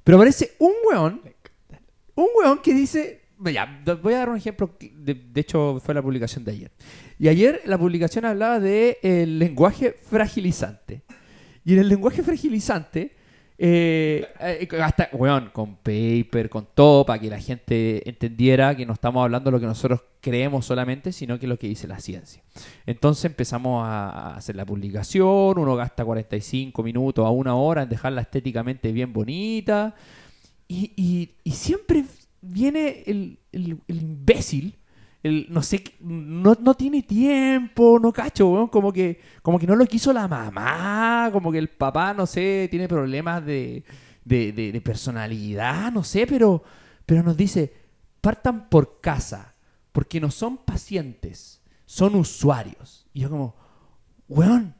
Pero 0.04 0.16
aparece 0.16 0.52
un 0.58 0.72
weón, 0.88 1.22
un 2.14 2.26
weón 2.36 2.60
que 2.60 2.74
dice, 2.74 3.22
ya, 3.52 3.82
voy 4.02 4.14
a 4.14 4.18
dar 4.18 4.28
un 4.28 4.36
ejemplo, 4.36 4.76
de, 4.78 5.20
hecho 5.34 5.80
fue 5.84 5.94
la 5.94 6.02
publicación 6.02 6.44
de 6.44 6.52
ayer. 6.52 6.70
Y 7.18 7.28
ayer 7.28 7.62
la 7.64 7.78
publicación 7.78 8.24
hablaba 8.24 8.60
de 8.60 8.98
el 9.02 9.38
lenguaje 9.38 9.96
fragilizante. 10.02 11.02
Y 11.64 11.74
en 11.74 11.80
el 11.80 11.88
lenguaje 11.88 12.22
fragilizante, 12.22 13.14
eh, 13.64 14.26
eh, 14.40 14.68
hasta, 14.82 15.08
con 15.52 15.76
paper, 15.76 16.50
con 16.50 16.66
todo, 16.74 17.06
para 17.06 17.20
que 17.20 17.30
la 17.30 17.38
gente 17.38 18.08
entendiera 18.08 18.74
que 18.74 18.84
no 18.84 18.92
estamos 18.92 19.22
hablando 19.22 19.52
lo 19.52 19.60
que 19.60 19.66
nosotros 19.66 20.00
creemos 20.20 20.66
solamente, 20.66 21.12
sino 21.12 21.38
que 21.38 21.46
lo 21.46 21.56
que 21.56 21.68
dice 21.68 21.86
la 21.86 22.00
ciencia. 22.00 22.42
Entonces 22.86 23.26
empezamos 23.26 23.86
a 23.86 24.34
hacer 24.34 24.56
la 24.56 24.66
publicación, 24.66 25.58
uno 25.58 25.76
gasta 25.76 26.04
45 26.04 26.82
minutos 26.82 27.24
a 27.24 27.30
una 27.30 27.54
hora 27.54 27.84
en 27.84 27.88
dejarla 27.88 28.22
estéticamente 28.22 28.90
bien 28.90 29.12
bonita, 29.12 29.94
y, 30.66 31.30
siempre 31.46 32.04
viene 32.40 33.04
el, 33.06 33.38
el 33.52 33.78
imbécil 33.86 34.74
no 35.22 35.62
sé, 35.62 35.84
no, 36.00 36.56
no, 36.60 36.74
tiene 36.74 37.02
tiempo, 37.02 37.98
no 38.00 38.12
cacho, 38.12 38.68
como 38.72 38.92
que, 38.92 39.20
como 39.40 39.58
que 39.58 39.66
no 39.66 39.76
lo 39.76 39.86
quiso 39.86 40.12
la 40.12 40.26
mamá, 40.26 41.30
como 41.32 41.52
que 41.52 41.58
el 41.58 41.68
papá, 41.68 42.12
no 42.12 42.26
sé, 42.26 42.66
tiene 42.70 42.88
problemas 42.88 43.44
de, 43.46 43.84
de, 44.24 44.82
personalidad, 44.84 45.92
no 45.92 46.02
sé, 46.02 46.26
pero, 46.26 46.64
pero 47.06 47.22
nos 47.22 47.36
dice, 47.36 47.72
partan 48.20 48.68
por 48.68 49.00
casa, 49.00 49.54
porque 49.92 50.20
no 50.20 50.30
son 50.30 50.58
pacientes, 50.58 51.62
son 51.86 52.16
usuarios. 52.16 53.06
Y 53.12 53.20
yo 53.20 53.30
como, 53.30 53.54
weón, 54.28 54.74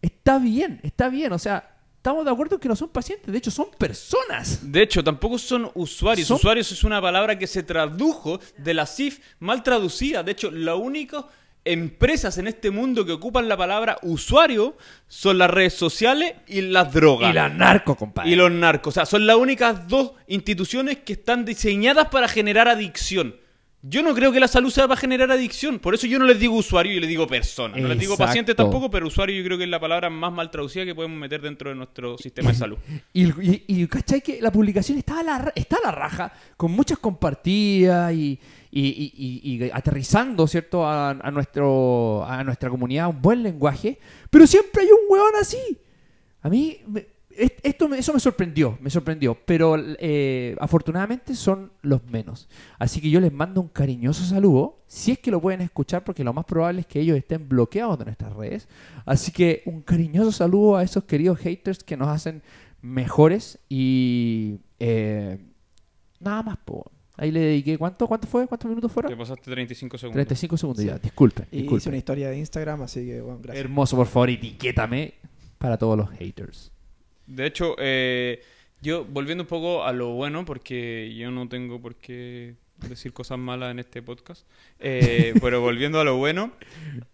está 0.00 0.38
bien, 0.38 0.80
está 0.82 1.10
bien, 1.10 1.32
o 1.34 1.38
sea, 1.38 1.71
estamos 2.02 2.24
de 2.24 2.32
acuerdo 2.32 2.58
que 2.58 2.68
no 2.68 2.74
son 2.74 2.88
pacientes, 2.88 3.30
de 3.30 3.38
hecho 3.38 3.52
son 3.52 3.68
personas. 3.78 4.72
De 4.72 4.82
hecho, 4.82 5.04
tampoco 5.04 5.38
son 5.38 5.70
usuarios. 5.74 6.28
Usuarios 6.28 6.72
es 6.72 6.82
una 6.82 7.00
palabra 7.00 7.38
que 7.38 7.46
se 7.46 7.62
tradujo 7.62 8.40
de 8.58 8.74
la 8.74 8.86
CIF 8.86 9.20
mal 9.38 9.62
traducida. 9.62 10.24
De 10.24 10.32
hecho, 10.32 10.50
la 10.50 10.74
única 10.74 11.26
empresas 11.64 12.38
en 12.38 12.48
este 12.48 12.72
mundo 12.72 13.06
que 13.06 13.12
ocupan 13.12 13.48
la 13.48 13.56
palabra 13.56 13.98
usuario 14.02 14.76
son 15.06 15.38
las 15.38 15.48
redes 15.48 15.74
sociales 15.74 16.34
y 16.48 16.62
las 16.62 16.92
drogas. 16.92 17.30
Y 17.30 17.34
las 17.34 17.54
narcos, 17.54 17.96
compadre. 17.96 18.30
Y 18.30 18.34
los 18.34 18.50
narcos. 18.50 18.90
O 18.90 18.94
sea, 18.94 19.06
son 19.06 19.24
las 19.24 19.36
únicas 19.36 19.86
dos 19.86 20.14
instituciones 20.26 20.98
que 20.98 21.12
están 21.12 21.44
diseñadas 21.44 22.08
para 22.08 22.26
generar 22.26 22.66
adicción. 22.66 23.36
Yo 23.84 24.00
no 24.04 24.14
creo 24.14 24.30
que 24.30 24.38
la 24.38 24.46
salud 24.46 24.70
sea 24.70 24.86
para 24.86 25.00
generar 25.00 25.32
adicción. 25.32 25.80
Por 25.80 25.94
eso 25.94 26.06
yo 26.06 26.16
no 26.20 26.24
les 26.24 26.38
digo 26.38 26.54
usuario, 26.54 26.92
y 26.92 27.00
les 27.00 27.08
digo 27.08 27.26
persona. 27.26 27.76
No 27.76 27.88
les 27.88 27.98
digo 27.98 28.16
paciente 28.16 28.54
tampoco, 28.54 28.88
pero 28.88 29.08
usuario 29.08 29.36
yo 29.36 29.44
creo 29.44 29.58
que 29.58 29.64
es 29.64 29.70
la 29.70 29.80
palabra 29.80 30.08
más 30.08 30.32
mal 30.32 30.52
traducida 30.52 30.84
que 30.84 30.94
podemos 30.94 31.18
meter 31.18 31.42
dentro 31.42 31.70
de 31.70 31.74
nuestro 31.74 32.16
sistema 32.16 32.50
de 32.50 32.56
salud. 32.56 32.78
y, 33.12 33.24
y, 33.66 33.86
¿cachai? 33.88 34.20
Que 34.20 34.40
la 34.40 34.52
publicación 34.52 34.98
está 34.98 35.18
a 35.18 35.22
la, 35.24 35.52
está 35.56 35.78
a 35.78 35.86
la 35.86 35.90
raja, 35.90 36.32
con 36.56 36.70
muchas 36.70 36.98
compartidas 36.98 38.14
y, 38.14 38.38
y 38.70 39.68
aterrizando, 39.72 40.46
¿cierto? 40.46 40.88
A, 40.88 41.14
nuestro, 41.32 42.24
a 42.24 42.44
nuestra 42.44 42.70
comunidad 42.70 43.08
un 43.08 43.20
buen 43.20 43.42
lenguaje. 43.42 43.98
Pero 44.30 44.46
siempre 44.46 44.82
hay 44.82 44.88
un 44.92 45.00
hueón 45.08 45.32
así. 45.40 45.76
A 46.42 46.48
mí 46.48 46.80
esto, 47.36 47.92
eso 47.94 48.12
me 48.12 48.20
sorprendió, 48.20 48.78
me 48.80 48.90
sorprendió, 48.90 49.36
pero 49.44 49.76
eh, 49.78 50.56
afortunadamente 50.60 51.34
son 51.34 51.72
los 51.82 52.04
menos. 52.04 52.48
Así 52.78 53.00
que 53.00 53.10
yo 53.10 53.20
les 53.20 53.32
mando 53.32 53.60
un 53.60 53.68
cariñoso 53.68 54.24
saludo, 54.24 54.80
si 54.86 55.12
es 55.12 55.18
que 55.18 55.30
lo 55.30 55.40
pueden 55.40 55.60
escuchar, 55.60 56.04
porque 56.04 56.24
lo 56.24 56.32
más 56.32 56.44
probable 56.44 56.80
es 56.80 56.86
que 56.86 57.00
ellos 57.00 57.16
estén 57.16 57.48
bloqueados 57.48 57.98
de 57.98 58.04
nuestras 58.04 58.32
redes. 58.34 58.68
Así 59.04 59.32
que 59.32 59.62
un 59.66 59.82
cariñoso 59.82 60.32
saludo 60.32 60.76
a 60.76 60.82
esos 60.82 61.04
queridos 61.04 61.38
haters 61.38 61.82
que 61.82 61.96
nos 61.96 62.08
hacen 62.08 62.42
mejores 62.82 63.58
y 63.68 64.58
eh, 64.78 65.38
nada 66.20 66.42
más, 66.42 66.56
po. 66.58 66.90
Ahí 67.16 67.30
le 67.30 67.40
dediqué, 67.40 67.78
¿cuánto, 67.78 68.06
cuánto 68.06 68.26
fue? 68.26 68.46
¿Cuántos 68.46 68.68
minutos 68.68 68.90
fueron? 68.90 69.12
Te 69.12 69.16
pasaste 69.16 69.50
35 69.50 69.98
segundos. 69.98 70.14
35 70.14 70.56
segundos 70.56 70.84
ya, 70.84 70.98
disculpen. 70.98 71.46
Y 71.52 71.72
hice 71.72 71.88
una 71.88 71.98
historia 71.98 72.30
de 72.30 72.38
Instagram, 72.38 72.82
así 72.82 73.06
que 73.06 73.20
bueno, 73.20 73.38
gracias. 73.42 73.64
Hermoso, 73.64 73.96
por 73.96 74.06
favor, 74.06 74.30
etiquétame 74.30 75.14
para 75.58 75.76
todos 75.76 75.96
los 75.96 76.10
haters. 76.10 76.72
De 77.26 77.46
hecho, 77.46 77.76
eh, 77.78 78.42
yo 78.80 79.04
volviendo 79.04 79.44
un 79.44 79.48
poco 79.48 79.84
a 79.84 79.92
lo 79.92 80.10
bueno, 80.10 80.44
porque 80.44 81.14
yo 81.14 81.30
no 81.30 81.48
tengo 81.48 81.80
por 81.80 81.96
qué 81.96 82.54
decir 82.88 83.12
cosas 83.12 83.38
malas 83.38 83.70
en 83.70 83.78
este 83.78 84.02
podcast, 84.02 84.46
eh, 84.80 85.34
pero 85.40 85.60
volviendo 85.60 86.00
a 86.00 86.04
lo 86.04 86.16
bueno, 86.16 86.52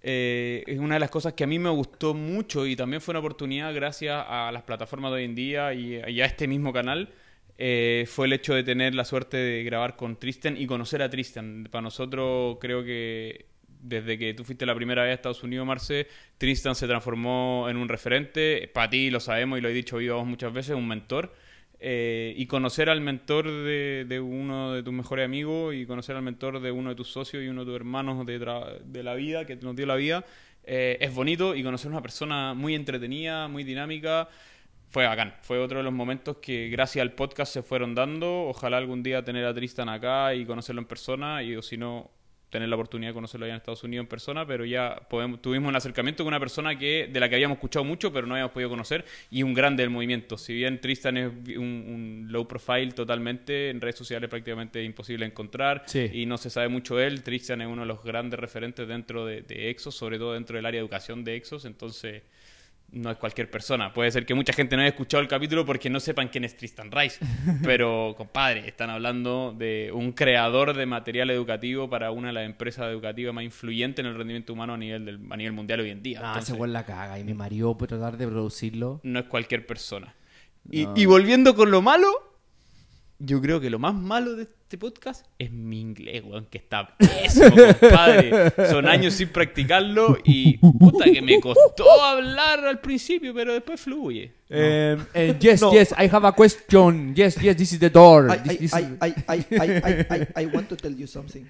eh, 0.03 0.65
es 0.67 0.79
una 0.79 0.95
de 0.95 1.01
las 1.01 1.11
cosas 1.11 1.35
que 1.35 1.45
a 1.45 1.47
mí 1.47 1.59
me 1.59 1.69
gustó 1.69 2.15
mucho 2.15 2.67
y 2.67 2.75
también 2.75 3.03
fue 3.03 3.13
una 3.13 3.21
oportunidad 3.21 3.75
gracias 3.75 4.25
a 4.27 4.51
las 4.51 4.63
plataformas 4.63 5.11
de 5.11 5.17
hoy 5.19 5.25
en 5.25 5.35
día 5.35 5.75
y, 5.75 5.97
a 5.97 6.25
este 6.25 6.49
mismo 6.49 6.73
canal. 6.73 7.13
fue 7.59 8.27
el 8.27 8.33
hecho 8.33 8.55
de 8.55 8.63
tener 8.63 8.95
la 8.95 9.05
suerte 9.05 9.37
de 9.37 9.63
grabar 9.65 9.97
con 9.97 10.17
Tristan 10.17 10.57
y 10.57 10.67
conocer 10.67 11.03
a 11.03 11.11
Tristan. 11.11 11.69
Para 11.71 11.83
nosotros 11.83 12.57
creo 12.61 12.83
que 12.83 13.58
desde 13.89 14.19
que 14.19 14.35
tú 14.35 14.45
fuiste 14.45 14.67
la 14.67 14.75
primera 14.75 15.03
vez 15.03 15.11
a 15.11 15.15
Estados 15.15 15.43
Unidos, 15.43 15.67
Marce, 15.67 16.07
Tristan 16.37 16.75
se 16.75 16.87
transformó 16.87 17.67
en 17.69 17.77
un 17.77 17.89
referente. 17.89 18.71
Para 18.73 18.91
ti, 18.91 19.11
lo 19.11 19.21
sabemos 19.21 19.59
y 19.59 19.63
lo 19.63 19.69
he 19.69 19.73
dicho 19.73 19.99
muchas 20.25 20.53
veces, 20.53 20.77
un 20.77 20.87
mentor. 20.87 21.35
Eh, 21.81 22.35
y 22.37 22.47
conocer 22.47 22.91
al 22.91 23.01
mentor 23.01 23.47
de, 23.47 24.21
uno 24.21 24.73
de 24.73 24.83
tus 24.83 24.93
mejores 24.93 25.25
amigos 25.25 25.77
y 25.77 25.87
conocer 25.87 26.17
al 26.17 26.23
mentor 26.23 26.61
de 26.61 26.73
uno 26.73 26.91
de 26.91 26.97
tus 26.97 27.09
socios 27.09 27.45
y 27.45 27.49
uno 27.49 27.61
de 27.61 27.67
tus 27.67 27.77
hermanos 27.77 28.27
de, 28.27 28.39
de 28.85 29.03
la 29.05 29.15
vida, 29.15 29.47
que 29.47 29.55
nos 29.57 29.77
dio 29.77 29.87
la 29.87 29.95
vida, 29.95 30.25
eh, 30.65 30.99
es 31.01 31.15
bonito 31.15 31.55
y 31.55 31.63
conocer 31.63 31.89
a 31.89 31.93
una 31.93 32.03
persona 32.03 32.53
muy 32.53 32.75
entretenida, 32.75 33.49
muy 33.49 33.65
dinámica, 33.65 34.29
fue 34.91 35.07
bacán. 35.07 35.35
Fue 35.43 35.59
otro 35.59 35.79
de 35.79 35.85
los 35.85 35.93
momentos 35.93 36.39
que 36.39 36.69
gracias 36.69 37.03
al 37.03 37.13
podcast 37.13 37.53
se 37.53 37.63
fueron 37.63 37.95
dando. 37.95 38.49
Ojalá 38.49 38.79
algún 38.79 39.03
día 39.03 39.25
tener 39.25 39.45
a 39.45 39.55
Tristan 39.55 39.89
acá 39.89 40.35
y 40.35 40.45
conocerlo 40.45 40.81
en 40.81 40.89
persona 40.89 41.43
y 41.43 41.57
o 41.57 41.63
si 41.63 41.77
no 41.77 42.11
tener 42.51 42.69
la 42.69 42.77
oportunidad 42.77 43.11
de 43.11 43.15
conocerlo 43.15 43.45
allá 43.45 43.55
en 43.55 43.59
Estados 43.59 43.85
Unidos 43.85 44.05
en 44.05 44.09
persona, 44.09 44.47
pero 44.47 44.65
ya 44.65 44.97
podemos, 45.09 45.43
tuvimos 45.43 45.69
un 45.69 45.77
acercamiento 45.77 46.25
con 46.25 46.33
una 46.33 46.41
persona 46.41 46.79
que 46.79 47.09
de 47.13 47.21
la 47.21 47.29
que 47.29 47.35
habíamos 47.35 47.57
escuchado 47.57 47.85
mucho, 47.85 48.13
pero 48.13 48.27
no 48.27 48.35
habíamos 48.35 48.53
podido 48.53 48.71
conocer, 48.71 49.05
y 49.31 49.43
un 49.43 49.55
grande 49.55 49.83
del 49.83 49.91
movimiento. 49.91 50.39
Si 50.39 50.55
bien 50.55 50.81
Tristan 50.81 51.17
es 51.17 51.33
un, 51.57 52.27
low 52.29 52.47
profile 52.47 52.93
totalmente, 52.93 53.71
en 53.71 53.81
redes 53.81 53.97
sociales 53.97 54.29
prácticamente 54.29 54.83
imposible 54.83 55.27
encontrar, 55.27 55.85
y 55.95 56.27
no 56.27 56.39
se 56.39 56.51
sabe 56.51 56.69
mucho 56.69 56.97
de 56.97 57.07
él, 57.07 57.23
Tristan 57.23 57.61
es 57.61 57.69
uno 57.69 57.83
de 57.83 57.89
los 57.89 58.03
grandes 58.03 58.39
referentes 58.39 58.87
dentro 58.89 59.27
de, 59.27 59.43
de 59.43 59.71
Exos, 59.71 59.95
sobre 59.95 60.19
todo 60.19 60.35
dentro 60.35 60.57
del 60.57 60.67
área 60.67 60.81
de 60.81 60.83
educación 60.83 61.25
de 61.25 61.37
Exos, 61.37 61.65
entonces 61.65 62.23
no 62.93 63.11
es 63.11 63.19
cualquier 63.19 63.51
persona. 63.51 63.93
Puede 63.93 64.11
ser 64.11 64.25
que 64.25 64.35
mucha 64.35 64.53
gente 64.53 64.77
no 64.77 64.83
haya 64.83 64.91
escuchado 64.91 65.21
el 65.23 65.29
capítulo 65.29 65.65
porque 65.65 65.91
no 65.91 66.01
sepan 66.01 66.29
quién 66.29 66.45
es 66.45 66.57
Tristan 66.57 66.91
Rice. 66.91 67.19
Pero, 67.63 68.15
compadre, 68.17 68.67
están 68.69 68.91
hablando 68.91 69.55
de 69.57 69.91
un 69.93 70.13
creador 70.13 70.75
de 70.75 70.87
material 70.87 71.31
educativo 71.31 71.91
para 71.91 72.11
una 72.11 72.29
de 72.29 72.35
las 72.35 72.47
empresas 72.47 72.87
educativas 72.87 73.35
más 73.35 73.45
influyentes 73.45 74.05
en 74.05 74.11
el 74.11 74.17
rendimiento 74.17 74.53
humano 74.53 74.75
a 74.75 74.79
nivel, 74.79 75.05
del, 75.05 75.21
a 75.31 75.37
nivel 75.37 75.53
mundial 75.53 75.81
hoy 75.81 75.91
en 75.91 76.03
día. 76.03 76.21
Ah, 76.23 76.41
se 76.41 76.55
fue 76.55 76.69
la 76.69 76.85
caga 76.85 77.19
y 77.19 77.25
me 77.25 77.35
mareó 77.35 77.77
por 77.77 77.89
tratar 77.89 78.17
de 78.17 78.27
producirlo. 78.27 79.01
No 79.03 79.19
es 79.19 79.27
cualquier 79.27 79.67
persona. 79.67 80.15
Y, 80.71 80.87
y 80.97 81.07
volviendo 81.07 81.55
con 81.55 81.71
lo 81.71 81.81
malo, 81.83 82.09
yo 83.19 83.41
creo 83.41 83.61
que 83.61 83.69
lo 83.69 83.79
más 83.79 83.95
malo 83.95 84.37
de 84.37 84.45
este 84.45 84.79
podcast 84.79 85.27
es 85.39 85.51
mi 85.51 85.81
inglés, 85.81 86.23
weón, 86.25 86.47
que 86.47 86.59
está 86.59 86.97
pésimo, 86.97 87.51
compadre. 87.81 88.53
Son 88.71 88.87
años 88.87 89.15
sin 89.15 89.29
practicarlo 89.29 90.19
y 90.25 90.59
puta 90.59 91.05
que 91.05 91.21
me 91.23 91.41
costó 91.41 92.03
hablar 92.03 92.65
al 92.65 92.79
principio, 92.81 93.35
pero 93.35 93.53
después 93.55 93.81
fluye. 93.81 94.33
Um, 94.51 95.01
uh, 95.01 95.35
yes, 95.41 95.61
no. 95.61 95.73
yes, 95.73 95.93
I 95.99 96.09
have 96.09 96.27
a 96.27 96.33
question. 96.33 97.15
Yes, 97.15 97.37
yes, 97.41 97.57
this 97.57 97.73
is 97.73 97.81
the 97.81 97.91
door. 97.91 98.31
I, 98.31 98.37
this, 98.39 98.59
this 98.59 98.75
I, 98.75 98.97
I, 99.01 99.15
I, 99.29 99.47
I, 99.51 100.07
I, 100.11 100.27
I, 100.37 100.47
want 100.47 100.69
to 100.69 100.77
tell 100.77 100.93
you 100.93 101.07
something. 101.07 101.49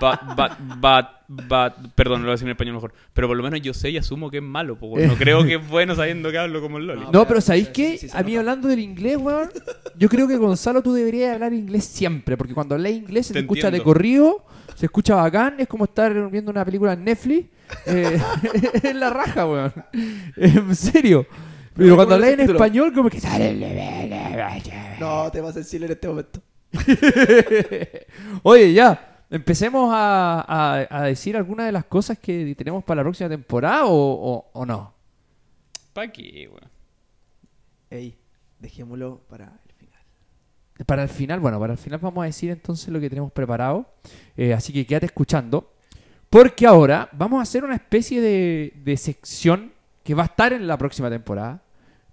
But, 0.00 0.36
but, 0.36 0.52
but, 0.80 1.06
but, 1.48 1.92
perdón, 1.94 2.20
lo 2.20 2.26
voy 2.26 2.30
a 2.30 2.34
decir 2.34 2.46
en 2.46 2.52
español 2.52 2.74
mejor. 2.74 2.92
Pero 3.12 3.28
por 3.28 3.36
lo 3.36 3.42
menos 3.42 3.60
yo 3.60 3.74
sé 3.74 3.90
y 3.90 3.98
asumo 3.98 4.30
que 4.30 4.38
es 4.38 4.42
malo. 4.42 4.78
Porque 4.78 5.06
no 5.06 5.14
creo 5.18 5.44
que 5.44 5.54
es 5.56 5.68
bueno 5.68 5.94
sabiendo 5.94 6.30
que 6.30 6.38
hablo 6.38 6.60
como 6.60 6.78
el 6.78 6.86
Loli. 6.86 7.06
No, 7.12 7.26
pero 7.26 7.40
¿sabéis 7.40 7.68
qué? 7.68 8.08
a 8.12 8.22
mí 8.22 8.36
hablando 8.36 8.68
del 8.68 8.80
inglés, 8.80 9.16
weón, 9.18 9.50
yo 9.96 10.08
creo 10.08 10.26
que 10.26 10.36
Gonzalo 10.36 10.82
tú 10.82 10.92
deberías 10.92 11.34
hablar 11.34 11.52
inglés 11.52 11.84
siempre. 11.84 12.36
Porque 12.36 12.54
cuando 12.54 12.76
lees 12.78 12.96
inglés 12.96 13.26
se 13.26 13.34
te, 13.34 13.40
escucha 13.40 13.70
de 13.70 13.82
corrido, 13.82 14.44
se 14.74 14.86
escucha 14.86 15.16
bacán, 15.16 15.56
es 15.58 15.68
como 15.68 15.84
estar 15.84 16.30
viendo 16.30 16.50
una 16.50 16.64
película 16.64 16.92
en 16.92 17.04
Netflix 17.04 17.48
eh, 17.86 18.20
es 18.82 18.94
la 18.94 19.10
raja, 19.10 19.46
weón. 19.46 19.72
En 20.36 20.74
serio. 20.74 21.26
Pero 21.74 21.94
cuando 21.94 22.18
leen 22.18 22.40
en 22.40 22.50
español, 22.50 22.92
como 22.92 23.08
que 23.08 23.20
sale. 23.20 23.54
No, 24.98 25.30
te 25.30 25.40
vas 25.40 25.54
a 25.56 25.60
decir 25.60 25.82
en 25.84 25.92
este 25.92 26.08
momento. 26.08 26.42
Oye, 28.42 28.72
ya. 28.72 29.17
Empecemos 29.30 29.90
a, 29.92 30.86
a, 30.90 31.02
decir 31.02 31.36
algunas 31.36 31.66
de 31.66 31.72
las 31.72 31.84
cosas 31.84 32.18
que 32.18 32.54
tenemos 32.56 32.82
para 32.82 33.00
la 33.00 33.02
próxima 33.02 33.28
temporada 33.28 33.84
o, 33.84 34.48
o, 34.52 34.66
no. 34.66 34.94
¿Para 35.92 36.10
qué, 36.10 36.48
weón? 36.48 36.70
Ey, 37.90 38.16
dejémoslo 38.58 39.20
para 39.28 39.44
el 39.66 39.74
final. 39.74 40.00
Para 40.86 41.02
el 41.02 41.08
final, 41.10 41.40
bueno, 41.40 41.60
para 41.60 41.74
el 41.74 41.78
final 41.78 41.98
vamos 41.98 42.22
a 42.22 42.26
decir 42.26 42.50
entonces 42.50 42.88
lo 42.88 43.00
que 43.00 43.10
tenemos 43.10 43.30
preparado. 43.30 43.86
Eh, 44.34 44.54
así 44.54 44.72
que 44.72 44.86
quédate 44.86 45.06
escuchando. 45.06 45.74
Porque 46.30 46.66
ahora 46.66 47.10
vamos 47.12 47.40
a 47.40 47.42
hacer 47.42 47.64
una 47.64 47.74
especie 47.74 48.20
de, 48.20 48.96
sección 48.96 49.72
que 50.04 50.14
va 50.14 50.22
a 50.22 50.26
estar 50.26 50.54
en 50.54 50.66
la 50.66 50.78
próxima 50.78 51.10
temporada, 51.10 51.62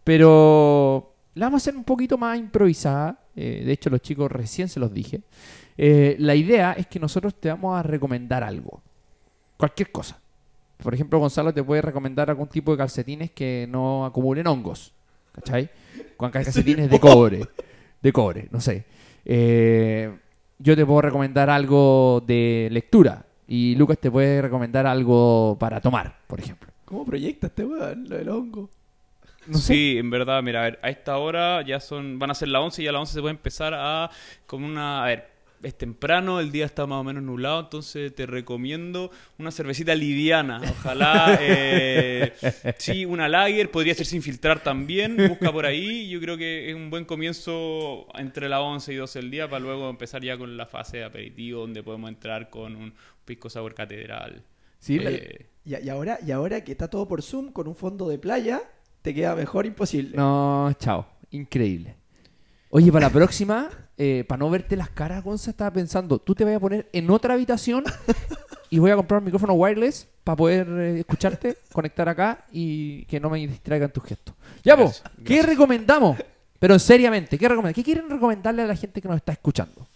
pero 0.04 1.16
la 1.34 1.46
vamos 1.46 1.62
a 1.62 1.64
hacer 1.64 1.78
un 1.78 1.84
poquito 1.86 2.18
más 2.18 2.38
improvisada. 2.38 3.20
Eh, 3.36 3.64
de 3.66 3.72
hecho, 3.72 3.90
los 3.90 4.02
chicos 4.02 4.30
recién 4.30 4.68
se 4.68 4.80
los 4.80 4.94
dije. 4.94 5.22
Eh, 5.78 6.16
la 6.20 6.36
idea 6.36 6.74
es 6.74 6.88
que 6.88 7.00
nosotros 7.00 7.36
te 7.36 7.50
vamos 7.50 7.78
a 7.78 7.84
recomendar 7.84 8.44
algo. 8.44 8.82
Cualquier 9.58 9.92
cosa. 9.92 10.20
Por 10.78 10.94
ejemplo, 10.94 11.20
Gonzalo 11.20 11.54
te 11.54 11.64
puede 11.64 11.82
recomendar 11.82 12.30
algún 12.30 12.48
tipo 12.48 12.72
de 12.72 12.78
calcetines 12.78 13.32
que 13.32 13.68
no 13.70 14.06
acumulen 14.06 14.48
hongos. 14.48 14.94
¿Cachai? 15.32 15.70
Con 16.18 16.32
calcetines 16.32 16.90
de 16.90 17.00
cobre. 17.00 17.48
De 18.02 18.12
cobre, 18.12 18.48
no 18.52 18.60
sé. 18.60 18.86
Eh, 19.26 20.14
yo 20.60 20.76
te 20.76 20.86
puedo 20.86 21.02
recomendar 21.02 21.50
algo 21.50 22.24
de 22.26 22.70
lectura. 22.72 23.26
Y 23.48 23.76
Lucas 23.76 24.00
te 24.00 24.10
puede 24.10 24.42
recomendar 24.42 24.88
algo 24.88 25.56
para 25.60 25.80
tomar, 25.80 26.18
por 26.28 26.40
ejemplo. 26.40 26.72
¿Cómo 26.86 27.06
proyecta 27.06 27.48
este 27.48 27.64
weón 27.64 28.10
lo 28.10 28.18
del 28.18 28.30
hongo? 28.30 28.70
Sí, 29.54 29.98
en 30.00 30.10
verdad, 30.10 30.42
mira, 30.42 30.62
a 30.62 30.64
ver, 30.64 30.80
a 30.82 30.90
esta 30.90 31.18
hora 31.18 31.62
ya 31.62 31.80
son, 31.80 32.18
van 32.18 32.32
a 32.32 32.34
ser 32.34 32.48
las 32.48 32.64
11 32.64 32.82
y 32.84 32.88
a 32.88 32.92
las 32.92 33.02
11 33.02 33.14
se 33.14 33.22
puede 33.22 33.36
empezar 33.36 33.74
a, 33.76 34.10
con 34.48 34.64
una, 34.64 35.04
a 35.04 35.06
ver, 35.06 35.35
es 35.64 35.78
temprano, 35.78 36.40
el 36.40 36.52
día 36.52 36.66
está 36.66 36.86
más 36.86 37.02
o 37.02 37.04
menos 37.04 37.24
nublado, 37.24 37.60
entonces 37.60 38.14
te 38.14 38.26
recomiendo 38.26 39.12
una 39.38 39.52
cervecita 39.52 39.96
liviana. 39.96 40.62
Ojalá, 40.70 41.38
eh, 41.42 42.34
sí, 42.78 43.06
una 43.06 43.28
lager, 43.28 43.72
podría 43.72 43.96
ser 43.96 44.06
sin 44.06 44.22
filtrar 44.22 44.62
también, 44.62 45.18
busca 45.30 45.52
por 45.52 45.66
ahí. 45.66 46.08
Yo 46.10 46.20
creo 46.20 46.38
que 46.38 46.70
es 46.70 46.76
un 46.76 46.90
buen 46.90 47.06
comienzo 47.06 48.08
entre 48.16 48.50
las 48.50 48.60
11 48.60 48.94
y 48.94 48.96
12 48.96 49.20
del 49.20 49.32
día 49.32 49.50
para 49.50 49.60
luego 49.60 49.90
empezar 49.90 50.24
ya 50.24 50.38
con 50.38 50.58
la 50.58 50.66
fase 50.66 50.98
de 50.98 51.04
aperitivo, 51.06 51.62
donde 51.62 51.84
podemos 51.84 52.10
entrar 52.10 52.50
con 52.50 52.76
un 52.76 52.94
pisco 53.26 53.50
sabor 53.50 53.74
catedral. 53.74 54.44
Sí, 54.80 55.00
eh, 55.02 55.48
y, 55.66 55.90
ahora, 55.90 56.20
y 56.26 56.32
ahora 56.32 56.64
que 56.64 56.72
está 56.72 56.90
todo 56.90 57.08
por 57.08 57.24
Zoom, 57.24 57.52
con 57.52 57.68
un 57.68 57.76
fondo 57.76 58.08
de 58.08 58.20
playa, 58.20 58.62
te 59.02 59.14
queda 59.14 59.36
mejor 59.36 59.66
imposible. 59.66 60.16
No, 60.16 60.72
chao, 60.80 61.08
increíble. 61.32 61.96
Oye, 62.70 62.92
para 62.92 63.08
la 63.08 63.14
próxima, 63.14 63.70
eh, 63.98 64.26
para 64.28 64.40
no 64.40 64.50
verte 64.50 64.76
las 64.76 64.90
caras, 64.90 65.24
Gonza, 65.24 65.52
estaba 65.52 65.72
pensando, 65.72 66.20
tú 66.20 66.36
te 66.36 66.44
vas 66.44 66.56
a 66.56 66.60
poner 66.60 66.90
en 66.92 67.10
otra 67.10 67.36
habitación 67.36 67.84
y 68.70 68.80
voy 68.80 68.92
a 68.92 68.96
comprar 68.96 69.20
un 69.20 69.26
micrófono 69.26 69.54
wireless 69.54 70.08
para 70.24 70.36
poder 70.36 70.68
eh, 70.68 71.00
escucharte, 71.00 71.58
conectar 71.72 72.10
acá 72.10 72.46
y 72.52 73.06
que 73.06 73.20
no 73.20 73.30
me 73.30 73.40
distraigan 73.40 73.92
tus 73.92 74.04
gestos. 74.04 74.36
Ya, 74.64 74.76
vos, 74.76 75.04
¿qué 75.24 75.42
recomendamos? 75.44 76.18
Pero 76.60 76.80
seriamente, 76.80 77.38
¿qué, 77.38 77.48
¿qué 77.74 77.84
quieren 77.84 78.10
recomendarle 78.10 78.64
a 78.64 78.68
la 78.68 78.76
gente 78.76 79.02
que 79.02 79.08
nos 79.08 79.18
está 79.18 79.32
escuchando? 79.32 79.88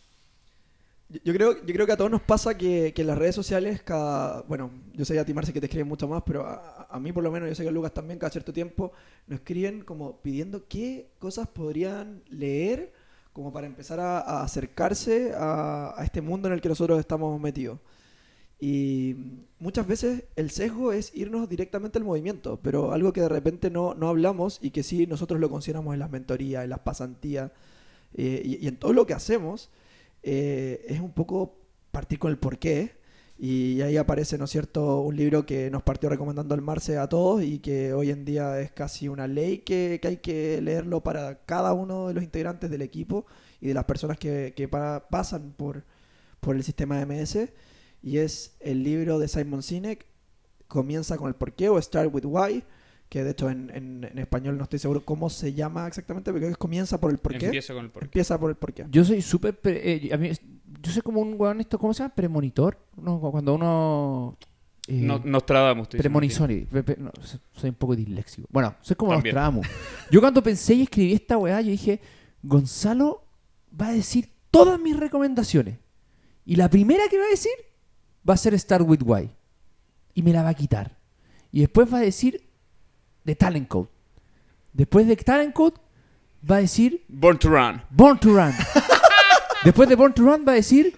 Yo 1.24 1.34
creo, 1.34 1.66
yo 1.66 1.74
creo 1.74 1.88
que 1.88 1.92
a 1.92 1.98
todos 1.98 2.12
nos 2.12 2.22
pasa 2.22 2.56
que, 2.56 2.94
que 2.94 3.02
en 3.02 3.08
las 3.08 3.18
redes 3.18 3.34
sociales, 3.34 3.82
cada, 3.82 4.44
bueno, 4.44 4.70
yo 4.94 5.04
sé 5.06 5.20
a 5.20 5.26
ti 5.26 5.34
Marce 5.34 5.52
que 5.52 5.60
te 5.60 5.66
escriben 5.66 5.88
mucho 5.88 6.08
más, 6.08 6.22
pero 6.24 6.46
a, 6.46 6.79
mí 6.98 7.12
por 7.12 7.24
lo 7.24 7.30
menos, 7.30 7.50
yo 7.50 7.56
sé 7.56 7.64
que 7.64 7.70
a 7.70 7.72
Lucas 7.72 7.94
también, 7.94 8.18
cada 8.18 8.32
cierto 8.32 8.54
tiempo, 8.54 8.94
nos 9.28 9.40
escriben 9.40 9.84
como 9.84 10.22
pidiendo 10.22 10.66
qué 10.68 11.12
cosas 11.20 11.48
podrían 11.48 12.24
leer 12.30 12.94
como 13.34 13.54
para 13.54 13.68
empezar 13.68 14.00
a, 14.00 14.42
acercarse 14.42 15.34
a, 15.36 15.94
a, 15.96 16.04
este 16.04 16.22
mundo 16.22 16.48
en 16.48 16.54
el 16.56 16.62
que 16.62 16.70
nosotros 16.70 17.00
estamos 17.00 17.40
metidos. 17.40 17.80
Y 18.60 19.16
muchas 19.60 19.88
veces 19.88 20.24
el 20.36 20.50
sesgo 20.50 20.92
es 20.92 21.16
irnos 21.16 21.48
directamente 21.48 21.98
al 21.98 22.04
movimiento, 22.06 22.60
pero 22.62 22.92
algo 22.92 23.14
que 23.14 23.22
de 23.22 23.30
repente 23.30 23.70
no, 23.70 23.94
no 23.94 24.10
hablamos 24.10 24.60
y 24.62 24.72
que 24.72 24.84
sí 24.84 25.06
nosotros 25.06 25.40
lo 25.40 25.50
consideramos 25.50 25.94
en 25.94 26.00
las 26.00 26.10
mentorías, 26.10 26.64
en 26.64 26.72
las 26.72 26.80
pasantías 26.80 27.52
eh, 28.16 28.42
y, 28.44 28.66
y 28.66 28.68
en 28.68 28.78
todo 28.78 28.94
lo 28.94 29.06
que 29.06 29.14
hacemos 29.14 29.70
eh, 30.24 30.86
es 30.88 31.00
un 31.00 31.14
poco 31.14 31.58
partir 31.92 32.20
con 32.20 32.32
el 32.32 32.38
porqué. 32.38 32.99
Y 33.42 33.82
ahí 33.84 33.96
aparece, 33.96 34.38
¿no 34.38 34.46
es 34.46 34.52
cierto?, 34.52 35.00
un 35.00 35.16
libro 35.16 35.46
que 35.46 35.72
nos 35.72 35.82
partió 35.82 36.10
recomendando 36.10 36.56
el 36.56 36.62
Marce 36.62 36.98
a 36.98 37.08
todos 37.08 37.42
y 37.42 37.60
que 37.60 37.94
hoy 37.94 38.10
en 38.10 38.26
día 38.26 38.60
es 38.60 38.72
casi 38.74 39.08
una 39.08 39.28
ley 39.28 39.60
que, 39.60 40.02
hay 40.04 40.18
que 40.18 40.62
leerlo 40.62 41.02
para 41.02 41.46
cada 41.46 41.72
uno 41.72 42.10
de 42.10 42.16
los 42.16 42.24
integrantes 42.24 42.70
del 42.70 42.82
equipo 42.82 43.26
y 43.62 43.70
de 43.70 43.74
las 43.74 43.86
personas 43.86 44.18
que, 44.18 44.70
pasan 45.10 45.54
por, 45.54 45.86
por 46.42 46.58
el 46.58 46.64
sistema 46.66 47.06
MS. 47.06 47.50
Y 48.04 48.18
es 48.18 48.58
el 48.60 48.84
libro 48.84 49.20
de 49.20 49.30
Simon 49.30 49.64
Sinek, 49.64 50.06
Comienza 50.68 51.18
con 51.18 51.30
el 51.30 51.36
porqué 51.36 51.70
o 51.70 51.82
Start 51.82 52.14
with 52.14 52.26
Why 52.26 52.64
que 53.10 53.24
de 53.24 53.32
hecho 53.32 53.50
en, 53.50 53.72
en, 53.74 54.20
español 54.20 54.58
no 54.58 54.64
estoy 54.64 54.78
seguro 54.78 55.04
cómo 55.04 55.32
se 55.32 55.54
llama 55.54 55.88
exactamente, 55.88 56.32
pero 56.32 56.56
comienza 56.58 57.00
por 57.00 57.12
el 57.12 57.18
porqué. 57.18 57.46
Empieza 57.46 57.74
con 57.74 57.86
el 57.86 57.92
porqué. 57.92 58.06
Empieza 58.06 58.40
por 58.40 58.52
el 58.52 58.56
porqué. 58.56 58.86
Yo 58.92 59.04
soy 59.04 59.22
súper... 59.24 59.60
Eh, 59.64 60.38
yo 60.82 60.92
soy 60.92 61.02
como 61.02 61.20
un 61.20 61.34
weón 61.38 61.60
esto, 61.60 61.80
¿cómo 61.80 61.94
se 61.94 62.04
llama? 62.04 62.14
Premonitor. 62.14 62.78
¿no? 63.02 63.20
Cuando 63.20 63.56
uno... 63.56 64.38
Eh, 64.88 65.02
no, 65.02 65.20
Nostradamus. 65.24 65.88
Premonizor. 65.88 66.52
No, 67.00 67.12
soy 67.54 67.70
un 67.70 67.76
poco 67.76 67.96
disléxico. 67.96 68.48
Bueno, 68.52 68.76
soy 68.82 68.96
como 68.96 69.14
Nostradamus. 69.14 69.68
Yo 70.12 70.22
cuando 70.22 70.44
pensé 70.44 70.76
y 70.76 70.84
escribí 70.84 71.14
esta 71.14 71.38
weá, 71.38 71.62
yo 71.62 71.72
dije, 71.72 72.00
Gonzalo 72.44 73.24
va 73.80 73.88
a 73.88 73.92
decir 73.92 74.30
todas 74.52 74.80
mis 74.80 74.96
recomendaciones. 74.96 75.80
Y 76.46 76.56
la 76.56 76.70
primera 76.70 77.04
que 77.10 77.18
va 77.18 77.26
a 77.26 77.30
decir 77.30 77.52
va 78.28 78.36
a 78.36 78.38
ser 78.38 78.58
Start 78.58 78.88
With 78.88 79.02
Why. 79.04 79.32
Y 80.14 80.22
me 80.22 80.32
la 80.32 80.44
va 80.44 80.50
a 80.50 80.54
quitar. 80.54 80.98
Y 81.52 81.62
después 81.62 81.92
va 81.92 81.98
a 81.98 82.02
decir 82.02 82.49
The 83.30 83.36
Talent 83.36 83.68
Code. 83.68 83.88
Después 84.74 85.06
de 85.08 85.16
Talent 85.16 85.54
Code 85.54 85.76
va 86.50 86.56
a 86.58 86.60
decir 86.62 87.04
Born 87.08 87.38
to 87.38 87.50
Run. 87.50 87.82
Born 87.92 88.20
to 88.20 88.30
Run. 88.30 88.54
después 89.64 89.88
de 89.90 89.96
Born 89.96 90.14
to 90.14 90.24
Run 90.24 90.44
va 90.48 90.54
a 90.54 90.56
decir... 90.56 90.98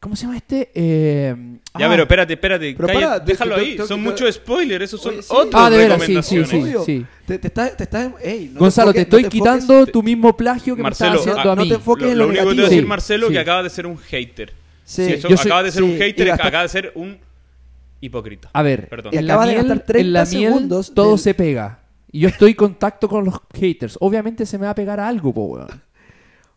¿Cómo 0.00 0.14
se 0.14 0.22
llama 0.26 0.36
este? 0.36 0.70
Eh, 0.76 1.34
Ya, 1.76 1.86
ah, 1.86 1.88
pero 1.90 2.02
espérate, 2.04 2.32
espérate. 2.34 2.72
Pero 2.76 2.86
calla, 2.86 3.00
para, 3.08 3.24
te- 3.24 3.32
déjalo 3.32 3.54
te- 3.56 3.60
ahí. 3.60 3.76
te- 3.76 3.84
son 3.84 4.00
muchos 4.00 4.32
spoilers. 4.32 4.84
Esos 4.84 5.00
son 5.02 5.14
Oye, 5.14 5.22
sí. 5.24 5.28
otras 5.32 5.60
Ah, 5.64 5.70
de 5.70 5.76
veras, 5.76 6.00
sí, 6.00 6.06
sí, 6.22 6.38
recomendaciones. 6.38 6.50
sí. 6.50 6.56
Obvio. 6.96 7.06
Te, 7.26 7.38
te 7.40 7.46
estás, 7.48 7.76
te 7.76 7.82
estás, 7.82 8.12
ey, 8.22 8.50
no 8.54 8.60
Gonzalo, 8.60 8.92
te 8.92 9.00
estoy 9.00 9.24
no 9.24 9.28
quitando 9.28 9.86
tu 9.88 10.00
mismo 10.04 10.36
plagio 10.36 10.76
que 10.76 10.82
Marcelo, 10.82 11.10
me 11.14 11.16
estás 11.16 11.32
haciendo 11.32 11.50
ah, 11.50 11.52
a 11.52 11.56
no 11.56 11.62
mí. 11.62 11.68
te 11.68 11.74
enfoques 11.74 12.04
Lo, 12.04 12.10
en 12.12 12.18
lo 12.18 12.24
lo 12.26 12.28
único 12.30 12.44
que 12.44 12.48
te 12.50 12.54
voy 12.54 12.60
a 12.60 12.68
decir, 12.68 12.82
Sí, 12.82 12.86
Marcelo, 12.86 13.26
sí. 13.26 13.32
que 13.32 13.38
acaba 13.40 13.62
de 13.64 13.70
ser 13.70 13.86
un 13.86 13.98
hater. 13.98 14.52
Sí. 14.84 15.04
Sí, 15.04 15.12
eso 15.14 15.28
yo 15.28 15.36
soy- 15.36 15.46
acaba 15.50 15.62
de 15.64 15.72
ser 15.72 15.82
un 15.82 15.90
sí, 15.90 15.98
hater, 15.98 16.30
acaba 16.30 16.62
de 16.62 16.68
ser 16.68 16.92
un 16.94 17.18
hipócrita. 18.00 18.50
A 18.52 18.62
ver, 18.62 18.88
Perdón. 18.88 19.12
Y 19.14 19.18
en 19.18 19.26
la 19.26 19.34
acaba 19.34 19.46
de 19.46 19.52
miel, 19.54 19.66
gastar 19.68 19.86
30 19.86 20.00
en 20.06 20.12
la 20.12 20.24
miel 20.24 20.52
segundos 20.52 20.94
todo 20.94 21.10
del- 21.10 21.18
se 21.18 21.34
pega. 21.34 21.80
Y 22.10 22.20
yo 22.20 22.28
estoy 22.28 22.50
en 22.50 22.56
contacto 22.56 23.08
con 23.08 23.24
los 23.24 23.34
haters. 23.54 23.96
Obviamente 24.00 24.46
se 24.46 24.56
me 24.58 24.64
va 24.64 24.70
a 24.70 24.74
pegar 24.74 24.98
algo, 25.00 25.32
po, 25.34 25.44
weón. 25.44 25.68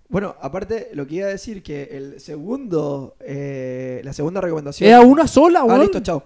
Bueno, 0.07 0.35
aparte, 0.41 0.89
lo 0.93 1.07
que 1.07 1.15
iba 1.15 1.27
a 1.27 1.29
decir 1.29 1.63
que 1.63 1.83
el 1.91 2.19
segundo, 2.19 3.15
eh, 3.21 4.01
la 4.03 4.11
segunda 4.13 4.41
recomendación. 4.41 4.89
Es 4.89 4.95
a 4.95 5.01
una 5.01 5.25
sola, 5.27 5.59
Ah, 5.61 5.65
weón. 5.65 5.81
listo, 5.81 5.99
chao. 6.01 6.23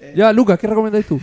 Eh, 0.00 0.14
Ya, 0.16 0.32
Lucas, 0.32 0.58
¿qué 0.58 0.66
recomendáis 0.66 1.06
tú? 1.06 1.20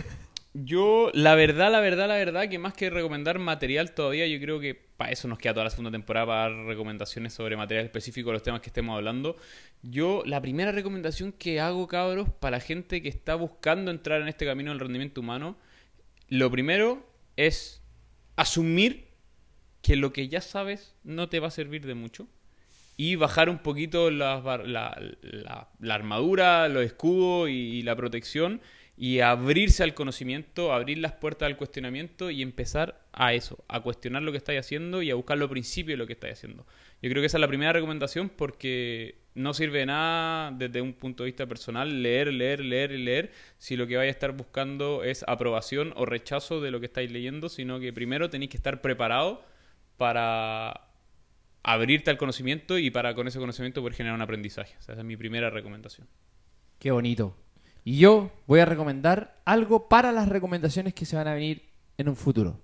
Yo, 0.52 1.12
la 1.14 1.36
verdad, 1.36 1.70
la 1.70 1.78
verdad, 1.78 2.08
la 2.08 2.16
verdad, 2.16 2.48
que 2.48 2.58
más 2.58 2.74
que 2.74 2.90
recomendar 2.90 3.38
material 3.38 3.92
todavía, 3.94 4.26
yo 4.26 4.40
creo 4.40 4.58
que 4.58 4.74
para 4.74 5.12
eso 5.12 5.28
nos 5.28 5.38
queda 5.38 5.54
toda 5.54 5.64
la 5.64 5.70
segunda 5.70 5.92
temporada 5.92 6.26
para 6.26 6.40
dar 6.40 6.64
recomendaciones 6.66 7.32
sobre 7.34 7.56
material 7.56 7.84
específico 7.86 8.30
de 8.30 8.34
los 8.34 8.42
temas 8.42 8.60
que 8.60 8.66
estemos 8.68 8.96
hablando. 8.96 9.36
Yo, 9.82 10.24
la 10.26 10.42
primera 10.42 10.72
recomendación 10.72 11.30
que 11.30 11.60
hago, 11.60 11.86
cabros, 11.86 12.28
para 12.30 12.56
la 12.56 12.60
gente 12.60 13.00
que 13.00 13.08
está 13.08 13.36
buscando 13.36 13.92
entrar 13.92 14.22
en 14.22 14.28
este 14.28 14.44
camino 14.44 14.70
del 14.72 14.80
rendimiento 14.80 15.20
humano, 15.20 15.56
lo 16.28 16.50
primero 16.50 17.06
es 17.36 17.80
asumir 18.34 19.06
que 19.82 19.94
lo 19.94 20.12
que 20.12 20.28
ya 20.28 20.40
sabes 20.40 20.96
no 21.04 21.28
te 21.28 21.38
va 21.38 21.48
a 21.48 21.52
servir 21.52 21.86
de 21.86 21.94
mucho 21.94 22.26
y 22.96 23.14
bajar 23.14 23.48
un 23.48 23.58
poquito 23.58 24.10
bar- 24.42 24.66
la, 24.66 25.00
la- 25.22 25.68
la 25.78 25.94
armadura, 25.94 26.68
los 26.68 26.84
escudos 26.84 27.48
y 27.50 27.82
la 27.82 27.96
protección 27.96 28.60
y 29.02 29.20
abrirse 29.20 29.82
al 29.82 29.94
conocimiento, 29.94 30.74
abrir 30.74 30.98
las 30.98 31.12
puertas 31.12 31.46
al 31.46 31.56
cuestionamiento 31.56 32.30
y 32.30 32.42
empezar 32.42 33.00
a 33.14 33.32
eso, 33.32 33.64
a 33.66 33.80
cuestionar 33.80 34.22
lo 34.22 34.30
que 34.30 34.36
estáis 34.36 34.60
haciendo 34.60 35.00
y 35.00 35.10
a 35.10 35.14
buscar 35.14 35.38
los 35.38 35.48
principios 35.48 35.94
de 35.94 35.96
lo 35.96 36.06
que 36.06 36.12
estáis 36.12 36.34
haciendo. 36.34 36.66
Yo 37.00 37.08
creo 37.08 37.22
que 37.22 37.26
esa 37.26 37.38
es 37.38 37.40
la 37.40 37.48
primera 37.48 37.72
recomendación 37.72 38.28
porque 38.28 39.22
no 39.34 39.54
sirve 39.54 39.78
de 39.78 39.86
nada 39.86 40.50
desde 40.50 40.82
un 40.82 40.92
punto 40.92 41.22
de 41.22 41.28
vista 41.28 41.46
personal 41.46 42.02
leer, 42.02 42.30
leer, 42.30 42.60
leer 42.60 42.92
y 42.92 43.02
leer 43.02 43.32
si 43.56 43.74
lo 43.74 43.86
que 43.86 43.96
vais 43.96 44.08
a 44.08 44.10
estar 44.10 44.32
buscando 44.32 45.02
es 45.02 45.24
aprobación 45.26 45.94
o 45.96 46.04
rechazo 46.04 46.60
de 46.60 46.70
lo 46.70 46.78
que 46.78 46.86
estáis 46.86 47.10
leyendo, 47.10 47.48
sino 47.48 47.80
que 47.80 47.94
primero 47.94 48.28
tenéis 48.28 48.50
que 48.50 48.58
estar 48.58 48.82
preparado 48.82 49.42
para 49.96 50.88
abrirte 51.62 52.10
al 52.10 52.18
conocimiento 52.18 52.76
y 52.76 52.90
para 52.90 53.14
con 53.14 53.28
ese 53.28 53.38
conocimiento 53.38 53.80
poder 53.80 53.94
generar 53.94 54.14
un 54.16 54.22
aprendizaje. 54.22 54.74
Esa 54.78 54.92
es 54.92 55.04
mi 55.04 55.16
primera 55.16 55.48
recomendación. 55.48 56.06
Qué 56.78 56.90
bonito. 56.90 57.34
Y 57.84 57.98
yo 57.98 58.30
voy 58.46 58.60
a 58.60 58.66
recomendar 58.66 59.40
algo 59.44 59.88
para 59.88 60.12
las 60.12 60.28
recomendaciones 60.28 60.94
que 60.94 61.06
se 61.06 61.16
van 61.16 61.28
a 61.28 61.34
venir 61.34 61.62
en 61.96 62.08
un 62.08 62.16
futuro. 62.16 62.60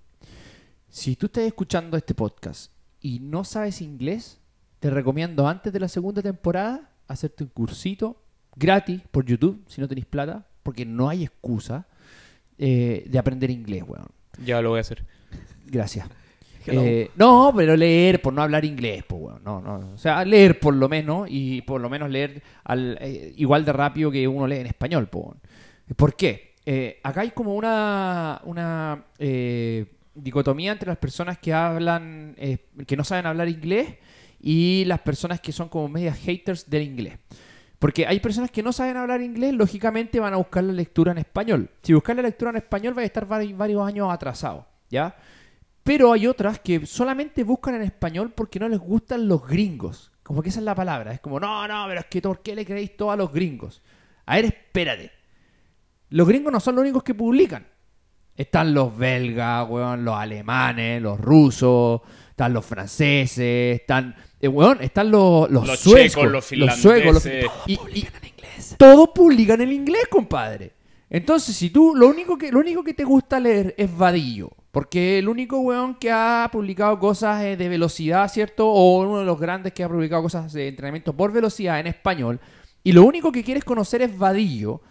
Si 0.89 1.15
tú 1.15 1.25
estás 1.27 1.43
escuchando 1.43 1.97
este 1.97 2.13
podcast 2.13 2.71
y 3.01 3.19
no 3.19 3.43
sabes 3.43 3.81
inglés, 3.81 4.39
te 4.79 4.89
recomiendo 4.89 5.47
antes 5.47 5.73
de 5.73 5.79
la 5.79 5.87
segunda 5.87 6.21
temporada 6.21 6.91
hacerte 7.07 7.43
un 7.43 7.49
cursito 7.49 8.21
gratis 8.55 9.01
por 9.11 9.25
YouTube, 9.25 9.63
si 9.67 9.81
no 9.81 9.87
tenéis 9.87 10.05
plata, 10.05 10.47
porque 10.63 10.85
no 10.85 11.09
hay 11.09 11.23
excusa 11.23 11.87
eh, 12.57 13.05
de 13.07 13.19
aprender 13.19 13.49
inglés, 13.49 13.83
weón. 13.87 14.07
Ya 14.43 14.61
lo 14.61 14.69
voy 14.69 14.79
a 14.79 14.81
hacer. 14.81 15.05
Gracias. 15.65 16.07
Eh, 16.73 17.11
no, 17.15 17.53
pero 17.55 17.75
leer 17.75 18.21
por 18.21 18.33
no 18.33 18.41
hablar 18.41 18.65
inglés, 18.65 19.03
pues. 19.07 19.41
No, 19.43 19.61
no. 19.61 19.93
O 19.93 19.97
sea, 19.97 20.23
leer 20.25 20.59
por 20.59 20.75
lo 20.75 20.89
menos 20.89 21.27
y 21.29 21.61
por 21.61 21.79
lo 21.81 21.89
menos 21.89 22.09
leer 22.09 22.41
al, 22.63 22.97
eh, 23.01 23.33
igual 23.37 23.63
de 23.65 23.73
rápido 23.73 24.11
que 24.11 24.27
uno 24.27 24.47
lee 24.47 24.57
en 24.57 24.67
español, 24.67 25.07
pues. 25.07 25.27
¿Por 25.95 26.15
qué? 26.15 26.55
Eh, 26.65 26.99
acá 27.03 27.21
hay 27.21 27.31
como 27.31 27.55
una, 27.55 28.41
dicotomía 30.13 30.71
entre 30.71 30.89
las 30.89 30.97
personas 30.97 31.37
que 31.37 31.53
hablan, 31.53 32.35
que 32.85 32.97
no 32.97 33.03
saben 33.03 33.25
hablar 33.25 33.47
inglés 33.49 33.95
y 34.41 34.83
las 34.85 34.99
personas 34.99 35.39
que 35.39 35.51
son 35.51 35.69
como 35.69 35.87
medias 35.87 36.17
haters 36.19 36.69
del 36.69 36.83
inglés. 36.83 37.17
Porque 37.79 38.07
hay 38.07 38.19
personas 38.19 38.49
que 38.49 38.63
no 38.63 38.73
saben 38.73 38.97
hablar 38.97 39.21
inglés, 39.21 39.53
lógicamente 39.53 40.19
van 40.19 40.33
a 40.33 40.37
buscar 40.37 40.63
la 40.63 40.73
lectura 40.73 41.11
en 41.11 41.19
español. 41.19 41.69
Si 41.83 41.93
buscas 41.93 42.15
la 42.15 42.23
lectura 42.23 42.49
en 42.49 42.57
español, 42.57 42.97
va 42.97 43.03
a 43.03 43.05
estar 43.05 43.27
vari- 43.27 43.55
varios 43.55 43.87
años 43.87 44.11
atrasado, 44.11 44.65
¿ya? 44.89 45.15
Pero 45.87 46.11
hay 46.13 46.27
otras 46.27 46.59
que 46.59 46.85
solamente 46.85 47.43
buscan 47.43 47.75
en 47.75 47.81
español 47.83 48.31
porque 48.35 48.59
no 48.59 48.67
les 48.69 48.79
gustan 48.79 49.27
los 49.27 49.47
gringos. 49.47 50.11
Como 50.21 50.41
que 50.43 50.49
esa 50.49 50.59
es 50.59 50.65
la 50.65 50.75
palabra. 50.75 51.13
Es 51.13 51.21
como, 51.21 51.39
no, 51.39 51.67
no, 51.67 51.85
pero 51.87 52.01
es 52.01 52.05
que 52.07 52.21
¿por 52.21 52.41
qué 52.41 52.53
le 52.53 52.65
creéis 52.65 52.95
todo 52.97 53.09
a 53.11 53.15
los 53.15 53.31
gringos? 53.31 53.81
A 54.25 54.35
ver, 54.35 54.45
espérate. 54.45 55.11
Los 56.09 56.27
gringos 56.27 56.51
no 56.51 56.59
son 56.59 56.75
los 56.75 56.81
únicos 56.83 57.03
que 57.03 57.13
publican. 57.13 57.65
Están 58.35 58.73
los 58.73 58.95
belgas, 58.95 59.67
weón, 59.69 60.05
los 60.05 60.15
alemanes, 60.15 61.01
los 61.01 61.19
rusos, 61.19 62.01
están 62.29 62.53
los 62.53 62.65
franceses, 62.65 63.79
están, 63.79 64.13
eh, 64.39 64.47
weón, 64.47 64.77
están 64.81 65.09
los, 65.09 65.49
los, 65.49 65.65
Los 65.65 65.79
suecos, 65.79 66.11
checos, 66.11 66.31
los 66.31 66.45
suecos, 66.75 67.13
los- 67.13 67.23
finlandeses. 67.23 67.51
y- 67.65 67.79
y- 67.99 68.07
todos 68.77 69.09
publican 69.15 69.61
en 69.61 69.71
inglés, 69.71 70.03
compadre. 70.09 70.73
Entonces, 71.09 71.55
si 71.55 71.69
tú 71.69 71.95
lo 71.95 72.07
único 72.09 72.37
que 72.37 72.51
lo 72.51 72.59
único 72.59 72.83
que 72.83 72.93
te 72.93 73.05
gusta 73.05 73.39
leer 73.39 73.73
es 73.77 73.95
Vadillo, 73.97 74.51
porque 74.77 75.17
el 75.17 75.27
único 75.27 75.57
weón 75.57 75.95
que 75.95 76.11
ha 76.11 76.47
publicado 76.51 76.99
cosas 76.99 77.43
eh, 77.43 77.57
de 77.57 77.67
velocidad, 77.67 78.31
¿cierto? 78.31 78.67
O 78.67 79.01
uno 79.01 79.17
de 79.17 79.25
los 79.25 79.39
grandes 79.39 79.73
que 79.73 79.83
ha 79.83 79.89
publicado 79.89 80.21
cosas 80.21 80.53
de 80.53 80.67
entrenamiento 80.67 81.13
por 81.13 81.31
velocidad 81.31 81.79
en 81.79 81.87
español, 81.87 82.39
y 82.83 82.91
lo 82.91 83.03
único 83.03 83.31
que 83.31 83.43
quieres 83.43 83.63
conocer 83.63 84.03
es 84.03 84.15
Vadillo, 84.15 84.81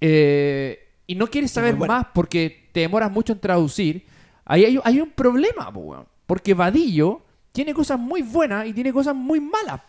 eh, 0.00 0.88
y 1.06 1.16
no 1.16 1.26
quieres 1.26 1.50
saber 1.50 1.74
bueno. 1.74 1.92
más 1.92 2.06
porque 2.14 2.70
te 2.72 2.80
demoras 2.80 3.12
mucho 3.12 3.34
en 3.34 3.40
traducir, 3.40 4.06
ahí 4.46 4.64
hay, 4.64 4.80
hay 4.82 5.02
un 5.02 5.10
problema, 5.10 5.68
weón. 5.68 6.06
Porque 6.24 6.54
Vadillo 6.54 7.20
tiene 7.52 7.74
cosas 7.74 7.98
muy 7.98 8.22
buenas 8.22 8.66
y 8.66 8.72
tiene 8.72 8.90
cosas 8.90 9.14
muy 9.14 9.38
malas. 9.38 9.82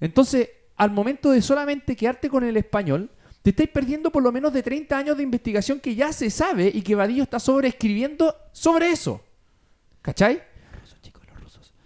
Entonces, 0.00 0.50
al 0.76 0.90
momento 0.90 1.30
de 1.30 1.40
solamente 1.40 1.96
quedarte 1.96 2.28
con 2.28 2.44
el 2.44 2.58
español, 2.58 3.08
te 3.42 3.50
estáis 3.50 3.68
perdiendo 3.68 4.10
por 4.10 4.22
lo 4.22 4.30
menos 4.30 4.52
de 4.52 4.62
30 4.62 4.96
años 4.96 5.16
de 5.16 5.24
investigación 5.24 5.80
que 5.80 5.94
ya 5.94 6.12
se 6.12 6.30
sabe 6.30 6.70
y 6.72 6.82
que 6.82 6.94
Vadillo 6.94 7.24
está 7.24 7.40
sobreescribiendo 7.40 8.34
sobre 8.52 8.90
eso. 8.90 9.20
¿Cachai? 10.00 10.42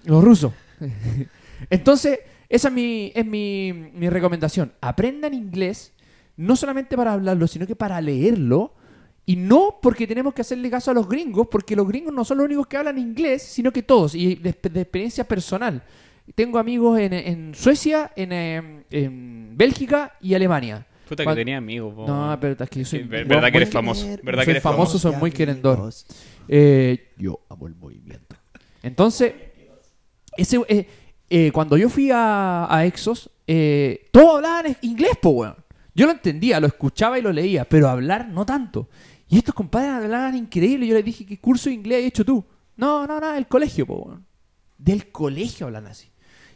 Los 0.05 0.23
rusos. 0.23 0.53
Entonces, 1.71 2.21
esa 2.49 2.69
es 2.69 2.75
mi, 2.75 3.11
es 3.15 3.25
mi, 3.25 3.73
mi 3.73 4.11
recomendación. 4.11 4.73
Aprendan 4.81 5.33
inglés, 5.33 5.93
no 6.37 6.57
solamente 6.57 6.95
para 6.95 7.15
hablarlo, 7.15 7.47
sino 7.47 7.67
que 7.67 7.75
para 7.75 8.01
leerlo. 8.01 8.75
Y 9.25 9.37
no 9.37 9.79
porque 9.83 10.07
tenemos 10.07 10.35
que 10.35 10.43
hacerle 10.43 10.71
caso 10.71 10.91
a 10.91 10.95
los 10.95 11.09
gringos, 11.09 11.49
porque 11.51 11.75
los 11.75 11.89
gringos 11.89 12.15
no 12.15 12.25
son 12.25 12.39
los 12.39 12.45
únicos 12.45 12.67
que 12.67 12.77
hablan 12.77 12.99
inglés, 12.99 13.43
sino 13.43 13.73
que 13.73 13.83
todos. 13.83 14.15
Y 14.15 14.37
de, 14.37 14.55
de 14.71 14.81
experiencia 14.83 15.27
personal. 15.27 15.83
Tengo 16.35 16.59
amigos 16.59 16.99
en, 16.99 17.13
en 17.13 17.55
Suecia, 17.55 18.13
en, 18.15 18.33
em, 18.33 18.85
en 18.91 19.57
Bélgica 19.57 20.17
y 20.21 20.35
Alemania. 20.35 20.87
Puta 21.09 21.25
que 21.25 21.35
tenía 21.35 21.59
amigos. 21.59 21.95
po. 21.95 22.07
No, 22.07 22.37
pero 22.41 22.57
es 22.63 22.71
que 22.71 22.81
yo 22.81 22.85
soy... 22.85 23.01
Sí, 23.01 23.05
verdad 23.07 23.51
que 23.51 23.59
eres 23.59 23.71
famoso. 23.71 24.07
Verdad 24.23 24.43
que 24.43 24.47
soy 24.47 24.51
eres 24.53 24.63
famoso, 24.63 24.99
soy 24.99 25.15
muy 25.17 25.31
querendor. 25.31 25.91
Eh, 26.49 27.13
yo 27.17 27.41
amo 27.49 27.67
el 27.67 27.75
movimiento. 27.75 28.37
Entonces, 28.83 29.33
ese, 30.37 30.61
eh, 30.69 30.89
eh, 31.29 31.51
cuando 31.53 31.77
yo 31.77 31.89
fui 31.89 32.11
a, 32.11 32.67
a 32.75 32.85
Exos, 32.87 33.31
eh, 33.47 34.09
todos 34.13 34.37
hablaban 34.37 34.77
inglés, 34.83 35.13
po, 35.21 35.31
weón. 35.31 35.57
Yo 35.95 36.07
lo 36.07 36.13
entendía, 36.13 36.61
lo 36.61 36.67
escuchaba 36.67 37.19
y 37.19 37.23
lo 37.23 37.33
leía, 37.33 37.65
pero 37.65 37.89
hablar 37.89 38.29
no 38.29 38.45
tanto. 38.45 38.89
Y 39.29 39.39
estos 39.39 39.55
compadres 39.55 40.05
hablaban 40.05 40.37
increíble. 40.37 40.87
Yo 40.87 40.95
les 40.95 41.05
dije, 41.05 41.25
¿qué 41.25 41.39
curso 41.41 41.69
de 41.69 41.75
inglés 41.75 42.03
has 42.03 42.09
hecho 42.09 42.25
tú? 42.25 42.45
No, 42.77 43.07
no, 43.07 43.19
no, 43.19 43.33
del 43.33 43.47
colegio, 43.47 43.87
po, 43.87 43.95
weón. 43.97 44.27
Del 44.77 45.11
colegio 45.11 45.67
hablan 45.67 45.87
así. 45.87 46.09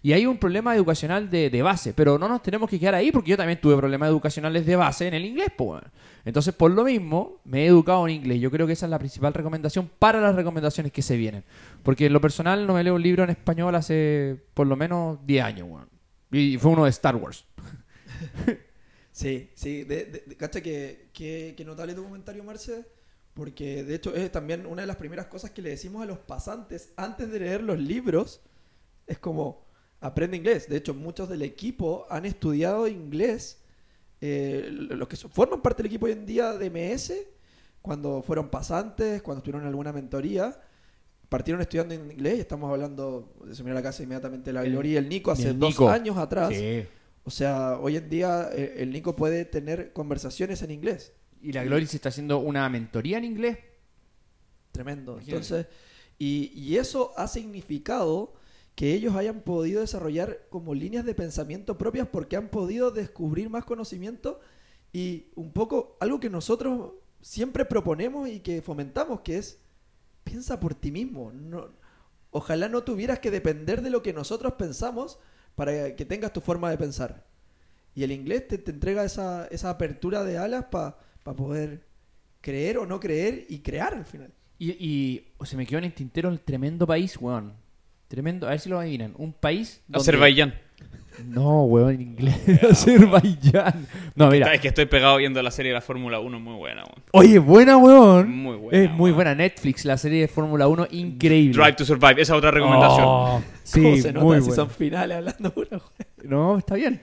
Y 0.02 0.12
hay 0.14 0.24
un 0.26 0.38
problema 0.38 0.74
educacional 0.74 1.28
de, 1.28 1.50
de 1.50 1.62
base, 1.62 1.92
pero 1.92 2.18
no 2.18 2.26
nos 2.28 2.42
tenemos 2.42 2.70
que 2.70 2.80
quedar 2.80 2.94
ahí 2.94 3.12
porque 3.12 3.30
yo 3.30 3.36
también 3.36 3.60
tuve 3.60 3.76
problemas 3.76 4.08
educacionales 4.08 4.64
de 4.64 4.76
base 4.76 5.06
en 5.08 5.14
el 5.14 5.24
inglés, 5.26 5.48
pues. 5.56 5.82
Entonces, 6.24 6.54
por 6.54 6.70
lo 6.70 6.84
mismo, 6.84 7.40
me 7.44 7.64
he 7.64 7.66
educado 7.66 8.08
en 8.08 8.14
inglés. 8.14 8.40
Yo 8.40 8.50
creo 8.50 8.66
que 8.66 8.72
esa 8.72 8.86
es 8.86 8.90
la 8.90 8.98
principal 8.98 9.34
recomendación 9.34 9.90
para 9.98 10.20
las 10.20 10.34
recomendaciones 10.34 10.92
que 10.92 11.02
se 11.02 11.16
vienen. 11.16 11.44
Porque 11.82 12.06
en 12.06 12.12
lo 12.14 12.20
personal 12.20 12.66
no 12.66 12.74
me 12.74 12.82
leo 12.84 12.94
un 12.94 13.02
libro 13.02 13.24
en 13.24 13.30
español 13.30 13.74
hace 13.74 14.36
por 14.54 14.66
lo 14.66 14.76
menos 14.76 15.18
10 15.26 15.44
años, 15.44 15.68
weón. 15.70 15.88
Y 16.32 16.56
fue 16.58 16.70
uno 16.70 16.84
de 16.84 16.90
Star 16.90 17.16
Wars. 17.16 17.44
Sí, 19.12 19.50
sí. 19.54 19.84
De, 19.84 20.04
de- 20.06 20.36
cacha 20.36 20.60
que, 20.60 21.08
que, 21.12 21.54
que 21.56 21.64
notable 21.64 21.94
tu 21.94 22.04
comentario. 22.04 22.44
Porque 23.34 23.84
de 23.84 23.94
hecho 23.94 24.14
es 24.14 24.30
también 24.32 24.66
una 24.66 24.82
de 24.82 24.86
las 24.86 24.96
primeras 24.96 25.26
cosas 25.26 25.50
que 25.50 25.62
le 25.62 25.70
decimos 25.70 26.02
a 26.02 26.06
los 26.06 26.18
pasantes 26.18 26.92
antes 26.96 27.30
de 27.30 27.40
leer 27.40 27.62
los 27.62 27.78
libros. 27.78 28.40
Es 29.06 29.18
como, 29.18 29.66
aprende 30.00 30.36
inglés. 30.36 30.68
De 30.68 30.76
hecho, 30.76 30.94
muchos 30.94 31.28
del 31.28 31.42
equipo 31.42 32.06
han 32.10 32.24
estudiado 32.24 32.88
inglés 32.88 33.60
eh, 34.20 34.68
los 34.70 35.08
que 35.08 35.16
forman 35.16 35.62
parte 35.62 35.82
del 35.82 35.86
equipo 35.86 36.06
hoy 36.06 36.12
en 36.12 36.26
día 36.26 36.52
de 36.52 36.68
MS, 36.68 37.14
cuando 37.80 38.22
fueron 38.22 38.50
pasantes, 38.50 39.22
cuando 39.22 39.38
estuvieron 39.38 39.62
en 39.62 39.68
alguna 39.68 39.92
mentoría, 39.92 40.60
partieron 41.28 41.62
estudiando 41.62 41.94
en 41.94 42.10
inglés, 42.10 42.36
y 42.36 42.40
estamos 42.40 42.70
hablando, 42.70 43.32
se 43.52 43.62
me 43.62 43.72
la 43.72 43.82
casa 43.82 44.02
inmediatamente 44.02 44.52
la 44.52 44.64
Gloria 44.64 44.94
y 44.94 44.96
el 44.96 45.08
Nico 45.08 45.30
hace 45.30 45.54
dos 45.54 45.80
años 45.80 46.18
atrás. 46.18 46.52
O 47.24 47.30
sea, 47.30 47.78
hoy 47.78 47.96
en 47.96 48.08
día 48.10 48.50
eh, 48.52 48.76
el 48.78 48.92
Nico 48.92 49.14
puede 49.14 49.44
tener 49.44 49.92
conversaciones 49.92 50.62
en 50.62 50.70
inglés. 50.70 51.12
Y 51.40 51.52
la 51.52 51.64
Gloria 51.64 51.86
se 51.86 51.96
está 51.96 52.10
haciendo 52.10 52.38
una 52.38 52.68
mentoría 52.68 53.18
en 53.18 53.24
inglés. 53.24 53.58
Tremendo. 54.72 55.18
Entonces, 55.18 55.66
y, 56.18 56.52
y 56.54 56.76
eso 56.76 57.12
ha 57.16 57.26
significado 57.28 58.34
que 58.80 58.94
ellos 58.94 59.14
hayan 59.14 59.42
podido 59.42 59.82
desarrollar 59.82 60.46
como 60.48 60.74
líneas 60.74 61.04
de 61.04 61.14
pensamiento 61.14 61.76
propias 61.76 62.08
porque 62.08 62.36
han 62.36 62.48
podido 62.48 62.90
descubrir 62.90 63.50
más 63.50 63.66
conocimiento 63.66 64.40
y 64.90 65.26
un 65.34 65.52
poco 65.52 65.98
algo 66.00 66.18
que 66.18 66.30
nosotros 66.30 66.92
siempre 67.20 67.66
proponemos 67.66 68.26
y 68.30 68.40
que 68.40 68.62
fomentamos, 68.62 69.20
que 69.20 69.36
es 69.36 69.60
piensa 70.24 70.60
por 70.60 70.72
ti 70.72 70.90
mismo. 70.92 71.30
No, 71.30 71.68
ojalá 72.30 72.70
no 72.70 72.82
tuvieras 72.82 73.18
que 73.18 73.30
depender 73.30 73.82
de 73.82 73.90
lo 73.90 74.00
que 74.02 74.14
nosotros 74.14 74.54
pensamos 74.54 75.18
para 75.56 75.94
que 75.94 76.06
tengas 76.06 76.32
tu 76.32 76.40
forma 76.40 76.70
de 76.70 76.78
pensar. 76.78 77.26
Y 77.94 78.02
el 78.02 78.12
inglés 78.12 78.48
te, 78.48 78.54
entrega 78.70 79.04
esa, 79.04 79.46
esa, 79.48 79.68
apertura 79.68 80.24
de 80.24 80.38
alas 80.38 80.64
para 80.70 80.96
poder 81.36 81.84
creer 82.40 82.78
o 82.78 82.86
no 82.86 82.98
creer 82.98 83.44
y 83.46 83.58
crear 83.58 83.92
al 83.92 84.06
final. 84.06 84.32
Y, 84.58 84.70
y 84.70 85.26
se 85.44 85.58
me 85.58 85.66
quedó 85.66 85.80
en 85.80 85.84
el 85.84 85.92
tintero 85.92 86.30
el 86.30 86.40
tremendo 86.40 86.86
país, 86.86 87.18
weón. 87.18 87.60
Tremendo, 88.10 88.48
a 88.48 88.50
ver 88.50 88.58
si 88.58 88.68
lo 88.68 88.80
adivinan. 88.80 89.14
Un 89.18 89.32
país. 89.32 89.80
Donde... 89.86 90.02
Azerbaiyán. 90.02 90.52
No, 91.28 91.62
weón, 91.62 91.94
en 91.94 92.00
inglés. 92.00 92.40
Azerbaiyán. 92.68 93.86
No, 94.16 94.28
mira. 94.30 94.52
Es 94.52 94.60
que 94.60 94.66
estoy 94.66 94.86
pegado 94.86 95.16
viendo 95.18 95.40
la 95.40 95.52
serie 95.52 95.70
de 95.70 95.74
la 95.74 95.80
Fórmula 95.80 96.18
1, 96.18 96.40
muy 96.40 96.56
buena, 96.56 96.82
weón. 96.82 97.04
Oye, 97.12 97.38
buena, 97.38 97.76
weón. 97.76 98.28
Muy 98.28 98.56
buena. 98.56 98.78
Es 98.82 98.90
muy 98.90 99.12
buena. 99.12 99.36
Netflix, 99.36 99.84
la 99.84 99.96
serie 99.96 100.22
de 100.22 100.26
Fórmula 100.26 100.66
1, 100.66 100.88
increíble. 100.90 101.56
Drive 101.56 101.76
to 101.76 101.84
Survive, 101.84 102.20
esa 102.20 102.34
otra 102.34 102.50
recomendación. 102.50 103.04
Oh, 103.06 103.42
sí, 103.62 104.02
se 104.02 104.12
nota 104.12 104.40
si 104.40 104.50
son 104.50 104.68
finales 104.70 105.18
hablando 105.18 105.54
pura 105.54 105.80
No, 106.24 106.58
está 106.58 106.74
bien. 106.74 107.00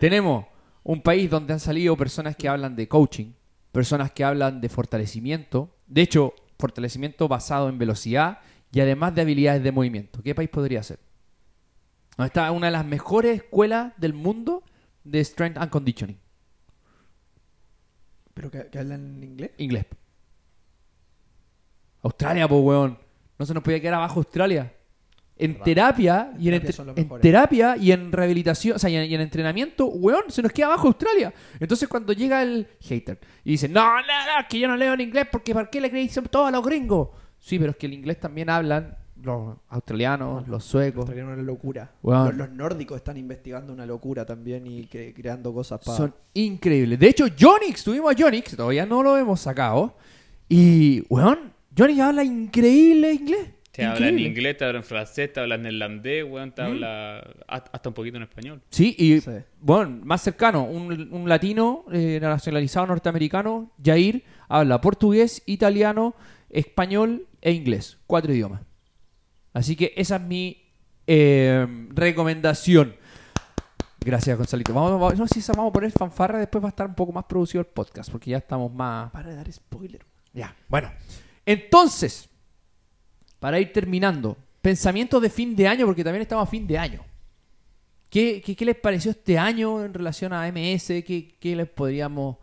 Tenemos 0.00 0.44
un 0.82 1.00
país 1.00 1.30
donde 1.30 1.54
han 1.54 1.60
salido 1.60 1.96
personas 1.96 2.36
que 2.36 2.50
hablan 2.50 2.76
de 2.76 2.88
coaching, 2.88 3.32
personas 3.72 4.10
que 4.10 4.22
hablan 4.22 4.60
de 4.60 4.68
fortalecimiento. 4.68 5.70
De 5.86 6.02
hecho, 6.02 6.34
fortalecimiento 6.58 7.26
basado 7.26 7.70
en 7.70 7.78
velocidad 7.78 8.40
y 8.72 8.80
además 8.80 9.14
de 9.14 9.20
habilidades 9.20 9.62
de 9.62 9.70
movimiento. 9.70 10.22
¿Qué 10.22 10.34
país 10.34 10.48
podría 10.48 10.82
ser? 10.82 10.98
Está 12.18 12.50
una 12.50 12.66
de 12.66 12.72
las 12.72 12.86
mejores 12.86 13.36
escuelas 13.36 13.92
del 13.98 14.14
mundo 14.14 14.64
de 15.04 15.22
Strength 15.22 15.58
and 15.58 15.70
Conditioning. 15.70 16.18
¿Pero 18.34 18.50
que, 18.50 18.78
hablan 18.78 19.22
inglés? 19.22 19.50
Inglés. 19.58 19.86
Australia, 22.02 22.48
pues, 22.48 22.62
weón. 22.62 22.98
No 23.38 23.46
se 23.46 23.54
nos 23.54 23.62
podía 23.62 23.80
quedar 23.80 23.94
abajo 23.94 24.20
Australia. 24.20 24.72
En 25.36 25.58
terapia, 25.58 26.32
y 26.38 26.50
en, 26.50 26.62
terapia 27.20 27.76
y 27.76 27.90
en 27.90 28.12
rehabilitación, 28.12 28.76
o 28.76 28.78
sea, 28.78 28.88
y 28.90 29.14
en, 29.14 29.20
entrenamiento, 29.20 29.86
weón, 29.86 30.24
se 30.28 30.40
nos 30.40 30.52
queda 30.52 30.66
abajo 30.66 30.88
Australia. 30.88 31.34
Entonces 31.58 31.88
cuando 31.88 32.12
llega 32.12 32.42
el 32.42 32.68
hater 32.80 33.18
y 33.42 33.52
dice, 33.52 33.68
no, 33.68 33.82
no, 33.82 34.02
no, 34.02 34.48
que 34.48 34.60
yo 34.60 34.68
no 34.68 34.76
leo 34.76 34.92
en 34.92 35.00
inglés 35.00 35.26
porque 35.32 35.52
¿para 35.52 35.68
qué 35.68 35.80
le 35.80 35.90
creéis 35.90 36.16
todo 36.30 36.46
a 36.46 36.50
los 36.50 36.64
gringos? 36.64 37.08
Sí, 37.42 37.58
pero 37.58 37.72
es 37.72 37.76
que 37.76 37.86
el 37.86 37.94
inglés 37.94 38.20
también 38.20 38.48
hablan 38.48 38.96
los 39.20 39.56
australianos, 39.68 40.46
los 40.46 40.64
suecos. 40.64 40.96
Los 40.96 41.02
australianos 41.06 41.34
una 41.34 41.42
locura. 41.42 41.90
Los, 42.02 42.50
nórdicos 42.50 42.96
están 42.96 43.16
investigando 43.16 43.72
una 43.72 43.84
locura 43.84 44.24
también 44.24 44.64
y 44.66 44.86
creando 44.86 45.52
cosas 45.52 45.80
para... 45.84 45.96
Son 45.96 46.14
increíbles. 46.34 46.98
De 47.00 47.08
hecho, 47.08 47.26
Jonix, 47.38 47.82
tuvimos 47.82 48.14
a 48.14 48.16
Jonix, 48.16 48.56
todavía 48.56 48.86
no 48.86 49.02
lo 49.02 49.18
hemos 49.18 49.40
sacado. 49.40 49.96
Y, 50.48 51.04
weón, 51.08 51.52
Jonix 51.76 52.00
habla 52.00 52.22
increíble 52.22 53.12
inglés. 53.12 53.48
Te 53.72 53.86
habla 53.86 54.08
en 54.08 54.18
inglés, 54.18 54.58
te 54.58 54.66
habla 54.66 54.78
en 54.78 54.84
francés, 54.84 55.32
te 55.32 55.40
habla 55.40 55.54
en 55.54 55.62
neerlandés, 55.62 56.24
weón, 56.24 56.52
te 56.52 56.60
habla 56.62 57.26
hasta 57.48 57.88
un 57.88 57.94
poquito 57.94 58.18
en 58.18 58.24
español. 58.24 58.60
Sí, 58.68 58.94
y 58.98 59.18
bueno, 59.60 59.98
más 60.04 60.20
cercano, 60.20 60.64
un, 60.64 61.26
latino 61.26 61.86
eh, 61.90 62.18
nacionalizado 62.20 62.86
norteamericano, 62.86 63.72
Jair, 63.82 64.22
habla 64.46 64.78
portugués, 64.80 65.42
italiano, 65.46 66.14
español 66.52 67.26
e 67.40 67.50
inglés. 67.52 67.98
Cuatro 68.06 68.32
idiomas. 68.32 68.62
Así 69.52 69.74
que 69.74 69.92
esa 69.96 70.16
es 70.16 70.22
mi 70.22 70.62
eh, 71.06 71.66
recomendación. 71.90 72.94
Gracias, 74.00 74.36
Gonzalito. 74.36 74.74
Vamos, 74.74 75.18
no 75.18 75.26
sé 75.26 75.40
si 75.40 75.52
vamos 75.52 75.70
a 75.70 75.72
poner 75.72 75.90
fanfarra, 75.92 76.38
después 76.38 76.62
va 76.62 76.68
a 76.68 76.70
estar 76.70 76.86
un 76.86 76.94
poco 76.94 77.12
más 77.12 77.24
producido 77.24 77.60
el 77.60 77.66
podcast, 77.66 78.10
porque 78.10 78.30
ya 78.30 78.38
estamos 78.38 78.72
más... 78.72 79.10
Para 79.10 79.30
de 79.30 79.36
dar 79.36 79.52
spoiler. 79.52 80.04
Ya, 80.32 80.54
bueno. 80.68 80.90
Entonces, 81.46 82.28
para 83.38 83.60
ir 83.60 83.72
terminando, 83.72 84.36
pensamientos 84.60 85.22
de 85.22 85.30
fin 85.30 85.54
de 85.54 85.68
año, 85.68 85.86
porque 85.86 86.04
también 86.04 86.22
estamos 86.22 86.46
a 86.46 86.50
fin 86.50 86.66
de 86.66 86.78
año. 86.78 87.04
¿Qué, 88.08 88.42
qué, 88.42 88.64
les 88.64 88.76
pareció 88.76 89.10
este 89.12 89.38
año 89.38 89.84
en 89.84 89.94
relación 89.94 90.32
a 90.32 90.46
MS? 90.50 90.86
¿Qué, 91.06 91.36
qué 91.40 91.56
les 91.56 91.68
podríamos 91.68 92.36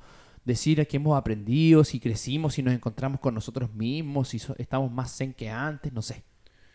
decir 0.49 0.85
que 0.87 0.97
hemos 0.97 1.17
aprendido, 1.17 1.83
si 1.83 1.99
crecimos, 1.99 2.55
si 2.55 2.63
nos 2.63 2.73
encontramos 2.73 3.19
con 3.19 3.33
nosotros 3.33 3.73
mismos, 3.73 4.29
si 4.29 4.41
estamos 4.57 4.91
más 4.91 5.15
zen 5.15 5.33
que 5.33 5.49
antes, 5.49 5.93
no 5.93 6.01
sé. 6.01 6.23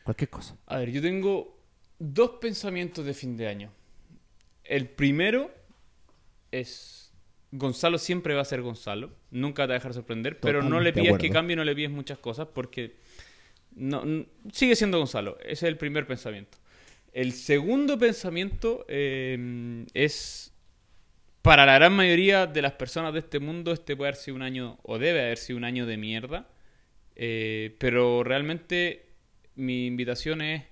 Cualquier 0.04 0.30
cosa. 0.30 0.56
A 0.66 0.78
ver, 0.78 0.90
yo 0.90 1.02
tengo 1.02 1.58
dos 1.98 2.32
pensamientos 2.40 3.04
de 3.04 3.14
fin 3.14 3.36
de 3.36 3.48
año. 3.48 3.70
El 4.62 4.88
primero 4.88 5.50
es 6.50 7.12
Gonzalo 7.50 7.98
siempre 7.98 8.34
va 8.34 8.42
a 8.42 8.44
ser 8.44 8.62
Gonzalo, 8.62 9.10
nunca 9.30 9.64
te 9.64 9.68
va 9.68 9.74
a 9.74 9.78
dejar 9.78 9.94
sorprender, 9.94 10.40
pero 10.40 10.62
no 10.62 10.80
le 10.80 10.92
pides 10.92 11.18
que 11.18 11.30
cambie, 11.30 11.56
no 11.56 11.64
le 11.64 11.74
pides 11.74 11.90
muchas 11.90 12.18
cosas 12.18 12.48
porque 12.52 12.96
no, 13.74 14.26
sigue 14.52 14.76
siendo 14.76 14.98
Gonzalo. 14.98 15.38
Ese 15.40 15.52
es 15.52 15.62
el 15.64 15.76
primer 15.76 16.06
pensamiento. 16.06 16.58
El 17.12 17.32
segundo 17.32 17.98
pensamiento 17.98 18.84
eh, 18.88 19.84
es 19.94 20.53
para 21.44 21.66
la 21.66 21.74
gran 21.74 21.92
mayoría 21.92 22.46
de 22.46 22.62
las 22.62 22.72
personas 22.72 23.12
de 23.12 23.18
este 23.18 23.38
mundo, 23.38 23.70
este 23.70 23.94
puede 23.96 24.08
haber 24.08 24.16
sido 24.16 24.34
un 24.34 24.40
año, 24.40 24.78
o 24.82 24.98
debe 24.98 25.20
haber 25.20 25.36
sido 25.36 25.58
un 25.58 25.64
año 25.64 25.84
de 25.84 25.98
mierda. 25.98 26.48
Eh, 27.16 27.76
pero 27.78 28.24
realmente 28.24 29.10
mi 29.54 29.84
invitación 29.84 30.40
es 30.40 30.62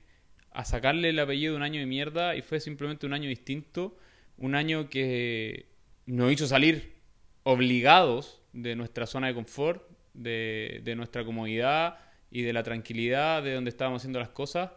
a 0.51 0.65
sacarle 0.65 1.11
el 1.11 1.19
apellido 1.19 1.53
de 1.53 1.57
un 1.59 1.63
año 1.63 1.79
de 1.79 1.85
mierda 1.85 2.37
y 2.37 2.41
fue 2.41 2.59
simplemente 2.59 3.05
un 3.05 3.13
año 3.13 3.29
distinto. 3.29 3.99
Un 4.39 4.55
año 4.55 4.89
que 4.89 5.67
nos 6.07 6.33
hizo 6.33 6.47
salir 6.47 6.95
obligados 7.43 8.41
de 8.55 8.75
nuestra 8.75 9.07
zona 9.07 9.27
de 9.27 9.35
confort, 9.35 9.87
de, 10.15 10.81
de 10.85 10.97
nuestra 10.97 11.23
comodidad 11.23 11.99
y 12.31 12.41
de 12.41 12.55
la 12.55 12.63
tranquilidad 12.63 13.43
de 13.43 13.53
donde 13.53 13.69
estábamos 13.69 14.01
haciendo 14.01 14.21
las 14.21 14.31
cosas. 14.31 14.71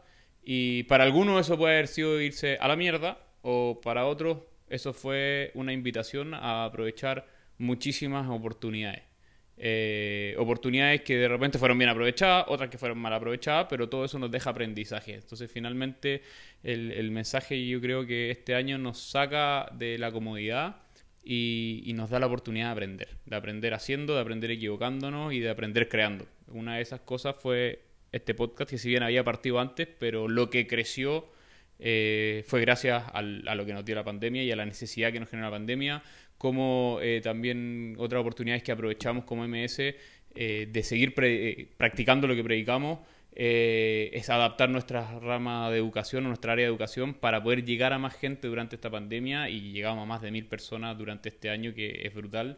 Y 0.43 0.83
para 0.83 1.05
algunos 1.05 1.39
eso 1.39 1.57
puede 1.57 1.75
haber 1.75 1.87
sido 1.87 2.19
irse 2.19 2.57
a 2.59 2.67
la 2.67 2.75
mierda, 2.75 3.17
o 3.43 3.79
para 3.81 4.07
otros 4.07 4.39
eso 4.69 4.93
fue 4.93 5.51
una 5.53 5.73
invitación 5.73 6.33
a 6.33 6.65
aprovechar 6.65 7.27
muchísimas 7.57 8.29
oportunidades. 8.29 9.03
Eh, 9.57 10.35
oportunidades 10.37 11.01
que 11.01 11.15
de 11.15 11.29
repente 11.29 11.57
fueron 11.57 11.77
bien 11.77 11.89
aprovechadas, 11.89 12.45
otras 12.49 12.69
que 12.69 12.77
fueron 12.77 12.97
mal 12.97 13.13
aprovechadas, 13.13 13.67
pero 13.69 13.87
todo 13.87 14.03
eso 14.03 14.19
nos 14.19 14.29
deja 14.31 14.49
aprendizaje. 14.49 15.13
Entonces, 15.13 15.49
finalmente, 15.49 16.23
el, 16.63 17.11
mensaje 17.11 17.65
yo 17.65 17.79
creo 17.79 18.05
que 18.05 18.31
este 18.31 18.55
año 18.55 18.77
nos 18.77 18.99
saca 18.99 19.69
de 19.73 19.97
la 19.97 20.11
comodidad 20.11 20.77
y, 21.23 21.83
y, 21.85 21.93
nos 21.93 22.09
da 22.09 22.19
la 22.19 22.27
oportunidad 22.27 22.67
de 22.67 22.71
aprender, 22.71 23.09
de 23.25 23.35
aprender 23.35 23.73
haciendo, 23.73 24.15
de 24.15 24.21
aprender 24.21 24.51
equivocándonos 24.51 25.33
y 25.33 25.39
de 25.39 25.49
aprender 25.49 25.87
creando. 25.87 26.27
Una 26.47 26.75
de 26.75 26.81
esas 26.81 26.99
cosas 26.99 27.35
fue 27.39 27.81
este 28.11 28.33
podcast, 28.33 28.69
que 28.69 28.77
si 28.77 28.89
bien 28.89 29.03
había 29.03 29.23
partido 29.23 29.59
antes, 29.59 29.87
pero 29.99 30.27
lo 30.27 30.49
que 30.49 30.67
creció 30.67 31.25
eh, 31.79 32.43
fue 32.47 32.61
gracias 32.61 33.03
a 33.11 33.21
lo 33.21 33.65
que 33.65 33.73
nos 33.73 33.83
dio 33.83 33.95
la 33.95 34.03
pandemia 34.03 34.43
y 34.43 34.51
a 34.51 34.55
la 34.55 34.65
necesidad 34.65 35.11
que 35.11 35.19
nos 35.19 35.29
generó 35.29 35.49
la 35.49 35.55
pandemia, 35.55 36.03
como 36.37 36.99
eh, 37.01 37.21
también 37.21 37.95
otras 37.97 38.21
oportunidades 38.21 38.63
que 38.63 38.71
aprovechamos 38.71 39.25
como 39.25 39.47
MS 39.47 39.79
eh, 39.79 40.67
de 40.71 40.83
seguir 40.83 41.13
practicando 41.77 42.27
lo 42.27 42.35
que 42.35 42.43
predicamos. 42.43 42.99
es 43.37 44.29
adaptar 44.29 44.69
nuestra 44.69 45.19
rama 45.19 45.69
de 45.69 45.77
educación 45.77 46.25
o 46.25 46.29
nuestra 46.29 46.53
área 46.53 46.65
de 46.65 46.69
educación 46.69 47.13
para 47.13 47.43
poder 47.43 47.65
llegar 47.65 47.91
a 47.91 47.99
más 47.99 48.15
gente 48.15 48.47
durante 48.47 48.75
esta 48.77 48.89
pandemia 48.89 49.49
y 49.49 49.73
llegamos 49.73 50.03
a 50.03 50.05
más 50.05 50.21
de 50.21 50.31
mil 50.31 50.45
personas 50.45 50.97
durante 50.97 51.29
este 51.29 51.49
año 51.49 51.73
que 51.73 52.01
es 52.05 52.13
brutal 52.13 52.57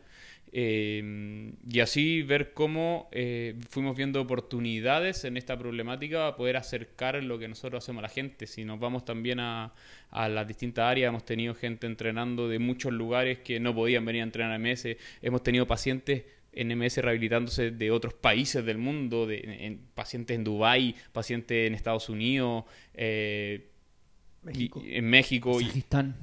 Em, 0.59 1.53
y 1.69 1.81
así 1.81 2.23
ver 2.23 2.51
cómo 2.51 3.09
eh, 3.11 3.59
fuimos 3.69 3.95
viendo 3.95 4.19
oportunidades 4.19 5.23
en 5.23 5.37
esta 5.37 5.55
problemática 5.55 6.17
para 6.17 6.35
poder 6.35 6.57
acercar 6.57 7.23
lo 7.23 7.37
que 7.37 7.47
nosotros 7.47 7.83
hacemos 7.83 7.99
a 7.99 8.07
la 8.07 8.09
gente. 8.09 8.47
Si 8.47 8.65
nos 8.65 8.79
vamos 8.79 9.05
también 9.05 9.39
a, 9.39 9.75
las 10.11 10.47
distintas 10.47 10.85
áreas, 10.85 11.09
hemos 11.09 11.25
tenido 11.25 11.53
gente 11.53 11.85
entrenando 11.85 12.49
de 12.49 12.57
muchos 12.57 12.91
lugares 12.91 13.37
que 13.37 13.59
no 13.59 13.75
podían 13.75 14.03
venir 14.03 14.21
a 14.21 14.23
entrenar 14.23 14.51
a 14.51 14.57
MS, 14.57 14.97
hemos 15.21 15.43
tenido 15.43 15.67
pacientes 15.67 16.23
en 16.53 16.75
MS 16.75 16.97
rehabilitándose 17.03 17.69
de 17.69 17.91
otros 17.91 18.15
países 18.15 18.65
del 18.65 18.79
mundo, 18.79 19.27
de, 19.27 19.77
pacientes 19.93 20.35
en 20.35 20.43
Dubái, 20.43 20.95
pacientes 21.11 21.67
en 21.67 21.75
Estados 21.75 22.09
Unidos, 22.09 22.65
eh, 22.95 23.69
en 24.43 25.05
México. 25.07 25.59
Kazajistán. 25.59 26.15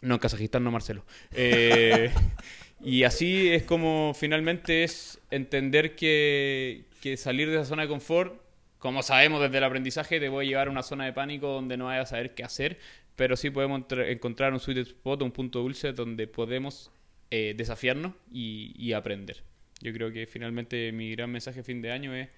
No, 0.00 0.14
en 0.14 0.20
Kazajistán 0.20 0.64
no, 0.64 0.70
Marcelo. 0.70 1.04
Eh, 1.32 2.10
y 2.82 3.04
así 3.04 3.48
es 3.48 3.64
como 3.64 4.12
finalmente 4.14 4.84
es 4.84 5.20
entender 5.30 5.96
que, 5.96 6.84
que 7.00 7.16
salir 7.16 7.48
de 7.48 7.56
esa 7.56 7.64
zona 7.64 7.82
de 7.82 7.88
confort, 7.88 8.40
como 8.78 9.02
sabemos 9.02 9.40
desde 9.40 9.58
el 9.58 9.64
aprendizaje, 9.64 10.20
te 10.20 10.28
voy 10.28 10.46
a 10.46 10.48
llevar 10.48 10.68
a 10.68 10.70
una 10.70 10.82
zona 10.82 11.04
de 11.04 11.12
pánico 11.12 11.48
donde 11.48 11.76
no 11.76 11.86
vayas 11.86 12.08
a 12.08 12.10
saber 12.10 12.34
qué 12.34 12.44
hacer, 12.44 12.78
pero 13.16 13.36
sí 13.36 13.50
podemos 13.50 13.82
encontrar 13.90 14.52
un 14.52 14.60
sweet 14.60 14.78
spot, 14.78 15.22
un 15.22 15.32
punto 15.32 15.60
dulce 15.60 15.92
donde 15.92 16.28
podemos 16.28 16.92
eh, 17.30 17.54
desafiarnos 17.56 18.14
y, 18.30 18.92
aprender. 18.92 19.42
Yo 19.80 19.92
creo 19.92 20.12
que 20.12 20.26
finalmente 20.26 20.92
mi 20.92 21.10
gran 21.12 21.30
mensaje 21.30 21.62
fin 21.62 21.82
de 21.82 21.92
año 21.92 22.14
es 22.14 22.28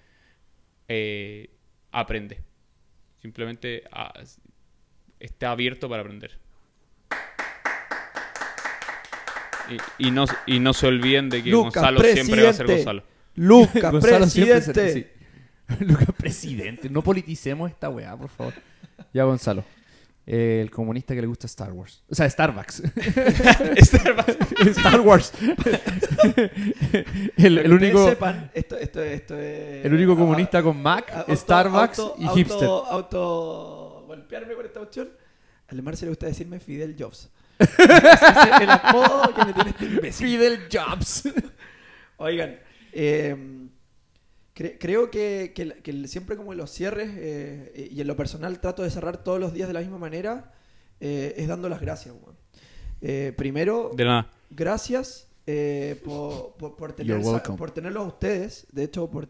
eh, 0.87 1.49
aprende. 1.91 2.39
Simplemente 3.21 3.83
ah, 3.91 4.11
esté 5.19 5.45
abierto 5.45 5.87
para 5.87 6.01
aprender. 6.01 6.39
Y, 9.97 10.11
no, 10.11 10.25
y 10.45 10.59
no 10.59 10.73
se 10.73 10.87
olviden 10.87 11.29
de 11.29 11.43
que 11.43 11.51
Gonzalo 11.51 12.01
siempre 12.01 12.43
va 12.43 12.49
a 12.49 12.53
ser 12.53 12.67
Gonzalo. 12.67 13.03
Lucas, 13.35 13.93
presidente. 14.01 15.13
Lucas, 15.79 16.09
presidente. 16.17 16.89
No 16.89 17.01
politicemos 17.01 17.69
esta 17.69 17.89
weá, 17.89 18.15
por 18.17 18.29
favor. 18.29 18.53
Ya, 19.13 19.23
Gonzalo. 19.23 19.63
el 20.25 20.69
comunista 20.69 21.15
que 21.15 21.21
le 21.21 21.27
gusta 21.27 21.47
Star 21.47 21.71
Wars. 21.71 22.03
O 22.09 22.15
sea, 22.15 22.29
Starbucks. 22.29 22.83
Starbucks. 23.77 24.37
Star 24.67 25.01
Wars. 25.01 25.33
el, 27.37 27.73
único. 27.73 28.07
Sepan, 28.07 28.51
esto, 28.53 28.77
esto, 28.77 29.01
esto 29.01 29.37
es, 29.37 29.85
el 29.85 29.93
único 29.93 30.15
comunista 30.15 30.61
con 30.61 30.81
Mac, 30.81 31.25
Starbucks 31.29 32.01
y 32.19 32.27
hipster. 32.27 32.67
Auto, 32.67 34.03
golpearme 34.07 34.53
con 34.55 34.65
esta 34.65 34.81
opción. 34.81 35.09
Al 35.67 35.81
Marce 35.81 36.05
le 36.05 36.09
gusta 36.09 36.25
decirme 36.25 36.59
Fidel 36.59 36.95
Jobs. 36.99 37.29
Es 37.61 38.61
el 38.61 38.69
apodo 38.69 39.33
que 39.33 39.45
me 39.45 39.53
tiene 39.53 39.69
este 39.69 39.85
imbécil. 39.85 40.27
Fidel 40.27 40.59
Jobs. 40.71 41.23
Oigan, 42.17 42.59
eh, 42.93 43.35
creo 44.53 45.09
que, 45.09 45.53
siempre 46.07 46.35
como 46.37 46.51
en 46.51 46.57
los 46.57 46.71
cierres 46.71 47.09
eh, 47.15 47.89
y 47.91 48.01
en 48.01 48.07
lo 48.07 48.15
personal 48.15 48.59
trato 48.59 48.83
de 48.83 48.89
cerrar 48.89 49.23
todos 49.23 49.39
los 49.39 49.53
días 49.53 49.67
de 49.67 49.73
la 49.73 49.79
misma 49.79 49.97
manera, 49.97 50.53
eh, 50.99 51.33
es 51.37 51.47
dando 51.47 51.69
las 51.69 51.81
gracias. 51.81 52.13
primero, 53.35 53.91
gracias 54.49 55.27
por, 56.03 56.53
por, 56.57 56.75
por, 56.75 56.91
tenerlos 56.93 58.03
a 58.03 58.07
ustedes, 58.07 58.67
de 58.71 58.83
hecho, 58.83 59.09
por, 59.09 59.27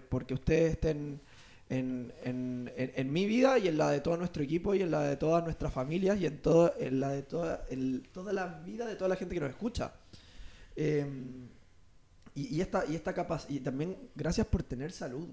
porque 0.00 0.34
ustedes 0.34 0.72
estén 0.72 1.20
en, 1.72 2.70
en, 2.76 3.12
mi 3.12 3.24
vida 3.24 3.58
y 3.58 3.68
en 3.68 3.78
la 3.78 3.90
de 3.90 4.00
todo 4.00 4.16
nuestro 4.18 4.42
equipo 4.42 4.74
y 4.74 4.82
en 4.82 4.90
la 4.90 5.00
de 5.02 5.16
todas 5.16 5.42
nuestras 5.42 5.72
familias 5.72 6.20
y 6.20 6.26
en, 6.26 6.38
todo, 6.38 6.74
en 6.78 7.00
la 7.00 7.10
de 7.10 7.22
toda, 7.22 7.64
toda 8.12 8.32
la 8.32 8.46
vida 8.46 8.86
de 8.86 8.94
toda 8.96 9.08
la 9.08 9.16
gente 9.16 9.34
que 9.34 9.40
nos 9.40 9.50
escucha. 9.50 9.94
Em, 10.76 11.48
y, 12.34 12.60
esta, 12.60 12.84
y 12.86 12.94
esta 12.94 13.14
y 13.48 13.60
también 13.60 13.96
gracias 14.14 14.46
por 14.46 14.62
tener 14.62 14.92
salud, 14.92 15.28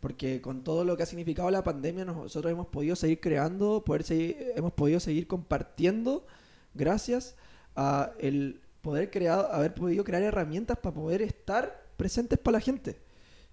porque 0.00 0.40
con 0.40 0.64
todo 0.64 0.84
lo 0.84 0.96
que 0.96 1.04
ha 1.04 1.06
significado 1.06 1.50
la 1.50 1.62
pandemia 1.62 2.04
nosotros 2.04 2.50
hemos 2.50 2.66
podido 2.66 2.96
seguir 2.96 3.20
creando, 3.20 3.84
poder 3.84 4.02
seguir, 4.02 4.52
hemos 4.56 4.72
podido 4.72 4.98
seguir 4.98 5.28
compartiendo 5.28 6.26
gracias 6.74 7.36
a 7.76 8.12
el 8.18 8.60
poder 8.80 9.10
creado, 9.10 9.52
haber 9.52 9.74
podido 9.74 10.02
crear 10.02 10.22
herramientas 10.22 10.78
para 10.78 10.94
poder 10.94 11.22
estar 11.22 11.86
presentes 11.96 12.38
para 12.38 12.58
la 12.58 12.60
gente. 12.60 13.09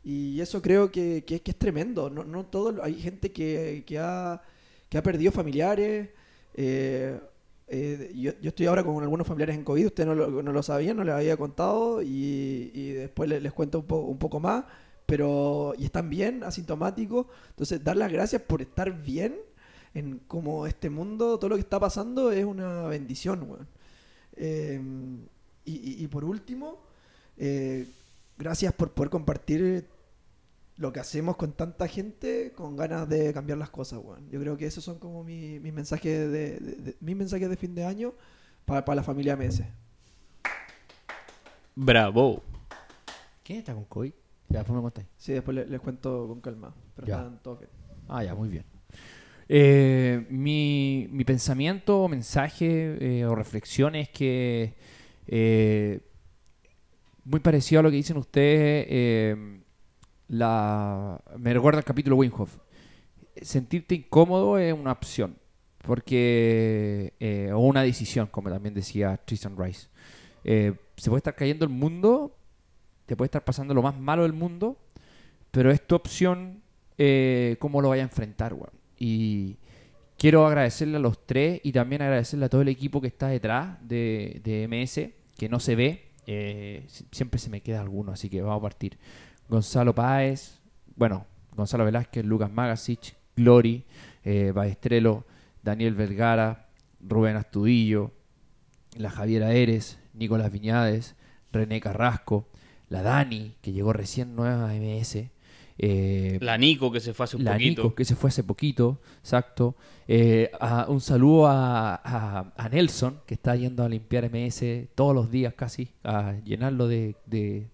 Y 0.10 0.40
eso 0.40 0.62
creo 0.62 0.90
que, 0.90 1.26
es 1.28 1.56
tremendo. 1.58 2.10
No, 2.10 2.24
no 2.24 2.46
todo, 2.46 2.82
hay 2.82 2.94
gente 2.94 3.34
que, 3.34 3.84
ha, 4.00 4.42
que 4.88 4.98
ha 4.98 5.04
perdido 5.04 5.34
familiares. 5.34 6.08
Eh, 6.54 7.20
eh, 7.68 8.14
yo, 8.16 8.32
yo, 8.42 8.48
estoy 8.48 8.68
ahora 8.68 8.86
con 8.86 9.04
algunos 9.04 9.28
familiares 9.28 9.58
en 9.58 9.66
COVID, 9.66 9.88
ustedes 9.88 10.08
no 10.08 10.16
lo, 10.16 10.42
no 10.42 10.54
lo 10.54 10.64
sabían, 10.64 10.96
no 10.96 11.04
les 11.04 11.14
había 11.14 11.36
contado 11.36 12.02
y, 12.02 12.72
y 12.74 12.92
después 12.94 13.30
les, 13.30 13.52
cuento 13.52 13.80
un, 13.80 13.86
un 13.90 14.18
poco 14.18 14.40
más, 14.40 14.64
pero 15.06 15.74
y 15.78 15.84
están 15.84 16.10
bien, 16.10 16.42
asintomáticos. 16.46 17.26
Entonces, 17.50 17.84
dar 17.84 17.98
las 17.98 18.10
gracias 18.10 18.42
por 18.44 18.62
estar 18.62 19.04
bien 19.04 19.36
en 19.94 20.20
como 20.20 20.68
este 20.68 20.90
mundo, 20.90 21.38
todo 21.38 21.50
lo 21.50 21.56
que 21.58 21.64
está 21.64 21.82
pasando 21.82 22.32
es 22.32 22.46
una 22.46 22.84
bendición. 22.88 23.68
Eh, 24.38 24.80
y, 25.66 26.02
y, 26.02 26.08
por 26.08 26.24
último, 26.24 26.78
gracias 28.38 28.72
por 28.72 28.92
poder 28.94 29.10
compartir 29.10 29.86
lo 30.78 30.94
que 30.94 31.00
hacemos 31.00 31.36
con 31.36 31.54
tanta 31.54 31.88
gente 31.88 32.54
con 32.56 32.76
ganas 32.76 33.10
de 33.10 33.34
cambiar 33.34 33.58
las 33.58 33.70
cosas, 33.70 34.00
weón. 34.04 34.30
Yo 34.30 34.40
creo 34.40 34.58
que 34.58 34.66
esos 34.66 34.84
son 34.84 35.00
como 35.00 35.24
mis 35.24 35.62
mensajes 35.74 36.32
de, 36.32 36.96
mis 37.00 37.16
mensajes 37.16 37.50
de 37.50 37.58
fin 37.58 37.74
de 37.74 37.84
año 37.84 38.14
para, 38.66 38.96
la 38.96 39.04
familia 39.04 39.36
MS. 39.36 39.64
Bravo. 41.76 42.44
¿Quién 43.44 43.60
está 43.60 43.74
con 43.74 43.86
COVID? 43.86 44.14
Ya, 44.50 44.60
después 44.60 44.76
me 44.76 44.82
contáis. 44.82 45.08
Sí, 45.18 45.34
después 45.34 45.68
les, 45.68 45.82
cuento 45.82 46.28
con 46.28 46.42
calma. 46.42 46.74
Pero 46.96 47.08
están 47.08 47.42
todos 47.42 47.60
bien. 47.60 47.72
Ah, 48.08 48.24
ya, 48.24 48.36
muy 48.36 48.50
bien. 48.50 48.64
Eh, 49.50 50.26
mi, 50.30 51.08
mi, 51.10 51.24
pensamiento 51.24 52.02
o 52.02 52.08
mensaje 52.10 53.20
eh, 53.20 53.26
o 53.26 53.34
reflexión 53.34 53.96
es 53.96 54.10
que 54.10 54.76
eh, 55.26 56.02
muy 57.24 57.40
parecido 57.40 57.80
a 57.80 57.84
lo 57.84 57.90
que 57.90 57.96
dicen 57.96 58.18
ustedes 58.18 58.88
la, 60.28 61.22
me 61.38 61.54
recuerda 61.54 61.80
el 61.80 61.86
capítulo 61.86 62.18
Winhoff. 62.18 62.58
Sentirte 63.42 63.96
incómodo 63.96 64.58
es 64.58 64.74
una 64.74 64.92
opción, 64.92 65.38
porque 65.84 67.14
eh, 67.20 67.52
o 67.54 67.60
una 67.60 67.84
decisión, 67.84 68.28
como 68.28 68.50
también 68.50 68.74
decía 68.74 69.18
Tristan 69.24 69.56
Rice. 69.58 69.88
Eh, 70.44 70.74
se 70.98 71.10
puede 71.10 71.20
estar 71.20 71.36
cayendo 71.36 71.66
el 71.66 71.72
mundo, 71.72 72.36
te 73.06 73.16
puede 73.16 73.28
estar 73.28 73.44
pasando 73.44 73.74
lo 73.74 73.82
más 73.82 73.98
malo 73.98 74.24
del 74.24 74.34
mundo, 74.34 74.78
pero 75.52 75.72
es 75.72 75.86
tu 75.86 75.96
opción 75.96 76.62
eh, 76.98 77.58
cómo 77.60 77.82
lo 77.82 77.90
vaya 77.90 78.02
a 78.02 78.06
enfrentar, 78.06 78.56
Y 78.98 79.58
quiero 80.18 80.48
agradecerle 80.48 80.98
a 80.98 81.00
los 81.00 81.26
tres 81.26 81.62
y 81.64 81.72
también 81.72 82.02
agradecerle 82.02 82.46
a 82.46 82.50
todo 82.50 82.62
el 82.62 82.70
equipo 82.70 83.00
que 83.00 83.08
está 83.08 83.28
detrás 83.28 83.78
de, 83.88 84.42
de 84.44 84.68
MS, 84.68 85.12
que 85.38 85.48
no 85.48 85.60
se 85.60 85.76
ve. 85.76 86.04
siempre 87.12 87.40
se 87.40 87.52
me 87.52 87.62
queda 87.62 87.82
alguno, 87.82 88.14
así 88.14 88.30
que 88.30 88.42
vamos 88.42 88.58
a 88.58 88.62
partir. 88.62 88.98
Gonzalo 89.50 89.94
Páez, 89.96 90.60
bueno, 90.96 91.26
Gonzalo 91.56 91.86
Velázquez, 91.86 92.26
Lucas 92.26 92.52
Magasich, 92.52 93.16
Glory, 93.36 93.84
eh, 94.24 94.52
Baestrelo, 94.54 95.26
Daniel 95.64 95.96
Vergara, 95.96 96.68
Rubén 97.02 97.36
Astudillo, 97.36 98.12
la 98.98 99.10
Javiera 99.10 99.54
Eres, 99.54 100.00
Nicolás 100.14 100.52
Viñades, 100.52 101.16
René 101.52 101.80
Carrasco, 101.80 102.48
la 102.90 103.02
Dani, 103.02 103.56
que 103.62 103.72
llegó 103.72 103.94
recién 103.94 104.36
nueva 104.36 104.70
a 104.70 104.74
MS. 104.74 105.30
Eh, 105.80 106.40
la 106.42 106.58
Nico, 106.58 106.92
que 106.92 107.00
se 107.00 107.14
fue 107.14 107.26
hace 107.26 107.38
un 107.38 107.44
la 107.44 107.54
poquito. 107.54 107.84
Nico, 107.84 107.96
que 107.96 108.06
se 108.06 108.16
fue 108.16 108.30
hace 108.30 108.44
poquito, 108.44 109.00
exacto. 109.20 109.76
Eh, 110.08 110.50
un 110.88 111.02
saludo 111.02 111.46
a, 111.48 112.54
Nelson, 112.72 113.22
que 113.26 113.36
está 113.36 113.56
yendo 113.56 113.84
a 113.84 113.90
limpiar 113.90 114.30
MS 114.32 114.88
todos 114.96 115.14
los 115.14 115.30
días 115.30 115.54
casi, 115.54 115.90
a 116.04 116.34
llenarlo 116.44 116.88
de, 116.88 117.16
de 117.26 117.68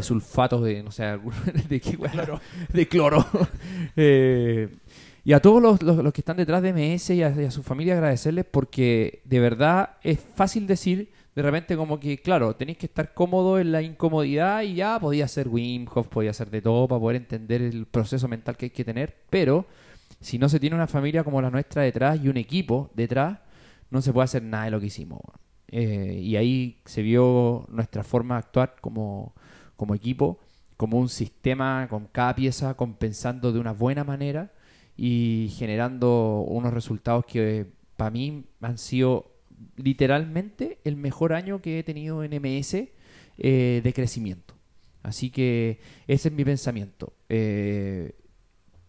sulfatos 0.00 0.64
de, 0.64 0.82
no 0.82 0.90
sé, 0.90 1.04
de, 1.68 1.80
qué, 1.80 1.98
de 2.72 2.88
cloro. 2.88 3.26
Eh, 3.96 4.68
y 5.24 5.34
a 5.34 5.40
todos 5.40 5.82
los, 5.82 6.12
que 6.12 6.20
están 6.20 6.38
detrás 6.38 6.62
de 6.62 6.72
MS 6.72 7.10
y 7.10 7.22
a, 7.22 7.50
su 7.50 7.62
familia 7.62 7.94
agradecerles 7.94 8.44
porque 8.44 9.20
de 9.24 9.38
verdad 9.38 9.96
es 10.02 10.18
fácil 10.18 10.66
decir 10.66 11.12
de 11.36 11.42
repente 11.42 11.76
como 11.76 12.00
que, 12.00 12.18
claro, 12.18 12.56
tenéis 12.56 12.78
que 12.78 12.86
estar 12.86 13.12
cómodo 13.14 13.58
en 13.58 13.70
la 13.70 13.82
incomodidad 13.82 14.62
y 14.62 14.74
ya 14.74 14.98
podía 14.98 15.28
ser 15.28 15.48
Wim 15.48 15.86
Hof, 15.92 16.08
podía 16.08 16.32
ser 16.32 16.50
de 16.50 16.62
todo 16.62 16.88
para 16.88 17.00
poder 17.00 17.16
entender 17.16 17.62
el 17.62 17.86
proceso 17.86 18.28
mental 18.28 18.56
que 18.56 18.66
hay 18.66 18.70
que 18.70 18.84
tener, 18.84 19.16
pero 19.30 19.66
si 20.20 20.38
no 20.38 20.48
se 20.48 20.60
tiene 20.60 20.76
una 20.76 20.86
familia 20.86 21.24
como 21.24 21.40
la 21.42 21.50
nuestra 21.50 21.82
detrás 21.82 22.18
y 22.22 22.28
un 22.28 22.36
equipo 22.36 22.90
detrás, 22.94 23.38
no 23.90 24.00
se 24.00 24.12
puede 24.12 24.24
hacer 24.24 24.42
nada 24.42 24.64
de 24.64 24.70
lo 24.70 24.80
que 24.80 24.86
hicimos. 24.86 25.20
Eh, 25.68 26.18
y 26.22 26.36
ahí 26.36 26.80
se 26.84 27.02
vio 27.02 27.66
nuestra 27.68 28.04
forma 28.04 28.34
de 28.36 28.38
actuar 28.40 28.76
como, 28.80 29.34
como 29.82 29.96
equipo, 29.96 30.38
como 30.76 30.96
un 30.96 31.08
sistema 31.08 31.88
con 31.90 32.06
cada 32.06 32.36
pieza 32.36 32.74
compensando 32.74 33.50
de 33.50 33.58
una 33.58 33.72
buena 33.72 34.04
manera 34.04 34.52
y 34.96 35.50
generando 35.58 36.44
unos 36.46 36.72
resultados 36.72 37.24
que 37.26 37.66
para 37.96 38.12
mí 38.12 38.44
han 38.60 38.78
sido 38.78 39.32
literalmente 39.74 40.78
el 40.84 40.94
mejor 40.94 41.32
año 41.32 41.60
que 41.60 41.80
he 41.80 41.82
tenido 41.82 42.22
en 42.22 42.40
MS 42.40 42.74
eh, 43.38 43.80
de 43.82 43.92
crecimiento. 43.92 44.54
Así 45.02 45.30
que 45.30 45.80
ese 46.06 46.28
es 46.28 46.34
mi 46.34 46.44
pensamiento. 46.44 47.12
Eh, 47.28 48.14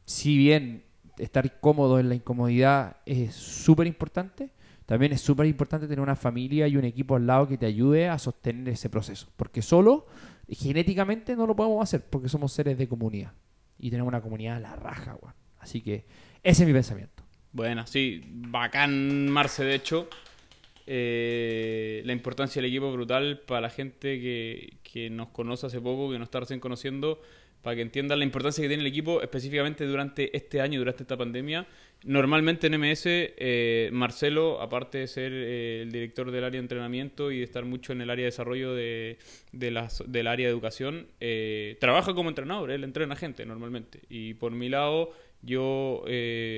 si 0.05 0.37
bien 0.37 0.83
estar 1.17 1.59
cómodo 1.59 1.99
en 1.99 2.09
la 2.09 2.13
incomodidad 2.13 2.97
es 3.07 3.33
súper 3.33 3.87
importante, 3.87 4.51
también 4.85 5.11
es 5.11 5.21
súper 5.21 5.47
importante 5.47 5.87
tener 5.87 6.01
una 6.01 6.15
familia 6.15 6.67
y 6.67 6.77
un 6.77 6.85
equipo 6.85 7.15
al 7.15 7.25
lado 7.25 7.47
que 7.47 7.57
te 7.57 7.65
ayude 7.65 8.09
a 8.09 8.19
sostener 8.19 8.69
ese 8.69 8.91
proceso. 8.91 9.27
Porque 9.37 9.63
solo 9.63 10.05
genéticamente 10.49 11.35
no 11.35 11.47
lo 11.47 11.55
podemos 11.55 11.81
hacer 11.81 12.03
porque 12.09 12.29
somos 12.29 12.51
seres 12.51 12.77
de 12.77 12.87
comunidad. 12.87 13.33
Y 13.79 13.89
tenemos 13.89 14.09
una 14.09 14.21
comunidad 14.21 14.57
a 14.57 14.59
la 14.59 14.75
raja, 14.75 15.15
weón. 15.21 15.35
Así 15.59 15.81
que 15.81 16.05
ese 16.43 16.63
es 16.63 16.67
mi 16.67 16.73
pensamiento. 16.73 17.23
Bueno, 17.51 17.85
sí, 17.87 18.21
bacán, 18.27 19.29
Marce, 19.29 19.63
de 19.63 19.75
hecho. 19.75 20.09
Eh, 20.85 22.01
la 22.05 22.11
importancia 22.11 22.61
del 22.61 22.69
equipo 22.69 22.91
brutal 22.91 23.39
para 23.39 23.61
la 23.61 23.69
gente 23.69 24.19
que, 24.19 24.77
que 24.83 25.09
nos 25.09 25.29
conoce 25.29 25.67
hace 25.67 25.79
poco, 25.79 26.11
que 26.11 26.19
nos 26.19 26.27
está 26.27 26.41
recién 26.41 26.59
conociendo, 26.59 27.21
para 27.63 27.77
que 27.77 27.81
entiendan 27.81 28.19
la 28.19 28.25
importancia 28.25 28.61
que 28.61 28.67
tiene 28.67 28.81
el 28.81 28.87
equipo 28.87 29.21
específicamente 29.21 29.85
durante 29.87 30.35
este 30.35 30.59
año, 30.59 30.79
durante 30.79 31.03
esta 31.03 31.17
pandemia. 31.17 31.65
Normalmente 32.03 32.67
en 32.67 32.77
MS, 32.77 33.03
eh, 33.05 33.89
Marcelo, 33.93 34.61
aparte 34.61 34.97
de 34.97 35.07
ser 35.07 35.31
eh, 35.31 35.81
el 35.83 35.91
director 35.91 36.29
del 36.29 36.43
área 36.43 36.59
de 36.59 36.65
entrenamiento 36.65 37.31
y 37.31 37.37
de 37.37 37.45
estar 37.45 37.63
mucho 37.63 37.93
en 37.93 38.01
el 38.01 38.09
área 38.09 38.23
de 38.23 38.31
desarrollo 38.31 38.75
de, 38.75 39.17
de 39.53 39.87
del 40.07 40.27
área 40.27 40.47
de 40.47 40.51
educación, 40.51 41.07
eh, 41.21 41.77
trabaja 41.79 42.13
como 42.13 42.27
entrenador, 42.27 42.69
él 42.69 42.83
entrena 42.83 43.15
gente 43.15 43.45
normalmente. 43.45 44.01
Y 44.09 44.33
por 44.33 44.51
mi 44.51 44.67
lado, 44.67 45.13
yo, 45.41 46.03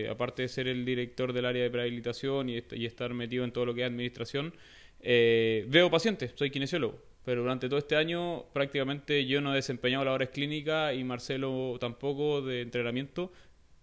aparte 0.10 0.42
de 0.42 0.48
ser 0.48 0.68
el 0.68 0.86
director 0.86 1.34
del 1.34 1.46
área 1.46 1.62
de 1.62 1.70
prehabilitación 1.70 2.50
y, 2.50 2.64
y 2.72 2.86
estar 2.88 3.14
metido 3.14 3.44
en 3.44 3.52
todo 3.52 3.68
lo 3.68 3.76
que 3.76 3.82
es 3.82 3.88
administración, 3.88 4.56
veo 5.00 5.92
pacientes, 5.92 6.32
soy 6.36 6.50
kinesiólogo 6.50 7.15
pero 7.26 7.42
durante 7.42 7.68
todo 7.68 7.80
este 7.80 7.96
año 7.96 8.46
prácticamente 8.54 9.26
yo 9.26 9.42
no 9.42 9.52
he 9.52 9.56
desempeñado 9.56 10.06
labores 10.06 10.30
clínicas 10.30 10.96
y 10.96 11.04
Marcelo 11.04 11.76
tampoco 11.80 12.44
de 12.44 12.62
entrenamiento, 12.62 13.32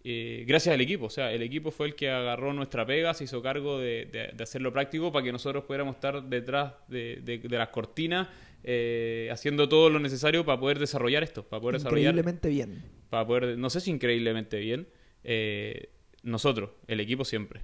eh, 0.05 0.45
gracias 0.47 0.75
al 0.75 0.81
equipo. 0.81 1.07
O 1.07 1.11
sea, 1.11 1.33
el 1.33 1.43
equipo 1.43 1.73
fue 1.73 1.89
el 1.89 1.95
que 1.97 2.09
agarró 2.09 2.53
nuestra 2.53 2.87
pega, 2.87 3.13
se 3.15 3.25
hizo 3.25 3.43
cargo 3.43 3.79
de, 3.79 4.33
hacerlo 4.41 4.73
práctico 4.73 5.13
para 5.13 5.25
que 5.25 5.33
nosotros 5.33 5.65
pudiéramos 5.65 5.97
estar 5.97 6.23
detrás 6.23 6.75
de, 6.89 7.41
las 7.51 7.69
cortinas, 7.69 8.29
eh, 8.63 9.29
haciendo 9.33 9.69
todo 9.69 9.91
lo 9.91 9.99
necesario 9.99 10.45
para 10.45 10.61
poder 10.61 10.79
desarrollar 10.79 11.25
esto, 11.25 11.43
para 11.43 11.61
poder 11.61 11.81
increíblemente 11.81 12.49
bien. 12.49 12.83
Para 13.11 13.27
poder, 13.27 13.59
no 13.59 13.71
sé 13.71 13.81
si 13.81 13.91
increíblemente 13.91 14.59
bien, 14.61 14.87
eh, 15.25 15.91
nosotros, 16.23 16.71
el 16.87 17.01
equipo 17.01 17.25
siempre 17.25 17.63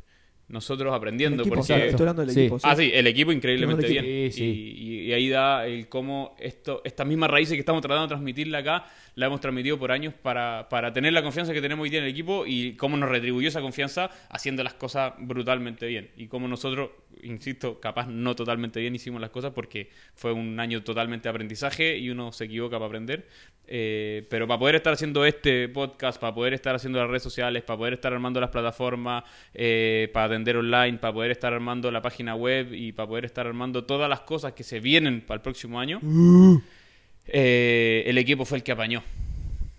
nosotros 0.49 0.94
aprendiendo. 0.94 1.44
porque... 1.44 1.72
hablando 1.72 2.24
del 2.24 2.30
equipo. 2.30 2.59
Ah, 2.62 2.74
sí, 2.74 2.90
el 2.92 3.07
equipo 3.07 3.32
increíblemente 3.32 3.86
bien. 3.86 4.05
Y, 4.07 5.12
ahí 5.12 5.28
da 5.28 5.66
el 5.66 5.88
cómo 5.88 6.36
esto, 6.38 6.82
estas 6.84 7.07
mismas 7.07 7.30
raíces 7.30 7.55
que 7.55 7.61
estamos 7.61 7.80
tratando 7.80 8.07
de 8.07 8.09
transmitirle 8.09 8.59
acá, 8.59 8.86
la 9.14 9.26
hemos 9.26 9.40
transmitido 9.40 9.78
por 9.78 9.90
años 9.90 10.14
para, 10.14 10.68
para 10.68 10.92
tener 10.92 11.12
la 11.12 11.22
confianza 11.22 11.53
que 11.53 11.62
tenemos 11.62 11.84
hoy 11.84 11.90
día 11.90 12.01
en 12.01 12.05
el 12.05 12.11
equipo 12.11 12.44
y 12.46 12.74
cómo 12.74 12.96
nos 12.96 13.09
retribuyó 13.09 13.49
esa 13.49 13.61
confianza 13.61 14.11
haciendo 14.28 14.62
las 14.62 14.74
cosas 14.74 15.14
brutalmente 15.18 15.86
bien. 15.86 16.11
Y 16.16 16.26
cómo 16.26 16.46
nosotros, 16.46 16.90
insisto, 17.22 17.80
capaz 17.80 18.06
no 18.06 18.34
totalmente 18.34 18.80
bien 18.80 18.94
hicimos 18.94 19.20
las 19.20 19.30
cosas 19.30 19.52
porque 19.52 19.90
fue 20.14 20.32
un 20.32 20.58
año 20.60 20.82
totalmente 20.82 21.24
de 21.24 21.30
aprendizaje 21.30 21.98
y 21.98 22.10
uno 22.10 22.32
se 22.32 22.44
equivoca 22.44 22.76
para 22.76 22.86
aprender. 22.86 23.26
Eh, 23.70 24.26
pero 24.30 24.46
para 24.46 24.58
poder 24.58 24.76
estar 24.76 24.94
haciendo 24.94 25.26
este 25.26 25.68
podcast, 25.68 26.18
para 26.18 26.34
poder 26.34 26.54
estar 26.54 26.74
haciendo 26.74 26.98
las 26.98 27.08
redes 27.08 27.22
sociales, 27.22 27.62
para 27.62 27.76
poder 27.76 27.94
estar 27.94 28.12
armando 28.12 28.40
las 28.40 28.48
plataformas, 28.48 29.24
eh, 29.52 30.08
para 30.14 30.26
atender 30.26 30.56
online, 30.56 30.98
para 30.98 31.12
poder 31.12 31.30
estar 31.30 31.52
armando 31.52 31.90
la 31.90 32.00
página 32.00 32.34
web 32.34 32.72
y 32.72 32.92
para 32.92 33.08
poder 33.08 33.26
estar 33.26 33.46
armando 33.46 33.84
todas 33.84 34.08
las 34.08 34.20
cosas 34.20 34.54
que 34.54 34.64
se 34.64 34.80
vienen 34.80 35.20
para 35.20 35.36
el 35.36 35.42
próximo 35.42 35.78
año, 35.78 36.00
uh. 36.02 36.60
eh, 37.26 38.04
el 38.06 38.16
equipo 38.16 38.46
fue 38.46 38.58
el 38.58 38.64
que 38.64 38.72
apañó. 38.72 39.02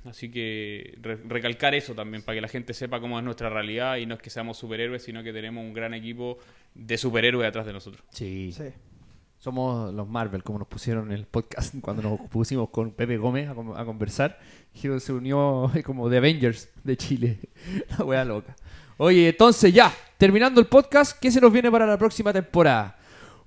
Así 0.10 0.32
que 0.32 0.98
recalcar 1.28 1.76
eso 1.76 1.94
también, 1.94 2.24
para 2.24 2.36
que 2.36 2.42
la 2.42 2.48
gente 2.48 2.74
sepa 2.74 3.00
cómo 3.00 3.20
es 3.20 3.24
nuestra 3.24 3.50
realidad 3.50 3.98
y 3.98 4.06
no 4.06 4.16
es 4.16 4.22
que 4.22 4.30
seamos 4.30 4.58
superhéroes, 4.58 5.04
sino 5.04 5.24
que 5.24 5.32
tenemos 5.32 5.64
un 5.64 5.74
gran 5.74 5.94
equipo 5.94 6.40
de 6.74 6.98
superhéroes 6.98 7.48
atrás 7.48 7.66
de 7.66 7.74
nosotros. 7.74 8.04
Sí. 8.10 8.52
sí. 8.52 8.66
Somos 9.38 9.94
los 9.94 10.10
Marvel, 10.10 10.44
como 10.44 10.60
nos 10.60 10.68
pusieron 10.68 11.12
en 11.12 11.18
el 11.18 11.26
podcast 11.26 11.76
cuando 11.82 12.02
nos 12.02 12.20
pusimos 12.30 12.70
con 12.70 12.92
Pepe 12.92 13.18
Gómez 13.18 13.50
a, 13.50 13.86
conversar. 13.86 14.40
Y 14.74 15.00
se 15.00 15.14
unió 15.14 15.72
como 15.86 16.10
de 16.10 16.18
Avengers 16.18 16.70
de 16.84 16.98
Chile. 16.98 17.40
La 17.98 18.04
wea 18.04 18.26
loca. 18.26 18.56
Oye, 18.98 19.30
entonces 19.30 19.74
ya, 19.74 19.94
terminando 20.18 20.60
el 20.60 20.68
podcast, 20.68 21.18
¿qué 21.20 21.32
se 21.32 21.40
nos 21.40 21.54
viene 21.54 21.72
para 21.72 21.86
la 21.86 21.98
próxima 21.98 22.34
temporada? 22.34 22.98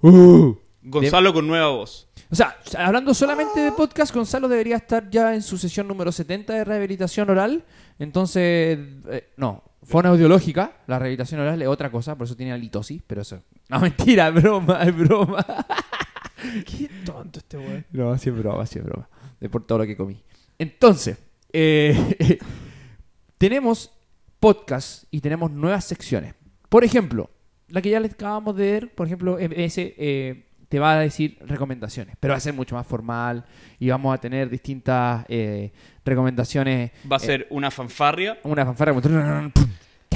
Uh, 0.01 0.55
Gonzalo 0.83 1.35
con 1.35 1.47
nueva 1.47 1.69
voz. 1.69 2.09
O 2.33 2.35
sea, 2.35 2.57
hablando 2.79 3.13
solamente 3.13 3.61
de 3.61 3.73
podcast, 3.73 4.15
Gonzalo 4.15 4.49
debería 4.49 4.77
estar 4.77 5.11
ya 5.11 5.35
en 5.35 5.43
su 5.43 5.59
sesión 5.59 5.87
número 5.87 6.11
70 6.11 6.55
de 6.55 6.65
rehabilitación 6.65 7.29
oral. 7.29 7.63
Entonces, 7.99 8.79
eh, 9.11 9.35
no, 9.37 9.63
Fona 9.83 10.09
audiológica, 10.09 10.79
la 10.87 10.99
rehabilitación 10.99 11.43
oral 11.43 11.61
es 11.61 11.69
otra 11.69 11.91
cosa, 11.91 12.17
por 12.17 12.25
eso 12.25 12.35
tiene 12.35 12.57
litosis, 12.57 13.03
pero 13.07 13.21
eso. 13.21 13.43
No, 13.69 13.81
mentira, 13.81 14.29
es 14.29 14.35
broma, 14.35 14.83
es 14.83 14.97
broma. 14.97 15.45
Qué 16.65 16.89
tonto 17.05 17.41
este 17.41 17.59
weón. 17.59 17.85
No, 17.93 18.17
sí 18.17 18.31
es 18.31 18.39
broma, 18.39 18.65
sí 18.65 18.79
es 18.79 18.85
broma. 18.87 19.11
De 19.39 19.51
por 19.51 19.67
todo 19.67 19.79
lo 19.79 19.85
que 19.85 19.95
comí. 19.95 20.23
Entonces, 20.59 21.19
eh, 21.53 22.39
tenemos 23.37 23.93
podcast 24.41 25.05
y 25.11 25.21
tenemos 25.21 25.51
nuevas 25.51 25.85
secciones. 25.85 26.35
Por 26.71 26.83
ejemplo, 26.83 27.29
la 27.69 27.83
que 27.83 27.91
ya 27.91 28.01
les 28.01 28.15
acabamos 28.15 28.57
de 28.57 28.73
ver, 28.73 28.95
por 28.95 29.07
ejemplo, 29.07 29.39
ese 29.39 29.95
eh, 29.99 30.47
te 30.73 30.79
va 30.79 30.95
a 30.95 31.01
decir 31.01 31.37
recomendaciones, 31.43 32.17
pero 32.19 32.33
va 32.33 32.39
a 32.39 32.41
ser 32.41 32.55
mucho 32.55 32.77
más 32.77 32.87
formal 32.87 33.45
y 33.79 33.91
vamos 33.91 34.15
a 34.15 34.19
tener 34.19 34.49
distintas 34.49 35.23
eh, 35.29 35.71
recomendaciones. 36.03 36.93
Va 37.13 37.17
a 37.17 37.19
ser 37.19 37.47
una 37.51 37.71
fanfarria. 37.71 38.39
Una 38.43 38.65
fanfarria. 38.65 39.53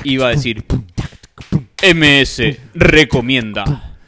Y 0.03 0.17
va 0.17 0.29
a 0.29 0.31
decir 0.31 0.65
MS 1.95 2.43
recomienda. 2.73 3.99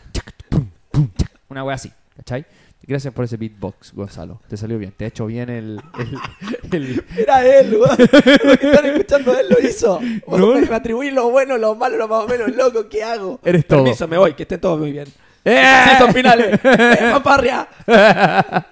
Una 1.51 1.65
wea 1.65 1.75
así, 1.75 1.93
¿cachai? 2.17 2.47
Gracias 2.81 3.13
por 3.13 3.27
ese 3.27 3.37
beatbox, 3.37 3.93
Gonzalo. 3.93 4.41
Te 4.49 4.57
salió 4.57 4.79
bien. 4.79 4.95
Te 4.97 5.05
ha 5.05 5.09
hecho 5.09 5.27
bien 5.27 5.51
el. 5.51 5.83
Era 7.15 7.47
él, 7.47 7.75
weón. 7.75 7.99
Lo 8.45 8.57
que 8.57 8.71
están 8.71 8.87
escuchando 8.87 9.39
él 9.39 9.49
lo 9.51 9.69
hizo. 9.69 10.01
¿No? 10.27 10.55
Me 10.55 10.75
atribuí 10.75 11.11
lo 11.11 11.29
bueno, 11.29 11.59
lo 11.59 11.75
malo, 11.75 11.99
lo 11.99 12.09
más 12.09 12.25
o 12.25 12.27
menos 12.27 12.57
loco. 12.57 12.89
¿Qué 12.89 13.05
hago? 13.05 13.39
Eres 13.45 13.67
todo. 13.67 13.85
Permiso, 13.85 14.09
me 14.09 14.17
voy. 14.17 14.33
Que 14.33 14.45
esté 14.45 14.57
todo 14.57 14.79
muy 14.79 14.93
bien. 14.93 15.09
¡Eh! 15.49 15.97
Son 15.99 16.13
finales. 16.13 16.61
¡Eh, 16.65 17.13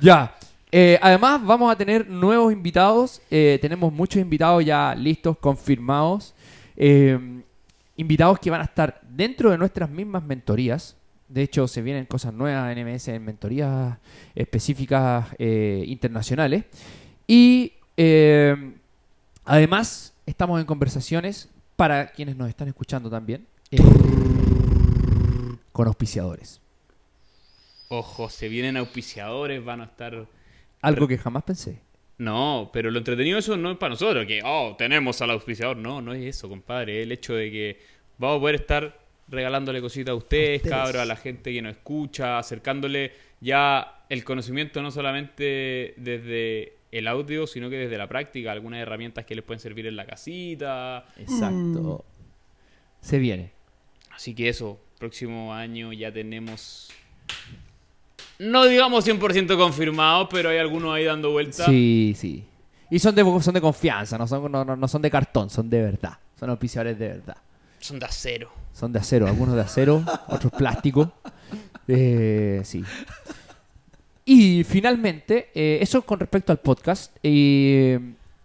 ya. 0.00 0.34
Eh, 0.72 0.98
además, 1.02 1.44
vamos 1.44 1.72
a 1.72 1.76
tener 1.76 2.08
nuevos 2.08 2.52
invitados. 2.52 3.20
Eh, 3.30 3.58
tenemos 3.60 3.92
muchos 3.92 4.20
invitados 4.20 4.64
ya 4.64 4.94
listos, 4.94 5.36
confirmados. 5.38 6.34
invitados 7.96 8.38
que 8.38 8.50
van 8.50 8.62
a 8.62 8.64
estar 8.64 9.00
dentro 9.02 9.50
de 9.50 9.58
nuestras 9.58 9.90
mismas 9.90 10.22
mentorías. 10.22 10.96
De 11.30 11.42
hecho, 11.42 11.68
se 11.68 11.80
vienen 11.80 12.06
cosas 12.06 12.34
nuevas 12.34 12.76
en 12.76 12.84
MS, 12.84 13.08
en 13.08 13.24
mentorías 13.24 13.96
específicas 14.34 15.26
eh, 15.38 15.84
internacionales. 15.86 16.64
Y 17.26 17.74
eh, 17.96 18.72
además, 19.44 20.12
estamos 20.26 20.60
en 20.60 20.66
conversaciones 20.66 21.48
para 21.76 22.10
quienes 22.10 22.36
nos 22.36 22.48
están 22.48 22.66
escuchando 22.66 23.08
también 23.08 23.46
eh, 23.70 23.78
con 25.80 25.88
auspiciadores. 25.88 26.60
Ojo, 27.88 28.28
se 28.28 28.50
vienen 28.50 28.76
auspiciadores, 28.76 29.64
van 29.64 29.80
a 29.80 29.84
estar. 29.84 30.26
Algo 30.82 31.08
que 31.08 31.16
jamás 31.16 31.42
pensé. 31.42 31.80
No, 32.18 32.68
pero 32.70 32.90
lo 32.90 32.98
entretenido 32.98 33.38
eso 33.38 33.56
no 33.56 33.70
es 33.70 33.78
para 33.78 33.94
nosotros, 33.94 34.26
que, 34.26 34.42
oh, 34.44 34.74
tenemos 34.76 35.22
al 35.22 35.30
auspiciador. 35.30 35.78
No, 35.78 36.02
no 36.02 36.12
es 36.12 36.36
eso, 36.36 36.50
compadre. 36.50 37.00
Es 37.00 37.04
el 37.04 37.12
hecho 37.12 37.32
de 37.32 37.50
que 37.50 37.80
vamos 38.18 38.36
a 38.36 38.40
poder 38.40 38.54
estar 38.56 39.00
regalándole 39.28 39.80
cositas 39.80 40.12
a 40.12 40.16
ustedes, 40.16 40.60
cabros, 40.60 41.00
a 41.00 41.06
la 41.06 41.16
gente 41.16 41.50
que 41.50 41.62
nos 41.62 41.72
escucha, 41.76 42.38
acercándole 42.38 43.12
ya 43.40 44.04
el 44.10 44.22
conocimiento 44.22 44.82
no 44.82 44.90
solamente 44.90 45.94
desde 45.96 46.74
el 46.92 47.08
audio, 47.08 47.46
sino 47.46 47.70
que 47.70 47.78
desde 47.78 47.96
la 47.96 48.06
práctica, 48.06 48.52
algunas 48.52 48.80
herramientas 48.80 49.24
que 49.24 49.34
les 49.34 49.42
pueden 49.46 49.60
servir 49.60 49.86
en 49.86 49.96
la 49.96 50.04
casita. 50.04 51.06
Exacto. 51.16 52.04
Se 53.00 53.18
viene. 53.18 53.52
Así 54.10 54.34
que 54.34 54.50
eso, 54.50 54.78
próximo 55.00 55.52
año 55.52 55.92
ya 55.92 56.12
tenemos... 56.12 56.90
No 58.38 58.64
digamos 58.64 59.06
100% 59.06 59.56
confirmados, 59.56 60.28
pero 60.30 60.50
hay 60.50 60.58
algunos 60.58 60.94
ahí 60.94 61.04
dando 61.04 61.32
vueltas. 61.32 61.66
Sí, 61.66 62.14
sí. 62.16 62.44
Y 62.90 62.98
son 62.98 63.14
de, 63.14 63.22
son 63.42 63.54
de 63.54 63.60
confianza, 63.60 64.16
no 64.16 64.26
son, 64.26 64.50
no, 64.50 64.64
no 64.64 64.88
son 64.88 65.02
de 65.02 65.10
cartón, 65.10 65.50
son 65.50 65.68
de 65.68 65.82
verdad. 65.82 66.18
Son 66.38 66.48
auspiciadores 66.48 66.98
de 66.98 67.08
verdad. 67.08 67.36
Son 67.80 67.98
de 67.98 68.06
acero. 68.06 68.50
Son 68.72 68.92
de 68.92 68.98
acero, 68.98 69.26
algunos 69.26 69.54
de 69.54 69.60
acero, 69.60 70.02
otros 70.28 70.52
plástico. 70.52 71.12
Eh, 71.86 72.62
sí. 72.64 72.84
Y 74.24 74.64
finalmente, 74.64 75.50
eh, 75.54 75.78
eso 75.80 76.02
con 76.02 76.20
respecto 76.20 76.52
al 76.52 76.58
podcast. 76.58 77.14
y 77.22 77.96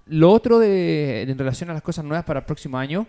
lo 0.07 0.31
otro 0.31 0.59
de, 0.59 1.23
en 1.23 1.37
relación 1.37 1.69
a 1.69 1.73
las 1.73 1.81
cosas 1.81 2.05
nuevas 2.05 2.25
para 2.25 2.41
el 2.41 2.45
próximo 2.45 2.77
año, 2.77 3.07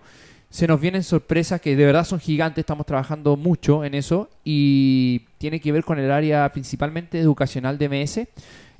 se 0.51 0.67
nos 0.67 0.81
vienen 0.81 1.03
sorpresas 1.03 1.61
que 1.61 1.77
de 1.77 1.85
verdad 1.85 2.05
son 2.05 2.21
gigantes, 2.21 2.63
estamos 2.63 2.87
trabajando 2.87 3.37
mucho 3.37 3.85
en 3.85 3.95
eso 3.95 4.31
y 4.45 5.23
tiene 5.39 5.61
que 5.61 5.73
ver 5.73 5.85
con 5.85 5.99
el 5.99 6.11
área 6.11 6.51
principalmente 6.53 7.19
educacional 7.19 7.79
de 7.79 7.89
MS, 7.89 8.29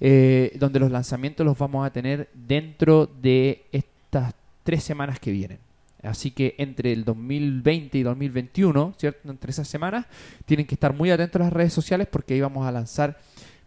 eh, 0.01 0.57
donde 0.59 0.81
los 0.81 0.91
lanzamientos 0.91 1.45
los 1.45 1.59
vamos 1.59 1.87
a 1.87 1.91
tener 1.91 2.29
dentro 2.35 3.07
de 3.07 3.65
estas 3.73 4.35
tres 4.63 4.85
semanas 4.85 5.19
que 5.19 5.33
vienen. 5.33 5.59
Así 6.03 6.31
que 6.31 6.55
entre 6.59 6.93
el 6.93 7.05
2020 7.05 7.99
y 7.99 8.03
2021, 8.03 8.95
¿cierto? 8.97 9.31
Entre 9.31 9.51
esas 9.51 9.67
semanas, 9.67 10.07
tienen 10.45 10.67
que 10.67 10.77
estar 10.77 10.93
muy 10.95 11.11
atentos 11.11 11.41
a 11.41 11.45
las 11.45 11.53
redes 11.53 11.73
sociales 11.73 12.07
porque 12.09 12.35
ahí 12.35 12.41
vamos 12.41 12.67
a 12.67 12.71
lanzar 12.71 13.19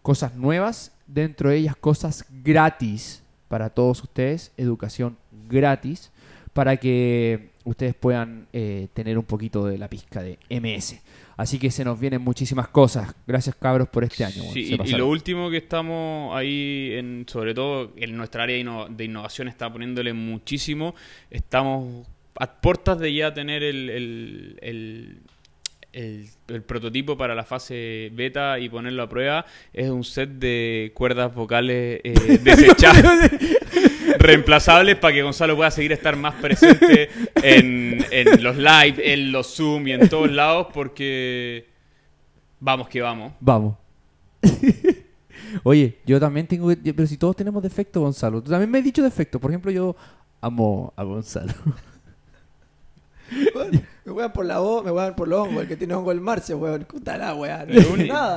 cosas 0.02 0.36
nuevas, 0.36 0.94
dentro 1.06 1.50
de 1.50 1.58
ellas 1.58 1.76
cosas 1.76 2.26
gratis 2.44 3.22
para 3.50 3.70
todos 3.70 4.02
ustedes, 4.04 4.52
educación 4.58 5.18
gratis 5.50 6.12
para 6.60 6.76
que 6.76 7.52
ustedes 7.64 7.96
puedan 7.96 8.46
eh, 8.52 8.90
tener 8.94 9.18
un 9.18 9.24
poquito 9.24 9.66
de 9.66 9.78
la 9.78 9.88
pizca 9.88 10.22
de 10.22 10.38
MS. 10.50 11.00
Así 11.38 11.58
que 11.58 11.72
se 11.72 11.86
nos 11.86 11.98
vienen 11.98 12.22
muchísimas 12.22 12.68
cosas. 12.68 13.16
Gracias, 13.26 13.56
cabros, 13.56 13.88
por 13.88 14.04
este 14.04 14.26
año. 14.26 14.44
Sí, 14.52 14.76
y, 14.78 14.92
lo 14.92 15.08
último 15.08 15.50
que 15.50 15.56
estamos 15.56 16.36
ahí, 16.36 16.96
en, 16.96 17.24
sobre 17.30 17.54
todo 17.54 17.94
en 17.96 18.18
nuestra 18.18 18.44
área 18.44 18.58
de 18.90 19.06
innovación, 19.06 19.48
está 19.48 19.72
poniéndole 19.72 20.12
muchísimo. 20.12 20.96
Estamos 21.32 22.06
a 22.36 22.60
puertas 22.60 23.00
de 23.00 23.14
ya 23.14 23.34
tener 23.34 23.64
el, 23.64 23.90
el, 24.62 25.22
prototipo 26.66 27.18
para 27.18 27.36
la 27.36 27.44
fase 27.44 28.12
beta 28.14 28.60
y 28.60 28.70
ponerlo 28.70 29.04
a 29.04 29.10
prueba. 29.10 29.46
Es 29.74 29.90
un 29.90 30.04
set 30.04 30.30
de 30.30 30.92
cuerdas 30.94 31.34
vocales 31.34 32.02
eh, 32.04 32.40
desechables. 32.44 33.32
reemplazables 34.20 34.98
para 34.98 35.14
que 35.14 35.22
Gonzalo 35.24 35.56
pueda 35.56 35.72
seguir 35.72 35.92
estar 35.92 36.16
más 36.16 36.36
presente 36.36 37.10
en, 37.36 38.06
los 38.42 38.58
live, 38.58 39.14
en 39.14 39.32
los 39.32 39.56
Zoom 39.56 39.88
y 39.88 39.94
en 39.94 40.10
todos 40.10 40.32
lados, 40.32 40.68
porque 40.74 41.68
vamos 42.60 42.90
que 42.90 43.02
vamos. 43.02 43.34
Vamos. 43.40 43.76
Oye, 45.64 45.98
yo 46.06 46.20
también 46.20 46.48
tengo. 46.48 46.72
Pero 46.84 47.08
si 47.08 47.18
todos 47.18 47.36
tenemos 47.36 47.64
defecto, 47.64 48.02
Gonzalo. 48.02 48.44
Tú 48.44 48.52
también 48.52 48.70
me 48.70 48.78
has 48.78 48.84
dicho 48.84 49.02
defecto. 49.02 49.40
Por 49.40 49.50
ejemplo, 49.52 49.72
yo 49.72 49.96
amo 50.42 50.94
a 50.96 51.04
Gonzalo. 51.04 51.54
Me 54.10 54.16
voy 54.16 54.24
a 54.24 54.34
por 54.34 54.46
la 54.46 54.60
voz, 54.60 54.84
me 54.84 54.92
voy 54.92 55.06
a 55.06 55.16
por 55.16 55.28
los 55.28 55.40
hongos. 55.40 55.64
El 55.64 55.68
que 55.68 55.78
tiene 55.78 55.94
hongo 55.94 56.12
el 56.12 56.20
marce, 56.20 56.56
weón. 56.56 56.84
Cútala, 56.86 57.36
weón. 57.36 57.70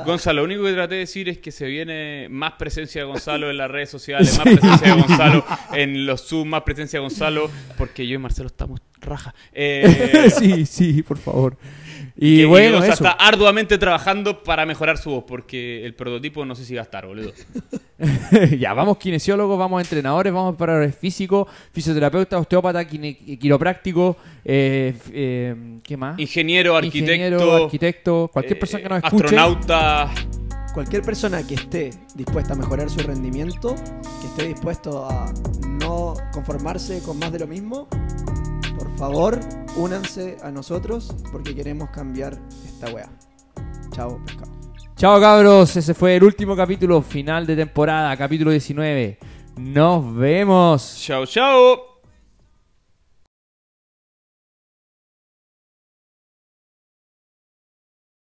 Gonzalo, 0.05 0.41
lo 0.41 0.45
único 0.45 0.63
que 0.63 0.73
traté 0.73 0.95
de 0.95 0.99
decir 1.01 1.29
es 1.29 1.39
que 1.39 1.51
se 1.51 1.65
viene 1.65 2.27
más 2.29 2.53
presencia 2.53 3.01
de 3.01 3.07
Gonzalo 3.07 3.49
en 3.49 3.57
las 3.57 3.71
redes 3.71 3.89
sociales, 3.89 4.37
más 4.37 4.43
presencia 4.43 4.95
de 4.95 5.01
Gonzalo 5.01 5.45
en 5.73 6.05
los 6.05 6.27
Zoom, 6.27 6.49
más 6.49 6.61
presencia 6.61 6.99
de 6.99 7.01
Gonzalo, 7.01 7.49
porque 7.77 8.05
yo 8.07 8.15
y 8.15 8.17
Marcelo 8.19 8.47
estamos 8.47 8.81
raja. 9.01 9.33
Eh, 9.51 10.29
sí, 10.37 10.65
sí, 10.65 11.01
por 11.01 11.17
favor. 11.17 11.57
Y, 12.15 12.45
bueno, 12.45 12.83
eso. 12.83 12.93
está 12.93 13.11
arduamente 13.11 13.77
trabajando 13.79 14.43
para 14.43 14.65
mejorar 14.65 14.97
su 14.99 15.09
voz, 15.09 15.23
porque 15.27 15.83
el 15.83 15.95
prototipo 15.95 16.45
no 16.45 16.53
sé 16.53 16.63
si 16.63 16.75
va 16.75 16.81
a 16.81 16.83
estar, 16.83 17.07
boludo. 17.07 17.33
ya, 18.59 18.73
vamos 18.73 18.97
kinesiólogos, 18.97 19.57
vamos 19.57 19.81
entrenadores, 19.81 20.31
vamos 20.31 20.53
preparadores 20.53 20.95
físicos, 20.95 21.47
fisioterapeuta, 21.71 22.37
osteópata, 22.37 22.85
quiropráctico, 22.85 24.17
eh, 24.45 24.95
eh, 25.11 25.55
¿qué 25.83 25.97
más? 25.97 26.19
Ingeniero, 26.19 26.75
arquitecto. 26.75 27.55
arquitecto, 27.65 28.29
cualquier 28.31 28.59
persona 28.59 28.83
que 28.83 28.89
nos 28.89 29.03
escuche. 29.03 29.23
Astronauta. 29.25 30.11
Cualquier 30.73 31.03
persona 31.03 31.45
que 31.45 31.53
esté 31.53 31.91
dispuesta 32.15 32.53
a 32.53 32.55
mejorar 32.55 32.89
su 32.89 32.99
rendimiento, 32.99 33.75
que 34.21 34.27
esté 34.27 34.47
dispuesto 34.47 35.05
a 35.05 35.31
no 35.79 36.15
conformarse 36.31 36.99
con 37.03 37.19
más 37.19 37.31
de 37.31 37.39
lo 37.39 37.47
mismo, 37.47 37.87
por 38.77 38.95
favor, 38.97 39.39
únanse 39.77 40.37
a 40.43 40.51
nosotros 40.51 41.13
porque 41.31 41.55
queremos 41.55 41.89
cambiar 41.89 42.37
esta 42.65 42.93
weá. 42.93 43.09
Chao, 43.91 44.19
pescado. 44.25 44.51
Chao, 44.95 45.19
cabros. 45.19 45.75
Ese 45.75 45.93
fue 45.93 46.15
el 46.15 46.23
último 46.23 46.55
capítulo, 46.55 47.01
final 47.01 47.45
de 47.45 47.55
temporada, 47.55 48.15
capítulo 48.15 48.51
19. 48.51 49.17
Nos 49.57 50.15
vemos. 50.15 50.97
Chao, 50.99 51.25
chao. 51.25 51.92